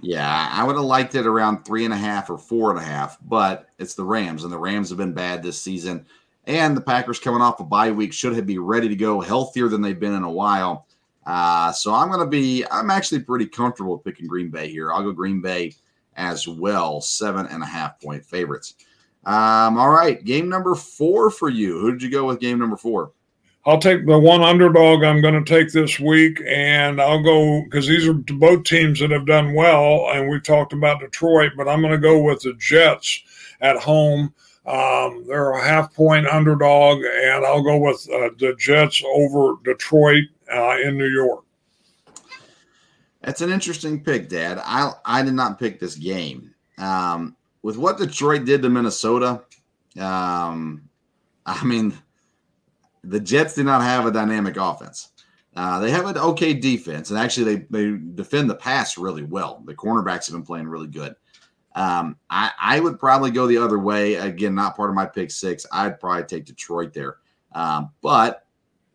Yeah, 0.00 0.48
I 0.52 0.64
would 0.64 0.76
have 0.76 0.84
liked 0.84 1.14
it 1.14 1.26
around 1.26 1.64
three 1.64 1.84
and 1.84 1.94
a 1.94 1.96
half 1.96 2.30
or 2.30 2.38
four 2.38 2.70
and 2.70 2.78
a 2.78 2.82
half, 2.82 3.18
but 3.22 3.68
it's 3.78 3.94
the 3.94 4.04
Rams, 4.04 4.44
and 4.44 4.52
the 4.52 4.58
Rams 4.58 4.88
have 4.90 4.98
been 4.98 5.12
bad 5.12 5.42
this 5.42 5.60
season. 5.60 6.06
And 6.46 6.76
the 6.76 6.80
Packers 6.80 7.18
coming 7.18 7.42
off 7.42 7.60
a 7.60 7.64
bye 7.64 7.90
week 7.90 8.12
should 8.12 8.34
have 8.34 8.46
be 8.46 8.58
ready 8.58 8.88
to 8.88 8.96
go, 8.96 9.20
healthier 9.20 9.68
than 9.68 9.82
they've 9.82 9.98
been 9.98 10.14
in 10.14 10.22
a 10.22 10.30
while. 10.30 10.86
Uh, 11.26 11.72
so 11.72 11.92
I'm 11.92 12.08
going 12.08 12.20
to 12.20 12.26
be, 12.26 12.64
I'm 12.70 12.90
actually 12.90 13.20
pretty 13.20 13.46
comfortable 13.46 13.98
picking 13.98 14.26
Green 14.26 14.48
Bay 14.50 14.68
here. 14.68 14.92
I'll 14.92 15.02
go 15.02 15.12
Green 15.12 15.42
Bay 15.42 15.74
as 16.16 16.48
well, 16.48 17.00
seven 17.00 17.46
and 17.46 17.62
a 17.62 17.66
half 17.66 18.00
point 18.00 18.24
favorites. 18.24 18.74
Um, 19.26 19.76
all 19.76 19.90
right, 19.90 20.24
game 20.24 20.48
number 20.48 20.74
four 20.74 21.30
for 21.30 21.50
you. 21.50 21.78
Who 21.78 21.92
did 21.92 22.02
you 22.02 22.10
go 22.10 22.24
with 22.26 22.40
game 22.40 22.58
number 22.58 22.76
four? 22.76 23.12
I'll 23.68 23.78
take 23.78 24.06
the 24.06 24.18
one 24.18 24.40
underdog 24.40 25.04
I'm 25.04 25.20
going 25.20 25.44
to 25.44 25.44
take 25.44 25.70
this 25.70 26.00
week, 26.00 26.40
and 26.48 27.02
I'll 27.02 27.22
go 27.22 27.62
because 27.64 27.86
these 27.86 28.08
are 28.08 28.14
both 28.14 28.64
teams 28.64 28.98
that 29.00 29.10
have 29.10 29.26
done 29.26 29.52
well, 29.52 30.08
and 30.10 30.26
we've 30.26 30.42
talked 30.42 30.72
about 30.72 31.00
Detroit, 31.00 31.52
but 31.54 31.68
I'm 31.68 31.82
going 31.82 31.92
to 31.92 31.98
go 31.98 32.18
with 32.18 32.40
the 32.40 32.54
Jets 32.54 33.22
at 33.60 33.76
home. 33.76 34.32
Um, 34.64 35.22
they're 35.28 35.52
a 35.52 35.62
half 35.62 35.94
point 35.94 36.26
underdog, 36.26 37.04
and 37.04 37.44
I'll 37.44 37.62
go 37.62 37.76
with 37.76 38.08
uh, 38.10 38.30
the 38.38 38.56
Jets 38.58 39.02
over 39.06 39.56
Detroit 39.62 40.24
uh, 40.50 40.78
in 40.82 40.96
New 40.96 41.08
York. 41.08 41.44
That's 43.20 43.42
an 43.42 43.52
interesting 43.52 44.02
pick, 44.02 44.30
Dad. 44.30 44.62
I 44.64 44.92
I 45.04 45.22
did 45.22 45.34
not 45.34 45.58
pick 45.58 45.78
this 45.78 45.94
game. 45.94 46.54
Um, 46.78 47.36
with 47.60 47.76
what 47.76 47.98
Detroit 47.98 48.46
did 48.46 48.62
to 48.62 48.70
Minnesota, 48.70 49.42
um, 50.00 50.88
I 51.44 51.62
mean, 51.64 51.92
the 53.08 53.20
Jets 53.20 53.54
do 53.54 53.64
not 53.64 53.82
have 53.82 54.06
a 54.06 54.10
dynamic 54.10 54.56
offense. 54.56 55.10
Uh, 55.56 55.80
they 55.80 55.90
have 55.90 56.06
an 56.06 56.16
okay 56.18 56.54
defense, 56.54 57.10
and 57.10 57.18
actually, 57.18 57.56
they, 57.56 57.66
they 57.70 57.98
defend 58.14 58.48
the 58.48 58.54
pass 58.54 58.96
really 58.96 59.24
well. 59.24 59.62
The 59.66 59.74
cornerbacks 59.74 60.26
have 60.26 60.34
been 60.34 60.44
playing 60.44 60.68
really 60.68 60.86
good. 60.86 61.16
Um, 61.74 62.16
I, 62.30 62.50
I 62.60 62.80
would 62.80 62.98
probably 62.98 63.30
go 63.30 63.46
the 63.46 63.58
other 63.58 63.78
way. 63.78 64.14
Again, 64.14 64.54
not 64.54 64.76
part 64.76 64.90
of 64.90 64.96
my 64.96 65.06
pick 65.06 65.30
six. 65.30 65.66
I'd 65.72 66.00
probably 66.00 66.24
take 66.24 66.44
Detroit 66.44 66.92
there. 66.92 67.16
Um, 67.52 67.90
but 68.02 68.46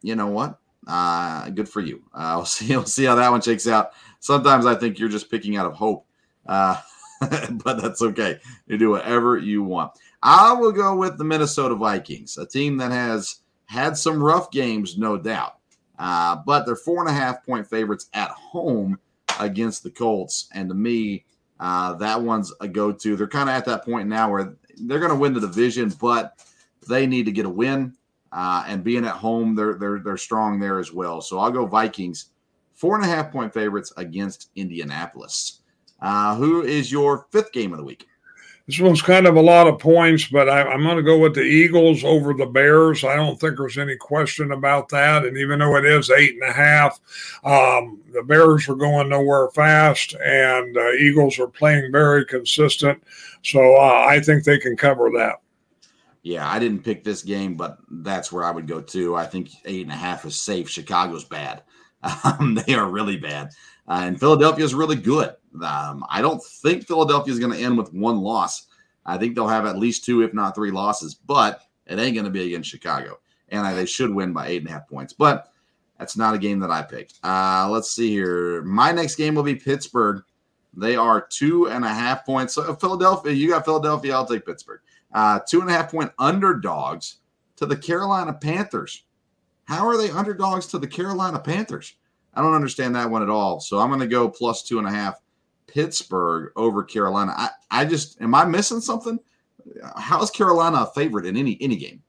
you 0.01 0.15
know 0.15 0.27
what? 0.27 0.59
Uh, 0.87 1.49
good 1.49 1.67
for 1.67 1.81
you. 1.81 2.03
Uh, 2.13 2.33
we'll 2.37 2.45
see. 2.45 2.67
We'll 2.69 2.85
see 2.85 3.05
how 3.05 3.15
that 3.15 3.31
one 3.31 3.41
shakes 3.41 3.67
out. 3.67 3.91
Sometimes 4.19 4.65
I 4.65 4.75
think 4.75 4.99
you're 4.99 5.09
just 5.09 5.31
picking 5.31 5.57
out 5.57 5.65
of 5.65 5.73
hope, 5.73 6.05
uh, 6.45 6.79
but 7.21 7.81
that's 7.81 8.01
okay. 8.01 8.39
You 8.67 8.77
do 8.77 8.91
whatever 8.91 9.37
you 9.37 9.63
want. 9.63 9.91
I 10.21 10.53
will 10.53 10.71
go 10.71 10.95
with 10.95 11.17
the 11.17 11.25
Minnesota 11.25 11.75
Vikings, 11.75 12.37
a 12.37 12.45
team 12.45 12.77
that 12.77 12.91
has 12.91 13.41
had 13.65 13.97
some 13.97 14.21
rough 14.21 14.51
games, 14.51 14.97
no 14.97 15.17
doubt, 15.17 15.57
uh, 15.99 16.37
but 16.45 16.65
they're 16.65 16.75
four 16.75 16.99
and 16.99 17.09
a 17.09 17.13
half 17.13 17.45
point 17.45 17.67
favorites 17.67 18.09
at 18.13 18.29
home 18.29 18.99
against 19.39 19.83
the 19.83 19.89
Colts. 19.89 20.47
And 20.53 20.69
to 20.69 20.75
me, 20.75 21.25
uh, 21.59 21.93
that 21.95 22.21
one's 22.21 22.53
a 22.61 22.67
go 22.67 22.91
to. 22.91 23.15
They're 23.15 23.27
kind 23.27 23.49
of 23.49 23.55
at 23.55 23.65
that 23.65 23.85
point 23.85 24.07
now 24.07 24.31
where 24.31 24.55
they're 24.81 24.99
going 24.99 25.11
to 25.11 25.17
win 25.17 25.33
the 25.33 25.39
division, 25.39 25.89
but 26.01 26.45
they 26.87 27.07
need 27.07 27.25
to 27.25 27.31
get 27.31 27.45
a 27.45 27.49
win. 27.49 27.95
Uh, 28.31 28.65
and 28.67 28.83
being 28.83 29.05
at 29.05 29.13
home, 29.13 29.55
they're 29.55 29.75
they're 29.75 29.99
they're 29.99 30.17
strong 30.17 30.59
there 30.59 30.79
as 30.79 30.91
well. 30.91 31.21
So 31.21 31.37
I'll 31.39 31.51
go 31.51 31.65
Vikings, 31.67 32.29
four 32.73 32.95
and 32.95 33.05
a 33.05 33.07
half 33.07 33.31
point 33.31 33.53
favorites 33.53 33.93
against 33.97 34.49
Indianapolis. 34.55 35.61
Uh, 36.01 36.35
who 36.35 36.63
is 36.63 36.91
your 36.91 37.27
fifth 37.31 37.51
game 37.51 37.71
of 37.71 37.77
the 37.77 37.85
week? 37.85 38.07
This 38.67 38.79
one's 38.79 39.01
kind 39.01 39.27
of 39.27 39.35
a 39.35 39.41
lot 39.41 39.67
of 39.67 39.79
points, 39.79 40.27
but 40.27 40.47
I, 40.47 40.61
am 40.73 40.83
going 40.83 40.95
to 40.95 41.03
go 41.03 41.19
with 41.19 41.35
the 41.35 41.41
Eagles 41.41 42.05
over 42.05 42.33
the 42.33 42.45
Bears. 42.45 43.03
I 43.03 43.17
don't 43.17 43.37
think 43.37 43.57
there's 43.57 43.77
any 43.77 43.97
question 43.97 44.53
about 44.53 44.87
that. 44.89 45.25
And 45.25 45.37
even 45.37 45.59
though 45.59 45.75
it 45.75 45.83
is 45.85 46.09
eight 46.09 46.35
and 46.35 46.49
a 46.49 46.53
half, 46.53 46.97
um, 47.43 47.99
the 48.13 48.23
Bears 48.23 48.69
are 48.69 48.75
going 48.75 49.09
nowhere 49.09 49.49
fast, 49.49 50.15
and 50.15 50.77
uh, 50.77 50.93
Eagles 50.93 51.39
are 51.39 51.47
playing 51.47 51.91
very 51.91 52.25
consistent. 52.25 53.03
So 53.41 53.75
uh, 53.75 54.05
I 54.07 54.21
think 54.21 54.45
they 54.45 54.59
can 54.59 54.77
cover 54.77 55.11
that. 55.17 55.41
Yeah, 56.21 56.49
I 56.49 56.57
didn't 56.57 56.85
pick 56.85 57.03
this 57.03 57.21
game, 57.21 57.55
but 57.55 57.79
that's 57.91 58.31
where 58.31 58.45
I 58.45 58.51
would 58.51 58.65
go 58.65 58.79
too. 58.79 59.13
I 59.13 59.25
think 59.25 59.49
eight 59.65 59.81
and 59.81 59.91
a 59.91 59.95
half 59.95 60.23
is 60.23 60.39
safe. 60.39 60.69
Chicago's 60.69 61.25
bad. 61.25 61.63
Um, 62.25 62.55
they 62.55 62.73
are 62.73 62.89
really 62.89 63.15
bad. 63.15 63.51
Uh, 63.87 64.01
and 64.03 64.19
Philadelphia 64.19 64.65
is 64.65 64.73
really 64.73 64.97
good. 64.97 65.35
Um, 65.61 66.05
I 66.09 66.21
don't 66.21 66.43
think 66.43 66.87
Philadelphia 66.87 67.33
is 67.33 67.39
going 67.39 67.51
to 67.51 67.63
end 67.63 67.77
with 67.77 67.93
one 67.93 68.21
loss. 68.21 68.67
I 69.05 69.17
think 69.17 69.35
they'll 69.35 69.47
have 69.47 69.65
at 69.65 69.77
least 69.77 70.05
two, 70.05 70.21
if 70.21 70.33
not 70.33 70.55
three 70.55 70.71
losses, 70.71 71.13
but 71.13 71.61
it 71.85 71.99
ain't 71.99 72.15
going 72.15 72.25
to 72.25 72.31
be 72.31 72.47
against 72.47 72.69
Chicago. 72.69 73.19
And 73.49 73.65
I, 73.65 73.73
they 73.73 73.85
should 73.85 74.13
win 74.13 74.33
by 74.33 74.47
eight 74.47 74.61
and 74.61 74.69
a 74.69 74.71
half 74.71 74.87
points. 74.87 75.13
But 75.13 75.51
that's 75.99 76.17
not 76.17 76.33
a 76.33 76.39
game 76.39 76.59
that 76.59 76.71
I 76.71 76.81
picked. 76.81 77.19
Uh, 77.23 77.67
let's 77.69 77.91
see 77.91 78.09
here. 78.09 78.61
My 78.63 78.91
next 78.91 79.15
game 79.15 79.35
will 79.35 79.43
be 79.43 79.55
Pittsburgh. 79.55 80.23
They 80.75 80.95
are 80.95 81.21
two 81.21 81.69
and 81.69 81.85
a 81.85 81.89
half 81.89 82.25
points. 82.25 82.55
So 82.55 82.73
Philadelphia, 82.75 83.31
you 83.31 83.49
got 83.49 83.65
Philadelphia. 83.65 84.13
I'll 84.13 84.25
take 84.25 84.45
Pittsburgh. 84.45 84.81
Uh, 85.13 85.39
two 85.47 85.61
and 85.61 85.69
a 85.69 85.73
half 85.73 85.91
point 85.91 86.11
underdogs 86.17 87.17
to 87.57 87.65
the 87.65 87.75
Carolina 87.75 88.33
Panthers. 88.33 89.03
How 89.65 89.87
are 89.87 89.97
they 89.97 90.09
underdogs 90.09 90.67
to 90.67 90.79
the 90.79 90.87
Carolina 90.87 91.39
Panthers? 91.39 91.95
I 92.33 92.41
don't 92.41 92.55
understand 92.55 92.95
that 92.95 93.09
one 93.09 93.21
at 93.21 93.29
all. 93.29 93.59
So 93.59 93.79
I'm 93.79 93.89
going 93.89 93.99
to 93.99 94.07
go 94.07 94.27
plus 94.27 94.63
two 94.63 94.79
and 94.79 94.87
a 94.87 94.91
half 94.91 95.21
Pittsburgh 95.67 96.51
over 96.55 96.83
Carolina. 96.83 97.33
I, 97.35 97.49
I 97.71 97.85
just 97.85 98.21
am 98.21 98.35
I 98.35 98.45
missing 98.45 98.81
something? 98.81 99.19
How 99.97 100.21
is 100.21 100.29
Carolina 100.29 100.81
a 100.81 100.93
favorite 100.93 101.25
in 101.25 101.37
any 101.37 101.57
any 101.61 101.75
game? 101.75 102.03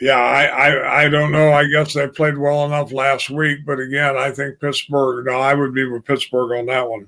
Yeah, 0.00 0.18
I, 0.18 0.44
I, 0.44 1.02
I 1.04 1.08
don't 1.08 1.30
know. 1.30 1.52
I 1.52 1.66
guess 1.66 1.94
they 1.94 2.08
played 2.08 2.36
well 2.36 2.64
enough 2.64 2.92
last 2.92 3.30
week, 3.30 3.60
but 3.64 3.78
again, 3.78 4.16
I 4.16 4.32
think 4.32 4.58
Pittsburgh. 4.58 5.26
No, 5.26 5.40
I 5.40 5.54
would 5.54 5.72
be 5.72 5.84
with 5.84 6.04
Pittsburgh 6.04 6.58
on 6.58 6.66
that 6.66 6.88
one. 6.88 7.06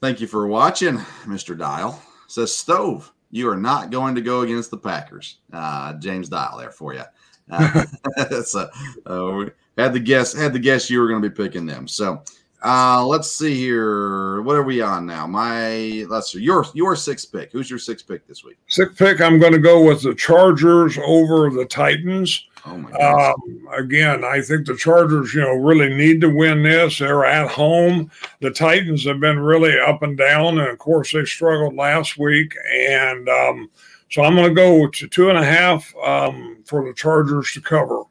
Thank 0.00 0.20
you 0.20 0.26
for 0.26 0.46
watching, 0.46 0.96
Mr. 1.24 1.58
Dial. 1.58 2.02
Says 2.28 2.54
Stove, 2.54 3.12
you 3.30 3.48
are 3.50 3.56
not 3.56 3.90
going 3.90 4.14
to 4.14 4.20
go 4.20 4.40
against 4.40 4.70
the 4.70 4.78
Packers. 4.78 5.38
Uh, 5.52 5.94
James 5.94 6.28
Dial 6.28 6.58
there 6.58 6.70
for 6.70 6.94
you. 6.94 7.02
Uh, 7.50 8.42
so 8.42 8.68
uh, 9.06 9.48
had 9.78 9.94
the 9.94 10.00
guess 10.00 10.34
had 10.34 10.52
the 10.52 10.58
guess 10.58 10.90
you 10.90 11.00
were 11.00 11.08
going 11.08 11.22
to 11.22 11.30
be 11.30 11.34
picking 11.34 11.64
them. 11.64 11.88
So 11.88 12.22
Uh, 12.64 13.06
let's 13.06 13.30
see 13.30 13.54
here. 13.54 14.42
What 14.42 14.56
are 14.56 14.64
we 14.64 14.80
on 14.80 15.06
now? 15.06 15.26
My 15.26 16.04
let's 16.08 16.32
see. 16.32 16.40
Your 16.40 16.64
your 16.74 16.96
sixth 16.96 17.30
pick. 17.30 17.52
Who's 17.52 17.70
your 17.70 17.78
sixth 17.78 18.08
pick 18.08 18.26
this 18.26 18.44
week? 18.44 18.56
Sixth 18.66 18.98
pick. 18.98 19.20
I'm 19.20 19.38
going 19.38 19.52
to 19.52 19.60
go 19.60 19.84
with 19.84 20.02
the 20.02 20.14
Chargers 20.14 20.98
over 20.98 21.50
the 21.50 21.64
Titans. 21.66 22.48
Oh 22.66 22.76
my 22.76 22.90
God. 22.90 23.34
Um, 23.34 23.68
again, 23.72 24.24
I 24.24 24.40
think 24.40 24.66
the 24.66 24.76
Chargers, 24.76 25.32
you 25.32 25.40
know, 25.40 25.54
really 25.54 25.94
need 25.94 26.20
to 26.22 26.28
win 26.28 26.62
this. 26.62 26.98
They're 26.98 27.24
at 27.24 27.48
home. 27.48 28.10
The 28.40 28.50
Titans 28.50 29.04
have 29.06 29.20
been 29.20 29.38
really 29.38 29.78
up 29.78 30.02
and 30.02 30.18
down, 30.18 30.58
and 30.58 30.68
of 30.68 30.78
course, 30.78 31.12
they 31.12 31.24
struggled 31.24 31.76
last 31.76 32.18
week. 32.18 32.56
And 32.90 33.28
um, 33.28 33.70
so 34.10 34.22
I'm 34.22 34.34
going 34.34 34.48
to 34.48 34.54
go 34.54 34.88
to 34.88 35.08
two 35.08 35.28
and 35.28 35.38
a 35.38 35.44
half 35.44 35.94
um, 36.04 36.58
for 36.64 36.84
the 36.84 36.92
Chargers 36.92 37.52
to 37.52 37.60
cover. 37.60 38.02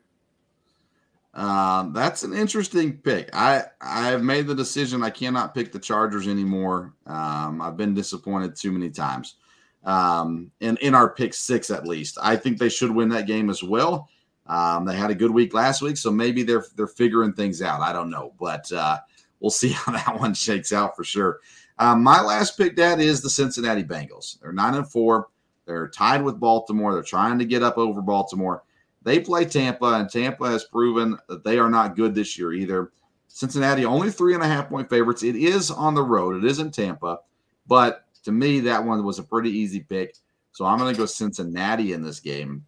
Um, 1.38 1.94
that's 1.94 2.24
an 2.24 2.34
interesting 2.34 2.98
pick. 2.98 3.30
I 3.32 3.66
I 3.80 4.08
have 4.08 4.24
made 4.24 4.48
the 4.48 4.56
decision 4.56 5.04
I 5.04 5.12
cannot 5.12 5.54
pick 5.54 5.72
the 5.72 5.78
Chargers 5.78 6.28
anymore. 6.28 6.96
Um, 7.06 7.62
I've 7.62 7.78
been 7.78 7.94
disappointed 7.94 8.56
too 8.56 8.72
many 8.72 8.90
times. 8.90 9.36
Um, 9.84 10.52
in 10.60 10.78
in 10.78 10.96
our 10.96 11.14
pick 11.14 11.36
six 11.36 11.70
at 11.70 11.88
least, 11.88 12.18
I 12.22 12.38
think 12.38 12.58
they 12.58 12.70
should 12.70 12.90
win 12.90 13.10
that 13.10 13.28
game 13.28 13.52
as 13.52 13.62
well. 13.62 14.10
Um, 14.48 14.86
they 14.86 14.96
had 14.96 15.12
a 15.12 15.16
good 15.16 15.30
week 15.30 15.54
last 15.54 15.84
week, 15.84 15.98
so 15.98 16.10
maybe 16.10 16.42
they're 16.42 16.66
they're 16.76 16.88
figuring 16.88 17.34
things 17.34 17.62
out. 17.62 17.82
I 17.82 17.94
don't 17.94 18.10
know, 18.10 18.34
but 18.40 18.72
uh, 18.72 18.98
we'll 19.40 19.52
see 19.52 19.70
how 19.70 19.92
that 19.92 20.20
one 20.20 20.34
shakes 20.34 20.74
out 20.74 20.96
for 20.96 21.04
sure. 21.04 21.40
Um, 21.78 22.02
my 22.02 22.20
last 22.20 22.58
pick, 22.58 22.76
Dad, 22.76 23.00
is 23.00 23.22
the 23.22 23.30
Cincinnati 23.30 23.84
Bengals. 23.84 24.40
They're 24.40 24.52
nine 24.54 24.74
and 24.74 24.92
four. 24.92 25.28
They're 25.68 25.90
tied 25.90 26.24
with 26.24 26.40
Baltimore. 26.40 26.94
They're 26.94 27.04
trying 27.04 27.38
to 27.38 27.46
get 27.46 27.62
up 27.62 27.78
over 27.78 28.02
Baltimore. 28.02 28.64
They 29.08 29.22
play 29.22 29.46
Tampa, 29.46 29.86
and 29.86 30.10
Tampa 30.10 30.50
has 30.50 30.66
proven 30.66 31.18
that 31.30 31.46
they 31.46 31.60
are 31.60 31.70
not 31.70 31.96
good 31.96 32.14
this 32.14 32.38
year 32.38 32.52
either. 32.52 32.92
Cincinnati 33.30 33.86
only 33.86 34.12
three 34.12 34.34
and 34.34 34.44
a 34.44 34.48
half 34.48 34.68
point 34.68 34.90
favorites. 34.90 35.24
It 35.24 35.38
is 35.38 35.72
on 35.72 35.96
the 35.96 36.04
road. 36.04 36.36
It 36.36 36.46
is 36.46 36.60
in 36.60 36.72
Tampa, 36.72 37.20
but 37.68 38.04
to 38.26 38.34
me, 38.34 38.60
that 38.60 38.84
one 38.84 39.06
was 39.06 39.18
a 39.18 39.24
pretty 39.24 39.50
easy 39.50 39.80
pick. 39.80 40.18
So 40.52 40.66
I'm 40.66 40.78
going 40.78 40.94
to 40.94 40.98
go 40.98 41.06
Cincinnati 41.06 41.94
in 41.94 42.04
this 42.04 42.20
game 42.20 42.66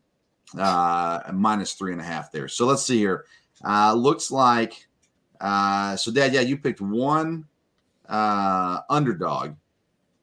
uh, 0.58 1.20
minus 1.34 1.74
three 1.74 1.92
and 1.92 2.00
a 2.00 2.06
half 2.06 2.32
there. 2.32 2.48
So 2.48 2.66
let's 2.66 2.84
see 2.84 3.00
here. 3.00 3.26
Uh, 3.68 3.94
looks 3.94 4.32
like 4.32 4.88
uh, 5.42 5.98
so, 5.98 6.10
Dad. 6.10 6.34
Yeah, 6.34 6.40
you 6.40 6.58
picked 6.58 6.80
one 6.80 7.48
uh, 8.08 8.80
underdog, 8.90 9.56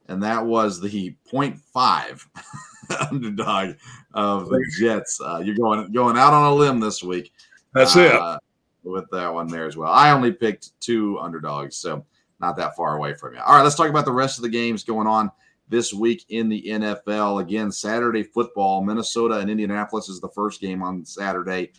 and 0.09 0.23
that 0.23 0.47
was 0.47 0.81
the 0.81 1.15
0.5 1.31 2.27
underdog 3.11 3.77
of 4.15 4.49
the 4.49 4.65
Jets. 4.79 5.21
Uh, 5.21 5.43
you're 5.45 5.57
going 5.57 5.93
going 5.93 6.17
out 6.17 6.33
on 6.33 6.53
a 6.53 6.55
limb 6.55 6.81
this 6.81 7.03
week. 7.03 7.33
That's 7.75 7.97
uh, 7.97 8.39
it 8.39 8.89
with 8.89 9.05
that 9.11 9.33
one 9.33 9.49
there 9.49 9.67
as 9.67 9.77
well. 9.77 9.93
I 9.93 10.11
only 10.13 10.33
picked 10.33 10.81
two 10.81 11.19
underdogs, 11.19 11.77
so 11.77 12.05
not 12.41 12.57
that 12.57 12.77
far 12.77 12.97
away 12.97 13.15
from 13.15 13.35
you. 13.35 13.41
All 13.41 13.57
right, 13.57 13.63
let's 13.63 13.75
talk 13.75 13.89
about 13.89 14.05
the 14.05 14.13
rest 14.13 14.39
of 14.39 14.43
the 14.43 14.49
games 14.49 14.85
going 14.85 15.07
on 15.07 15.31
this 15.69 15.93
week 15.93 16.25
in 16.29 16.49
the 16.49 16.63
NFL. 16.63 17.41
Again, 17.41 17.73
Saturday 17.73 18.23
football, 18.23 18.83
Minnesota 18.83 19.39
and 19.39 19.51
Indianapolis 19.51 20.09
is 20.09 20.21
the 20.21 20.29
first 20.29 20.61
game 20.61 20.83
on 20.83 21.05
Saturday. 21.05 21.73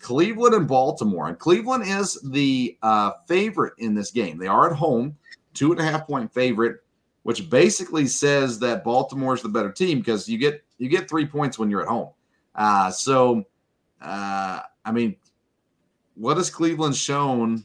Cleveland 0.00 0.54
and 0.54 0.68
Baltimore. 0.68 1.28
And 1.28 1.38
Cleveland 1.38 1.84
is 1.86 2.20
the 2.24 2.76
uh, 2.82 3.12
favorite 3.26 3.74
in 3.78 3.94
this 3.94 4.10
game. 4.10 4.36
They 4.36 4.48
are 4.48 4.70
at 4.70 4.76
home, 4.76 5.16
two 5.54 5.70
and 5.72 5.80
a 5.80 5.84
half 5.84 6.06
point 6.06 6.32
favorite, 6.32 6.80
which 7.22 7.48
basically 7.48 8.06
says 8.06 8.58
that 8.60 8.84
Baltimore 8.84 9.34
is 9.34 9.42
the 9.42 9.48
better 9.48 9.70
team 9.70 9.98
because 9.98 10.28
you 10.28 10.38
get 10.38 10.64
you 10.78 10.88
get 10.88 11.08
three 11.08 11.26
points 11.26 11.58
when 11.58 11.70
you're 11.70 11.82
at 11.82 11.88
home. 11.88 12.10
Uh, 12.54 12.90
so, 12.90 13.44
uh, 14.00 14.60
I 14.84 14.92
mean, 14.92 15.16
what 16.14 16.36
has 16.36 16.50
Cleveland 16.50 16.96
shown 16.96 17.64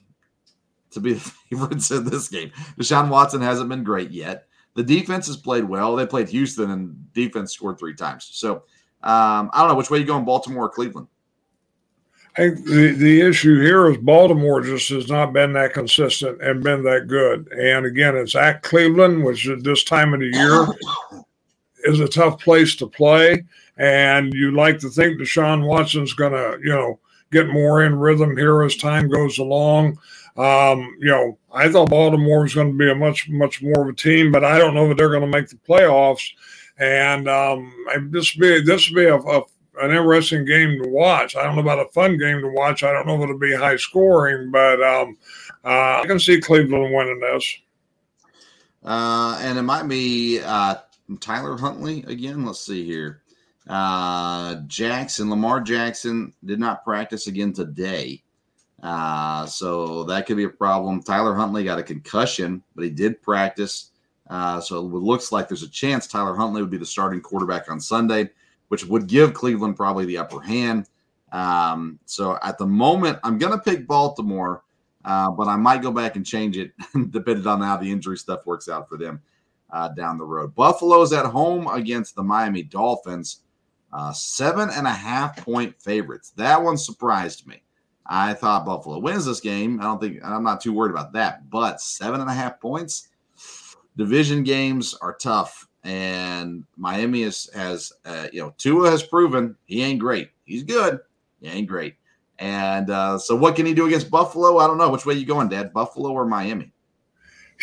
to 0.91 0.99
be 0.99 1.13
the 1.15 1.19
favorites 1.19 1.91
in 1.91 2.05
this 2.05 2.27
game? 2.27 2.51
Deshaun 2.77 3.09
Watson 3.09 3.41
hasn't 3.41 3.69
been 3.69 3.83
great 3.83 4.11
yet. 4.11 4.47
The 4.75 4.83
defense 4.83 5.25
has 5.25 5.37
played 5.37 5.63
well. 5.63 5.95
They 5.95 6.05
played 6.05 6.29
Houston 6.29 6.69
and 6.69 7.13
defense 7.13 7.53
scored 7.53 7.79
three 7.79 7.95
times. 7.95 8.29
So 8.33 8.57
um, 9.01 9.49
I 9.51 9.59
don't 9.59 9.69
know 9.69 9.75
which 9.75 9.89
way 9.89 9.97
you 9.97 10.05
go 10.05 10.17
in 10.17 10.25
Baltimore 10.25 10.65
or 10.65 10.69
Cleveland. 10.69 11.07
I 12.37 12.49
think 12.51 12.65
the, 12.65 12.91
the 12.91 13.21
issue 13.21 13.59
here 13.61 13.89
is 13.89 13.97
Baltimore 13.97 14.61
just 14.61 14.89
has 14.89 15.09
not 15.09 15.33
been 15.33 15.53
that 15.53 15.73
consistent 15.73 16.39
and 16.39 16.63
been 16.63 16.83
that 16.83 17.07
good. 17.07 17.51
And 17.51 17.83
again, 17.87 18.15
it's 18.15 18.35
at 18.35 18.61
Cleveland, 18.61 19.23
which 19.23 19.47
at 19.47 19.63
this 19.63 19.83
time 19.83 20.13
of 20.13 20.19
the 20.19 20.27
year 20.27 21.23
is 21.91 21.99
a 21.99 22.07
tough 22.07 22.39
place 22.39 22.75
to 22.75 22.85
play. 22.85 23.43
And 23.77 24.33
you 24.35 24.51
like 24.51 24.77
to 24.79 24.89
think 24.89 25.19
Deshaun 25.19 25.65
Watson's 25.65 26.13
going 26.13 26.33
to, 26.33 26.59
you 26.63 26.69
know, 26.69 26.99
get 27.31 27.47
more 27.47 27.83
in 27.83 27.97
rhythm 27.97 28.37
here 28.37 28.61
as 28.61 28.75
time 28.75 29.09
goes 29.09 29.39
along. 29.39 29.97
Um, 30.37 30.95
you 30.99 31.07
know, 31.07 31.39
I 31.51 31.71
thought 31.71 31.89
Baltimore 31.89 32.43
was 32.43 32.53
going 32.53 32.71
to 32.71 32.77
be 32.77 32.91
a 32.91 32.95
much, 32.95 33.27
much 33.29 33.63
more 33.63 33.81
of 33.81 33.89
a 33.89 33.93
team, 33.93 34.31
but 34.31 34.43
I 34.43 34.59
don't 34.59 34.75
know 34.75 34.87
that 34.89 34.97
they're 34.97 35.09
going 35.09 35.21
to 35.21 35.27
make 35.27 35.49
the 35.49 35.55
playoffs. 35.67 36.29
And 36.77 37.27
um, 37.27 37.73
this 38.11 38.35
be 38.35 38.61
this 38.61 38.91
be 38.91 39.05
a, 39.05 39.17
a, 39.17 39.41
an 39.81 39.91
interesting 39.91 40.45
game 40.45 40.81
to 40.81 40.89
watch. 40.89 41.35
I 41.35 41.43
don't 41.43 41.55
know 41.55 41.61
about 41.61 41.79
a 41.79 41.91
fun 41.91 42.17
game 42.17 42.41
to 42.41 42.49
watch. 42.49 42.83
I 42.83 42.91
don't 42.91 43.07
know 43.07 43.15
if 43.15 43.21
it'll 43.21 43.37
be 43.37 43.55
high 43.55 43.77
scoring, 43.77 44.51
but 44.51 44.81
um, 44.81 45.17
uh, 45.63 46.01
I 46.01 46.03
can 46.07 46.19
see 46.19 46.39
Cleveland 46.41 46.93
winning 46.93 47.19
this. 47.19 47.57
Uh, 48.83 49.37
and 49.41 49.57
it 49.57 49.63
might 49.63 49.87
be 49.87 50.39
uh, 50.43 50.75
Tyler 51.19 51.57
Huntley 51.57 52.03
again. 52.07 52.45
Let's 52.45 52.65
see 52.65 52.85
here. 52.85 53.21
Uh, 53.67 54.61
Jackson, 54.67 55.29
Lamar 55.29 55.59
Jackson 55.59 56.33
did 56.45 56.59
not 56.59 56.83
practice 56.83 57.27
again 57.27 57.51
today. 57.51 58.23
Uh, 58.81 59.45
so 59.45 60.03
that 60.03 60.25
could 60.25 60.37
be 60.37 60.43
a 60.43 60.49
problem. 60.49 61.01
Tyler 61.01 61.33
Huntley 61.33 61.63
got 61.63 61.79
a 61.79 61.83
concussion, 61.83 62.63
but 62.75 62.85
he 62.85 62.91
did 62.91 63.21
practice. 63.21 63.91
Uh, 64.29 64.59
so 64.59 64.79
it 64.79 64.83
looks 64.83 65.31
like 65.31 65.47
there's 65.47 65.63
a 65.63 65.69
chance 65.69 66.07
Tyler 66.07 66.35
Huntley 66.35 66.61
would 66.61 66.71
be 66.71 66.77
the 66.77 66.85
starting 66.85 67.21
quarterback 67.21 67.69
on 67.71 67.79
Sunday, 67.79 68.29
which 68.69 68.85
would 68.85 69.07
give 69.07 69.33
Cleveland 69.33 69.75
probably 69.75 70.05
the 70.05 70.17
upper 70.17 70.41
hand. 70.41 70.87
Um, 71.31 71.99
so 72.05 72.37
at 72.43 72.57
the 72.57 72.65
moment, 72.65 73.19
I'm 73.23 73.37
going 73.37 73.51
to 73.51 73.59
pick 73.63 73.87
Baltimore, 73.87 74.63
uh, 75.05 75.31
but 75.31 75.47
I 75.47 75.55
might 75.55 75.81
go 75.81 75.91
back 75.91 76.15
and 76.15 76.25
change 76.25 76.57
it 76.57 76.71
depending 77.11 77.47
on 77.47 77.61
how 77.61 77.77
the 77.77 77.91
injury 77.91 78.17
stuff 78.17 78.45
works 78.45 78.69
out 78.69 78.87
for 78.87 78.97
them 78.97 79.21
uh, 79.71 79.89
down 79.89 80.17
the 80.17 80.25
road. 80.25 80.55
Buffalo's 80.55 81.13
at 81.13 81.25
home 81.25 81.67
against 81.67 82.15
the 82.15 82.23
Miami 82.23 82.63
Dolphins, 82.63 83.41
uh, 83.93 84.11
seven 84.13 84.69
and 84.69 84.87
a 84.87 84.91
half 84.91 85.37
point 85.43 85.79
favorites. 85.81 86.31
That 86.35 86.61
one 86.61 86.77
surprised 86.77 87.47
me. 87.47 87.61
I 88.05 88.33
thought 88.33 88.65
Buffalo 88.65 88.99
wins 88.99 89.25
this 89.25 89.41
game. 89.41 89.79
I 89.81 89.83
don't 89.83 89.99
think 89.99 90.23
I'm 90.23 90.43
not 90.43 90.61
too 90.61 90.71
worried 90.73 90.91
about 90.91 91.11
that, 91.13 91.49
but 91.49 91.81
seven 91.81 92.21
and 92.21 92.29
a 92.29 92.33
half 92.33 92.59
points. 92.59 93.09
Division 93.97 94.43
games 94.43 94.93
are 95.01 95.15
tough, 95.15 95.66
and 95.87 96.65
Miami 96.75 97.23
is, 97.23 97.49
has, 97.55 97.93
uh, 98.05 98.27
you 98.33 98.41
know, 98.41 98.53
Tua 98.57 98.91
has 98.91 99.03
proven 99.03 99.55
he 99.65 99.81
ain't 99.81 99.99
great. 99.99 100.29
He's 100.43 100.63
good, 100.63 100.99
he 101.41 101.47
ain't 101.47 101.67
great. 101.67 101.95
And 102.39 102.89
uh, 102.89 103.17
so, 103.17 103.35
what 103.35 103.55
can 103.55 103.65
he 103.65 103.73
do 103.73 103.87
against 103.87 104.11
Buffalo? 104.11 104.57
I 104.57 104.67
don't 104.67 104.77
know. 104.77 104.89
Which 104.89 105.05
way 105.05 105.15
you 105.15 105.25
going, 105.25 105.49
Dad? 105.49 105.73
Buffalo 105.73 106.11
or 106.11 106.25
Miami? 106.25 106.71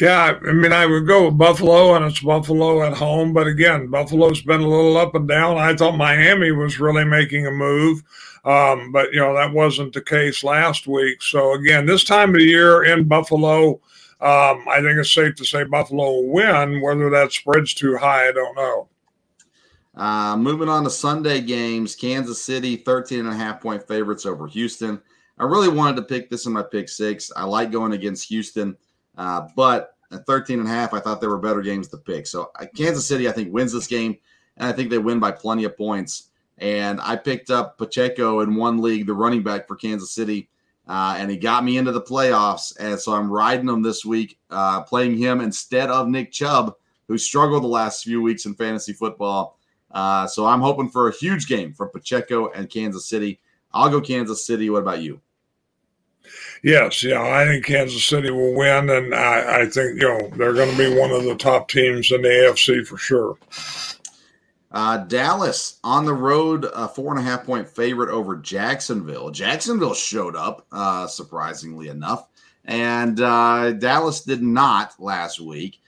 Yeah, 0.01 0.37
I 0.45 0.53
mean, 0.53 0.73
I 0.73 0.87
would 0.87 1.07
go 1.07 1.27
with 1.27 1.39
Buffalo, 1.39 1.95
and 1.95 2.05
it's 2.05 2.19
Buffalo 2.19 2.83
at 2.83 2.95
home. 2.95 3.33
But 3.33 3.47
again, 3.47 3.89
Buffalo's 3.89 4.43
been 4.43 4.63
a 4.63 4.69
little 4.69 4.97
up 4.97 5.15
and 5.15 5.29
down. 5.29 5.59
I 5.59 5.77
thought 5.77 5.97
Miami 5.97 6.51
was 6.51 6.81
really 6.81 7.05
making 7.05 7.47
a 7.47 7.53
move. 7.53 8.03
Um, 8.45 8.93
but 8.93 9.13
you 9.13 9.21
know 9.21 9.35
that 9.35 9.53
wasn't 9.53 9.95
the 9.95 10.03
case 10.03 10.43
last 10.43 10.87
week. 10.87 11.23
So 11.23 11.55
again, 11.55 11.87
this 11.87 12.05
time 12.05 12.31
of 12.31 12.37
the 12.37 12.45
year 12.45 12.85
in 12.85 13.05
Buffalo, 13.05 13.81
um, 14.21 14.65
I 14.69 14.77
think 14.77 14.99
it's 14.99 15.13
safe 15.13 15.35
to 15.37 15.45
say 15.45 15.65
Buffalo 15.65 16.05
will 16.05 16.29
win. 16.29 16.81
Whether 16.81 17.11
that 17.11 17.33
spreads 17.33 17.75
too 17.75 17.97
high, 17.97 18.29
I 18.29 18.33
don't 18.33 18.57
know. 18.57 18.89
Uh, 19.97 20.37
moving 20.37 20.69
on 20.69 20.85
to 20.85 20.91
Sunday 20.91 21.41
games, 21.41 21.95
Kansas 21.95 22.43
City 22.43 22.77
13 22.77 23.21
and 23.21 23.29
a 23.29 23.35
half 23.35 23.61
point 23.61 23.87
favorites 23.87 24.27
over 24.27 24.47
Houston. 24.49 25.01
I 25.39 25.45
really 25.45 25.69
wanted 25.69 25.97
to 25.97 26.03
pick 26.03 26.31
this 26.31 26.47
in 26.47 26.53
my 26.53 26.63
pick 26.63 26.89
six. 26.89 27.31
I 27.37 27.45
like 27.45 27.71
going 27.71 27.93
against 27.93 28.29
Houston, 28.29 28.77
uh, 29.17 29.49
but 29.57 29.97
at 30.13 30.27
13 30.27 30.61
and 30.61 30.69
a 30.69 30.71
half, 30.71 30.95
I 30.95 31.01
thought 31.01 31.21
there 31.21 31.31
were 31.31 31.39
better 31.39 31.63
games 31.63 31.89
to 31.89 31.97
pick. 31.97 32.27
So 32.27 32.51
uh, 32.59 32.67
Kansas 32.77 33.07
City, 33.07 33.29
I 33.29 33.33
think, 33.33 33.53
wins 33.53 33.73
this 33.73 33.87
game, 33.87 34.17
and 34.57 34.69
I 34.69 34.73
think 34.73 34.91
they 34.91 34.99
win 34.99 35.21
by 35.21 35.33
plenty 35.33 35.65
of 35.65 35.77
points. 35.77 36.31
And 36.59 37.01
I 37.01 37.17
picked 37.17 37.51
up 37.51 37.79
Pacheco 37.79 38.41
in 38.41 38.55
one 38.55 38.81
league, 38.81 39.07
the 39.07 39.15
running 39.15 39.43
back 39.43 39.67
for 39.67 39.75
Kansas 39.75 40.13
City, 40.13 40.49
uh, 40.87 41.17
and 41.19 41.31
he 41.31 41.37
got 41.37 41.65
me 41.65 41.79
into 41.79 41.93
the 41.93 42.01
playoffs. 42.01 42.75
And 42.79 42.99
so 42.99 43.13
I'm 43.13 43.31
riding 43.31 43.69
him 43.69 43.83
this 43.83 44.05
week, 44.05 44.39
uh, 44.51 44.83
playing 44.83 45.17
him 45.17 45.41
instead 45.41 45.91
of 45.91 46.09
Nick 46.09 46.33
Chubb, 46.33 46.75
who 47.09 47.19
struggled 47.19 47.63
the 47.63 47.69
last 47.69 48.05
few 48.05 48.21
weeks 48.23 48.47
in 48.47 48.55
fantasy 48.55 48.93
football. 48.93 49.59
Uh, 49.91 50.27
so 50.27 50.47
I'm 50.47 50.61
hoping 50.61 50.89
for 50.89 51.09
a 51.09 51.15
huge 51.15 51.47
game 51.47 51.73
for 51.73 51.87
Pacheco 51.87 52.51
and 52.51 52.69
Kansas 52.69 53.07
City. 53.09 53.41
I'll 53.73 53.91
go 53.91 54.01
Kansas 54.01 54.47
City. 54.47 54.69
What 54.71 54.83
about 54.83 55.03
you? 55.03 55.21
Yes, 56.63 57.03
yeah, 57.03 57.21
I 57.21 57.45
think 57.45 57.67
Kansas 57.67 58.05
City 58.05 58.31
will 58.31 58.55
win, 58.55 58.89
and 58.89 59.15
I, 59.15 59.61
I 59.61 59.67
think 59.67 60.01
you 60.01 60.09
know 60.09 60.31
they're 60.35 60.55
going 60.55 60.71
to 60.71 60.79
be 60.79 60.99
one 60.99 61.11
of 61.11 61.25
the 61.25 61.35
top 61.35 61.69
teams 61.69 62.11
in 62.11 62.23
the 62.23 62.29
AFC 62.29 62.87
for 62.87 62.97
sure. 62.97 63.37
Uh, 64.75 64.97
Dallas 64.97 65.79
on 65.85 66.05
the 66.05 66.13
road, 66.13 66.67
a 66.75 66.89
four 66.89 67.17
and 67.17 67.25
a 67.25 67.31
half 67.31 67.47
point 67.47 67.69
favorite 67.69 68.11
over 68.11 68.35
Jacksonville. 68.35 69.31
Jacksonville 69.31 69.95
showed 69.95 70.35
up, 70.35 70.67
uh, 70.73 71.07
surprisingly 71.07 71.87
enough, 71.87 72.29
and 72.65 73.21
uh, 73.21 73.71
Dallas 73.71 74.23
did 74.23 74.43
not 74.43 74.95
last 74.99 75.39
week. 75.39 75.81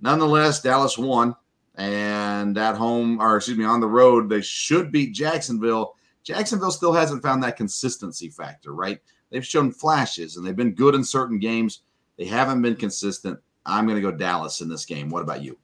Nonetheless, 0.00 0.62
Dallas 0.62 0.96
won, 0.96 1.34
and 1.74 2.56
at 2.56 2.76
home, 2.76 3.20
or 3.20 3.36
excuse 3.36 3.58
me, 3.58 3.64
on 3.64 3.80
the 3.80 3.88
road, 3.88 4.28
they 4.28 4.42
should 4.42 4.92
beat 4.92 5.12
Jacksonville. 5.12 5.96
Jacksonville 6.22 6.70
still 6.70 6.92
hasn't 6.92 7.24
found 7.24 7.42
that 7.42 7.56
consistency 7.56 8.28
factor, 8.28 8.72
right? 8.72 9.00
They've 9.30 9.44
shown 9.44 9.72
flashes 9.72 10.36
and 10.36 10.46
they've 10.46 10.54
been 10.54 10.74
good 10.74 10.94
in 10.94 11.02
certain 11.02 11.40
games. 11.40 11.80
They 12.16 12.26
haven't 12.26 12.62
been 12.62 12.76
consistent. 12.76 13.40
I'm 13.66 13.86
going 13.86 14.00
to 14.00 14.08
go 14.08 14.16
Dallas 14.16 14.60
in 14.60 14.68
this 14.68 14.84
game. 14.84 15.10
What 15.10 15.22
about 15.22 15.42
you? 15.42 15.58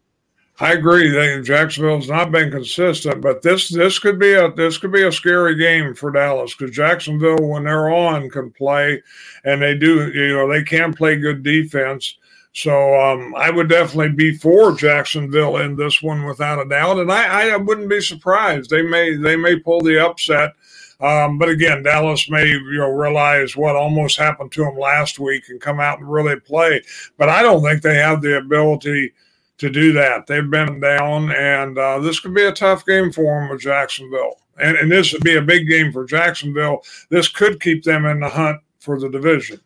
I 0.59 0.73
agree. 0.73 1.11
They, 1.11 1.43
Jacksonville's 1.43 2.09
not 2.09 2.33
been 2.33 2.51
consistent, 2.51 3.21
but 3.21 3.43
this 3.43 3.69
this 3.69 3.99
could 3.99 4.19
be 4.19 4.33
a 4.33 4.51
this 4.53 4.79
could 4.79 4.93
be 4.93 5.03
a 5.03 5.13
scary 5.13 5.55
game 5.55 5.95
for 5.95 6.11
Dallas 6.11 6.55
because 6.55 6.75
Jacksonville, 6.75 7.47
when 7.47 7.65
they're 7.65 7.91
on, 7.91 8.31
can 8.31 8.51
play, 8.51 9.03
and 9.45 9.61
they 9.61 9.75
do. 9.75 10.11
You 10.13 10.35
know, 10.35 10.49
they 10.49 10.63
can 10.63 10.95
play 10.95 11.17
good 11.17 11.43
defense. 11.43 12.17
So 12.55 12.99
um, 12.99 13.35
I 13.37 13.51
would 13.51 13.69
definitely 13.69 14.13
be 14.13 14.35
for 14.35 14.75
Jacksonville 14.75 15.59
in 15.59 15.77
this 15.77 16.01
one 16.01 16.25
without 16.25 16.59
a 16.59 16.67
doubt, 16.67 16.99
and 16.99 17.13
I, 17.13 17.51
I 17.51 17.57
wouldn't 17.59 17.91
be 17.91 18.01
surprised. 18.01 18.71
They 18.71 18.81
may 18.81 19.15
they 19.15 19.37
may 19.37 19.59
pull 19.59 19.83
the 19.83 20.03
upset. 20.03 20.55
Um, 20.99 21.37
but 21.37 21.51
again, 21.51 21.83
Dallas 21.83 22.31
may 22.31 22.47
you 22.47 22.79
know 22.79 22.89
realize 22.89 23.59
what 23.59 23.77
almost 23.77 24.17
happened 24.17 24.53
to 24.53 24.65
them 24.65 24.79
last 24.79 25.19
week 25.19 25.51
and 25.51 25.61
come 25.61 25.81
out 25.81 25.99
and 25.99 26.11
really 26.11 26.41
play. 26.41 26.81
But 27.19 27.29
I 27.29 27.43
don't 27.43 27.63
think 27.63 27.83
they 27.83 27.97
have 27.97 28.23
the 28.23 28.39
ability 28.39 29.13
to 29.59 29.71
do 29.71 29.93
that. 29.95 30.27
They've 30.27 30.49
been 30.49 30.81
down, 30.81 31.33
and 31.33 31.79
uh, 31.79 31.99
this 32.01 32.21
could 32.21 32.35
be 32.35 32.45
a 32.45 32.53
tough 32.53 32.85
game 32.85 33.13
for 33.13 33.41
them 33.41 33.51
with 33.51 33.61
Jacksonville. 33.61 34.41
And, 34.59 34.77
and 34.77 34.91
this 34.91 35.13
would 35.13 35.23
be 35.23 35.37
a 35.37 35.43
big 35.43 35.69
game 35.69 35.93
for 35.93 36.05
Jacksonville. 36.05 36.83
This 37.11 37.29
could 37.29 37.61
keep 37.61 37.85
them 37.85 38.07
in 38.07 38.21
the 38.21 38.29
hunt 38.29 38.61
for 38.79 38.99
the 38.99 39.09
division. 39.09 39.61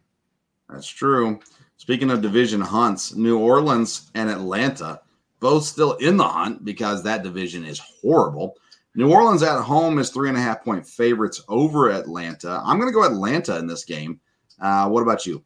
That's 0.68 0.88
true. 0.88 1.40
Speaking 1.76 2.10
of 2.10 2.22
division 2.22 2.60
hunts, 2.60 3.14
New 3.14 3.38
Orleans 3.38 4.10
and 4.14 4.28
Atlanta 4.30 5.00
both 5.40 5.64
still 5.64 5.94
in 5.94 6.16
the 6.16 6.28
hunt 6.28 6.64
because 6.64 7.02
that 7.02 7.22
division 7.22 7.64
is 7.64 7.78
horrible. 7.78 8.56
New 8.94 9.10
Orleans 9.12 9.42
at 9.42 9.60
home 9.62 9.98
is 9.98 10.10
three 10.10 10.28
and 10.28 10.36
a 10.36 10.40
half 10.40 10.62
point 10.62 10.86
favorites 10.86 11.42
over 11.48 11.90
Atlanta. 11.90 12.60
I'm 12.64 12.78
going 12.78 12.90
to 12.90 12.94
go 12.94 13.04
Atlanta 13.04 13.56
in 13.58 13.66
this 13.66 13.84
game. 13.84 14.20
Uh, 14.60 14.88
what 14.88 15.02
about 15.02 15.26
you? 15.26 15.42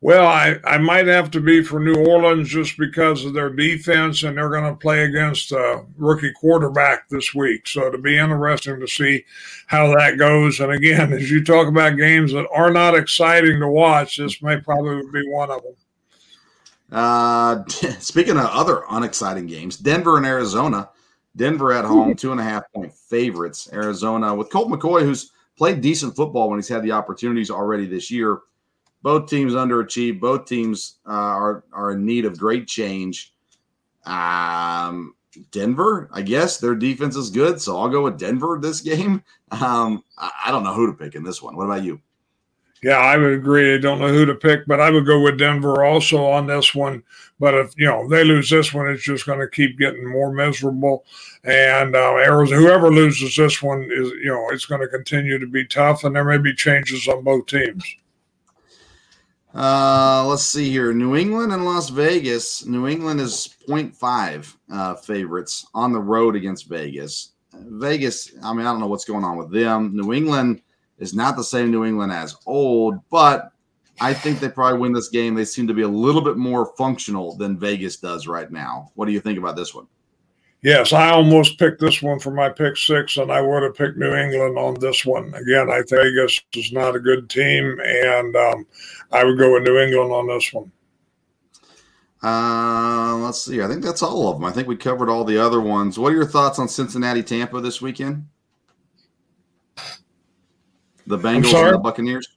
Well, 0.00 0.28
I, 0.28 0.58
I 0.64 0.78
might 0.78 1.08
have 1.08 1.28
to 1.32 1.40
be 1.40 1.64
for 1.64 1.80
New 1.80 2.06
Orleans 2.06 2.48
just 2.48 2.78
because 2.78 3.24
of 3.24 3.34
their 3.34 3.50
defense, 3.50 4.22
and 4.22 4.36
they're 4.36 4.48
going 4.48 4.72
to 4.72 4.78
play 4.78 5.02
against 5.04 5.50
a 5.50 5.84
rookie 5.96 6.32
quarterback 6.34 7.08
this 7.08 7.34
week. 7.34 7.66
So 7.66 7.88
it'll 7.88 8.00
be 8.00 8.16
interesting 8.16 8.78
to 8.78 8.86
see 8.86 9.24
how 9.66 9.88
that 9.96 10.16
goes. 10.16 10.60
And 10.60 10.72
again, 10.72 11.12
as 11.14 11.28
you 11.30 11.42
talk 11.42 11.66
about 11.66 11.96
games 11.96 12.32
that 12.32 12.48
are 12.52 12.70
not 12.70 12.94
exciting 12.94 13.58
to 13.58 13.68
watch, 13.68 14.18
this 14.18 14.40
may 14.40 14.60
probably 14.60 15.02
be 15.12 15.28
one 15.28 15.50
of 15.50 15.62
them. 15.62 15.74
Uh, 16.92 17.64
speaking 17.98 18.36
of 18.36 18.46
other 18.46 18.84
unexciting 18.90 19.46
games, 19.46 19.76
Denver 19.76 20.16
and 20.16 20.26
Arizona. 20.26 20.90
Denver 21.36 21.72
at 21.72 21.84
home, 21.84 22.14
two 22.16 22.32
and 22.32 22.40
a 22.40 22.44
half 22.44 22.64
point 22.72 22.92
favorites. 22.92 23.68
Arizona 23.72 24.34
with 24.34 24.50
Colt 24.50 24.68
McCoy, 24.68 25.02
who's 25.02 25.32
played 25.56 25.80
decent 25.80 26.14
football 26.14 26.48
when 26.48 26.58
he's 26.58 26.68
had 26.68 26.82
the 26.82 26.92
opportunities 26.92 27.50
already 27.50 27.86
this 27.86 28.10
year 28.10 28.40
both 29.08 29.26
teams 29.26 29.54
underachieved. 29.54 30.20
Both 30.20 30.44
teams 30.44 30.98
uh, 31.08 31.12
are 31.12 31.64
are 31.72 31.92
in 31.92 32.04
need 32.04 32.26
of 32.26 32.38
great 32.38 32.68
change. 32.68 33.32
Um, 34.04 35.14
Denver, 35.50 36.10
I 36.12 36.20
guess 36.20 36.58
their 36.58 36.74
defense 36.74 37.16
is 37.16 37.30
good, 37.30 37.58
so 37.58 37.80
I'll 37.80 37.88
go 37.88 38.02
with 38.04 38.18
Denver 38.18 38.58
this 38.60 38.82
game. 38.82 39.22
Um, 39.50 40.04
I, 40.18 40.30
I 40.44 40.50
don't 40.50 40.62
know 40.62 40.74
who 40.74 40.88
to 40.88 40.92
pick 40.92 41.14
in 41.14 41.22
this 41.22 41.40
one. 41.40 41.56
What 41.56 41.64
about 41.64 41.84
you? 41.84 42.02
Yeah, 42.82 42.98
I 42.98 43.16
would 43.16 43.32
agree. 43.32 43.74
I 43.74 43.78
don't 43.78 43.98
know 43.98 44.12
who 44.12 44.26
to 44.26 44.34
pick, 44.34 44.66
but 44.66 44.78
I 44.78 44.90
would 44.90 45.06
go 45.06 45.22
with 45.22 45.38
Denver 45.38 45.86
also 45.86 46.26
on 46.26 46.46
this 46.46 46.74
one. 46.74 47.02
But 47.40 47.54
if 47.54 47.72
you 47.78 47.86
know 47.86 48.06
they 48.08 48.24
lose 48.24 48.50
this 48.50 48.74
one, 48.74 48.90
it's 48.90 49.02
just 49.02 49.24
going 49.24 49.40
to 49.40 49.48
keep 49.48 49.78
getting 49.78 50.06
more 50.06 50.30
miserable. 50.34 51.06
And 51.44 51.96
uh, 51.96 52.16
Arizona, 52.16 52.60
whoever 52.60 52.92
loses 52.92 53.34
this 53.34 53.62
one 53.62 53.84
is, 53.84 54.10
you 54.22 54.26
know, 54.26 54.50
it's 54.50 54.66
going 54.66 54.82
to 54.82 54.88
continue 54.88 55.38
to 55.38 55.46
be 55.46 55.64
tough, 55.64 56.04
and 56.04 56.14
there 56.14 56.24
may 56.24 56.36
be 56.36 56.54
changes 56.54 57.08
on 57.08 57.24
both 57.24 57.46
teams. 57.46 57.82
Uh, 59.54 60.24
let's 60.26 60.42
see 60.42 60.70
here. 60.70 60.92
New 60.92 61.16
England 61.16 61.52
and 61.52 61.64
Las 61.64 61.88
Vegas. 61.88 62.66
New 62.66 62.86
England 62.86 63.20
is 63.20 63.56
0.5 63.66 64.54
uh, 64.70 64.94
favorites 64.96 65.66
on 65.74 65.92
the 65.92 66.00
road 66.00 66.36
against 66.36 66.68
Vegas. 66.68 67.32
Vegas, 67.54 68.32
I 68.42 68.52
mean, 68.52 68.66
I 68.66 68.70
don't 68.70 68.80
know 68.80 68.86
what's 68.86 69.04
going 69.04 69.24
on 69.24 69.36
with 69.36 69.50
them. 69.50 69.96
New 69.96 70.12
England 70.12 70.62
is 70.98 71.14
not 71.14 71.36
the 71.36 71.44
same 71.44 71.70
New 71.70 71.84
England 71.84 72.12
as 72.12 72.36
old, 72.46 72.96
but 73.10 73.52
I 74.00 74.14
think 74.14 74.38
they 74.38 74.48
probably 74.48 74.78
win 74.78 74.92
this 74.92 75.08
game. 75.08 75.34
They 75.34 75.44
seem 75.44 75.66
to 75.66 75.74
be 75.74 75.82
a 75.82 75.88
little 75.88 76.22
bit 76.22 76.36
more 76.36 76.72
functional 76.76 77.36
than 77.36 77.58
Vegas 77.58 77.96
does 77.96 78.28
right 78.28 78.50
now. 78.50 78.92
What 78.94 79.06
do 79.06 79.12
you 79.12 79.20
think 79.20 79.38
about 79.38 79.56
this 79.56 79.74
one? 79.74 79.88
Yes, 80.62 80.92
I 80.92 81.10
almost 81.10 81.58
picked 81.58 81.80
this 81.80 82.02
one 82.02 82.18
for 82.18 82.32
my 82.32 82.48
pick 82.48 82.76
six, 82.76 83.16
and 83.16 83.30
I 83.30 83.40
would 83.40 83.62
have 83.62 83.76
picked 83.76 83.96
New 83.96 84.14
England 84.14 84.58
on 84.58 84.74
this 84.74 85.06
one. 85.06 85.32
Again, 85.34 85.70
I 85.70 85.82
think 85.82 85.90
Vegas 85.90 86.40
is 86.54 86.72
not 86.72 86.96
a 86.96 87.00
good 87.00 87.30
team, 87.30 87.78
and 87.84 88.34
um, 88.34 88.66
I 89.12 89.22
would 89.22 89.38
go 89.38 89.54
with 89.54 89.62
New 89.62 89.78
England 89.78 90.10
on 90.10 90.26
this 90.26 90.52
one. 90.52 90.72
Uh, 92.20 93.16
let's 93.18 93.40
see. 93.40 93.62
I 93.62 93.68
think 93.68 93.84
that's 93.84 94.02
all 94.02 94.28
of 94.28 94.36
them. 94.36 94.44
I 94.44 94.50
think 94.50 94.66
we 94.66 94.76
covered 94.76 95.08
all 95.08 95.24
the 95.24 95.38
other 95.38 95.60
ones. 95.60 95.96
What 95.96 96.12
are 96.12 96.16
your 96.16 96.26
thoughts 96.26 96.58
on 96.58 96.68
Cincinnati 96.68 97.22
Tampa 97.22 97.60
this 97.60 97.80
weekend? 97.80 98.26
The 101.06 101.18
Bengals 101.18 101.54
and 101.54 101.74
the 101.74 101.78
Buccaneers? 101.78 102.28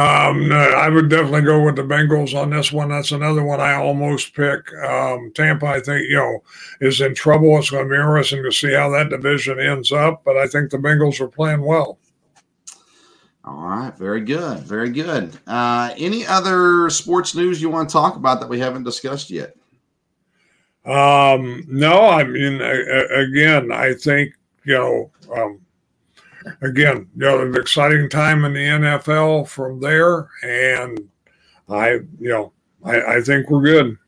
Um, 0.00 0.48
no, 0.48 0.56
I 0.56 0.88
would 0.88 1.10
definitely 1.10 1.42
go 1.42 1.62
with 1.62 1.76
the 1.76 1.82
Bengals 1.82 2.34
on 2.34 2.48
this 2.48 2.72
one. 2.72 2.88
That's 2.88 3.12
another 3.12 3.42
one 3.42 3.60
I 3.60 3.74
almost 3.74 4.34
pick. 4.34 4.72
Um, 4.74 5.30
Tampa, 5.34 5.66
I 5.66 5.80
think, 5.80 6.08
you 6.08 6.16
know, 6.16 6.42
is 6.80 7.02
in 7.02 7.14
trouble. 7.14 7.58
It's 7.58 7.68
going 7.68 7.84
to 7.84 7.90
be 7.90 7.96
interesting 7.96 8.42
to 8.42 8.50
see 8.50 8.72
how 8.72 8.88
that 8.90 9.10
division 9.10 9.60
ends 9.60 9.92
up, 9.92 10.22
but 10.24 10.38
I 10.38 10.46
think 10.46 10.70
the 10.70 10.78
Bengals 10.78 11.20
are 11.20 11.28
playing 11.28 11.60
well. 11.60 11.98
All 13.44 13.62
right, 13.62 13.94
very 13.98 14.22
good, 14.22 14.60
very 14.60 14.88
good. 14.88 15.38
Uh, 15.46 15.92
any 15.98 16.26
other 16.26 16.88
sports 16.88 17.34
news 17.34 17.60
you 17.60 17.68
want 17.68 17.88
to 17.88 17.92
talk 17.92 18.16
about 18.16 18.40
that 18.40 18.48
we 18.48 18.58
haven't 18.58 18.84
discussed 18.84 19.28
yet? 19.28 19.54
Um, 20.86 21.64
no, 21.68 22.06
I 22.06 22.24
mean, 22.24 22.62
again, 22.62 23.70
I 23.70 23.92
think 23.92 24.32
you 24.64 24.74
know, 24.74 25.10
um, 25.36 25.60
again, 26.62 27.08
you 27.16 27.20
know, 27.20 27.40
an 27.40 27.54
exciting 27.56 28.08
time 28.08 28.44
in 28.44 28.52
the 28.52 28.60
NFL 28.60 29.48
from 29.48 29.80
there, 29.80 30.28
and 30.42 31.08
I, 31.68 32.00
you 32.18 32.28
know, 32.28 32.52
I, 32.84 33.16
I 33.16 33.20
think 33.20 33.50
we're 33.50 33.62
good. 33.62 33.98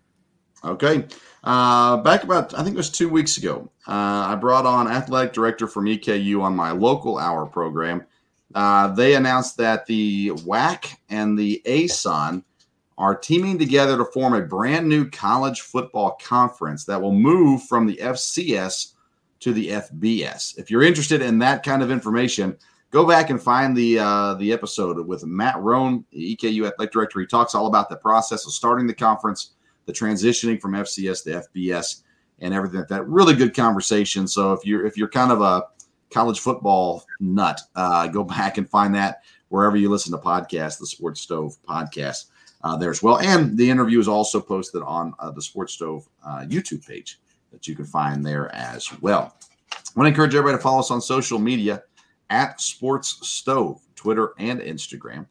Okay. 0.64 1.06
Uh, 1.44 1.96
back 1.98 2.22
about, 2.22 2.54
I 2.54 2.62
think 2.62 2.74
it 2.74 2.76
was 2.76 2.90
two 2.90 3.08
weeks 3.08 3.36
ago, 3.36 3.68
uh, 3.88 4.26
I 4.28 4.36
brought 4.36 4.64
on 4.64 4.86
athletic 4.86 5.32
director 5.32 5.66
from 5.66 5.86
EKU 5.86 6.40
on 6.40 6.54
my 6.54 6.70
local 6.70 7.18
hour 7.18 7.46
program. 7.46 8.04
Uh, 8.54 8.88
they 8.88 9.14
announced 9.14 9.56
that 9.56 9.86
the 9.86 10.30
WAC 10.30 10.94
and 11.08 11.36
the 11.36 11.60
ASUN 11.64 12.44
are 12.98 13.16
teaming 13.16 13.58
together 13.58 13.96
to 13.96 14.04
form 14.04 14.34
a 14.34 14.40
brand 14.40 14.88
new 14.88 15.08
college 15.10 15.62
football 15.62 16.16
conference 16.22 16.84
that 16.84 17.00
will 17.00 17.12
move 17.12 17.62
from 17.64 17.86
the 17.86 17.96
FCS 17.96 18.91
to 19.42 19.52
the 19.52 19.68
FBS. 19.68 20.56
If 20.56 20.70
you're 20.70 20.82
interested 20.82 21.20
in 21.20 21.38
that 21.40 21.64
kind 21.64 21.82
of 21.82 21.90
information, 21.90 22.56
go 22.90 23.06
back 23.06 23.30
and 23.30 23.42
find 23.42 23.76
the 23.76 23.98
uh, 23.98 24.34
the 24.34 24.52
episode 24.52 25.04
with 25.06 25.26
Matt 25.26 25.58
Roan, 25.58 26.04
EKU 26.14 26.66
athletic 26.66 26.92
director. 26.92 27.20
He 27.20 27.26
talks 27.26 27.54
all 27.54 27.66
about 27.66 27.88
the 27.88 27.96
process 27.96 28.46
of 28.46 28.52
starting 28.52 28.86
the 28.86 28.94
conference, 28.94 29.54
the 29.86 29.92
transitioning 29.92 30.60
from 30.60 30.72
FCS 30.72 31.24
to 31.24 31.44
FBS, 31.48 32.02
and 32.38 32.54
everything 32.54 32.78
like 32.78 32.88
that. 32.88 33.08
Really 33.08 33.34
good 33.34 33.54
conversation. 33.54 34.28
So 34.28 34.52
if 34.52 34.64
you're 34.64 34.86
if 34.86 34.96
you're 34.96 35.08
kind 35.08 35.32
of 35.32 35.40
a 35.40 35.64
college 36.10 36.38
football 36.38 37.04
nut, 37.18 37.60
uh, 37.74 38.06
go 38.06 38.22
back 38.38 38.58
and 38.58 38.70
find 38.70 38.94
that 38.94 39.22
wherever 39.48 39.76
you 39.76 39.90
listen 39.90 40.12
to 40.12 40.18
podcasts, 40.18 40.78
the 40.78 40.86
Sports 40.86 41.20
Stove 41.20 41.56
podcast. 41.68 42.26
Uh, 42.64 42.76
there 42.76 42.92
as 42.92 43.02
well. 43.02 43.18
And 43.18 43.58
the 43.58 43.68
interview 43.68 43.98
is 43.98 44.06
also 44.06 44.40
posted 44.40 44.82
on 44.82 45.14
uh, 45.18 45.32
the 45.32 45.42
Sports 45.42 45.72
Stove 45.72 46.08
uh, 46.24 46.44
YouTube 46.48 46.86
page 46.86 47.18
that 47.52 47.68
you 47.68 47.76
can 47.76 47.84
find 47.84 48.24
there 48.24 48.52
as 48.54 48.90
well. 49.00 49.36
I 49.72 49.76
want 49.94 50.06
to 50.06 50.08
encourage 50.08 50.34
everybody 50.34 50.58
to 50.58 50.62
follow 50.62 50.80
us 50.80 50.90
on 50.90 51.00
social 51.00 51.38
media 51.38 51.82
at 52.30 52.60
Sports 52.60 53.18
Stove, 53.28 53.80
Twitter 53.94 54.32
and 54.38 54.60
Instagram. 54.60 55.26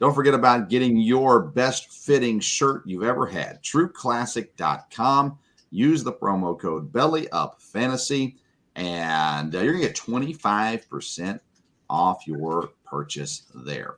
Don't 0.00 0.14
forget 0.14 0.34
about 0.34 0.68
getting 0.68 0.96
your 0.96 1.40
best 1.40 1.92
fitting 1.92 2.40
shirt 2.40 2.82
you've 2.86 3.04
ever 3.04 3.26
had. 3.26 3.62
TrueClassic.com. 3.62 5.38
Use 5.70 6.04
the 6.04 6.12
promo 6.12 6.58
code 6.58 6.92
Belly 6.92 7.28
Up 7.30 7.60
Fantasy, 7.60 8.36
and 8.76 9.54
uh, 9.54 9.60
you're 9.60 9.72
gonna 9.72 9.86
get 9.86 9.96
25% 9.96 11.40
off 11.90 12.26
your 12.26 12.70
purchase 12.84 13.44
there. 13.54 13.96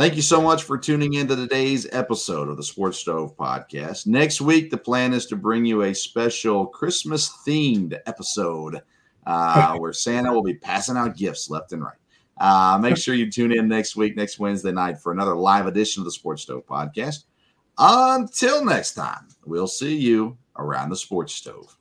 Thank 0.00 0.16
you 0.16 0.22
so 0.22 0.40
much 0.40 0.62
for 0.62 0.78
tuning 0.78 1.12
into 1.12 1.36
today's 1.36 1.86
episode 1.92 2.48
of 2.48 2.56
the 2.56 2.62
Sports 2.62 2.96
Stove 2.96 3.36
Podcast. 3.36 4.06
Next 4.06 4.40
week, 4.40 4.70
the 4.70 4.78
plan 4.78 5.12
is 5.12 5.26
to 5.26 5.36
bring 5.36 5.66
you 5.66 5.82
a 5.82 5.94
special 5.94 6.64
Christmas 6.64 7.28
themed 7.46 8.00
episode 8.06 8.80
uh, 9.26 9.74
where 9.76 9.92
Santa 9.92 10.32
will 10.32 10.42
be 10.42 10.54
passing 10.54 10.96
out 10.96 11.18
gifts 11.18 11.50
left 11.50 11.72
and 11.72 11.82
right. 11.82 11.98
Uh, 12.38 12.78
make 12.80 12.96
sure 12.96 13.14
you 13.14 13.30
tune 13.30 13.52
in 13.52 13.68
next 13.68 13.94
week, 13.94 14.16
next 14.16 14.38
Wednesday 14.38 14.72
night, 14.72 14.98
for 14.98 15.12
another 15.12 15.36
live 15.36 15.66
edition 15.66 16.00
of 16.00 16.06
the 16.06 16.12
Sports 16.12 16.44
Stove 16.44 16.66
podcast. 16.66 17.24
Until 17.76 18.64
next 18.64 18.94
time, 18.94 19.28
we'll 19.44 19.68
see 19.68 19.98
you 19.98 20.38
around 20.56 20.88
the 20.88 20.96
Sports 20.96 21.34
Stove. 21.34 21.76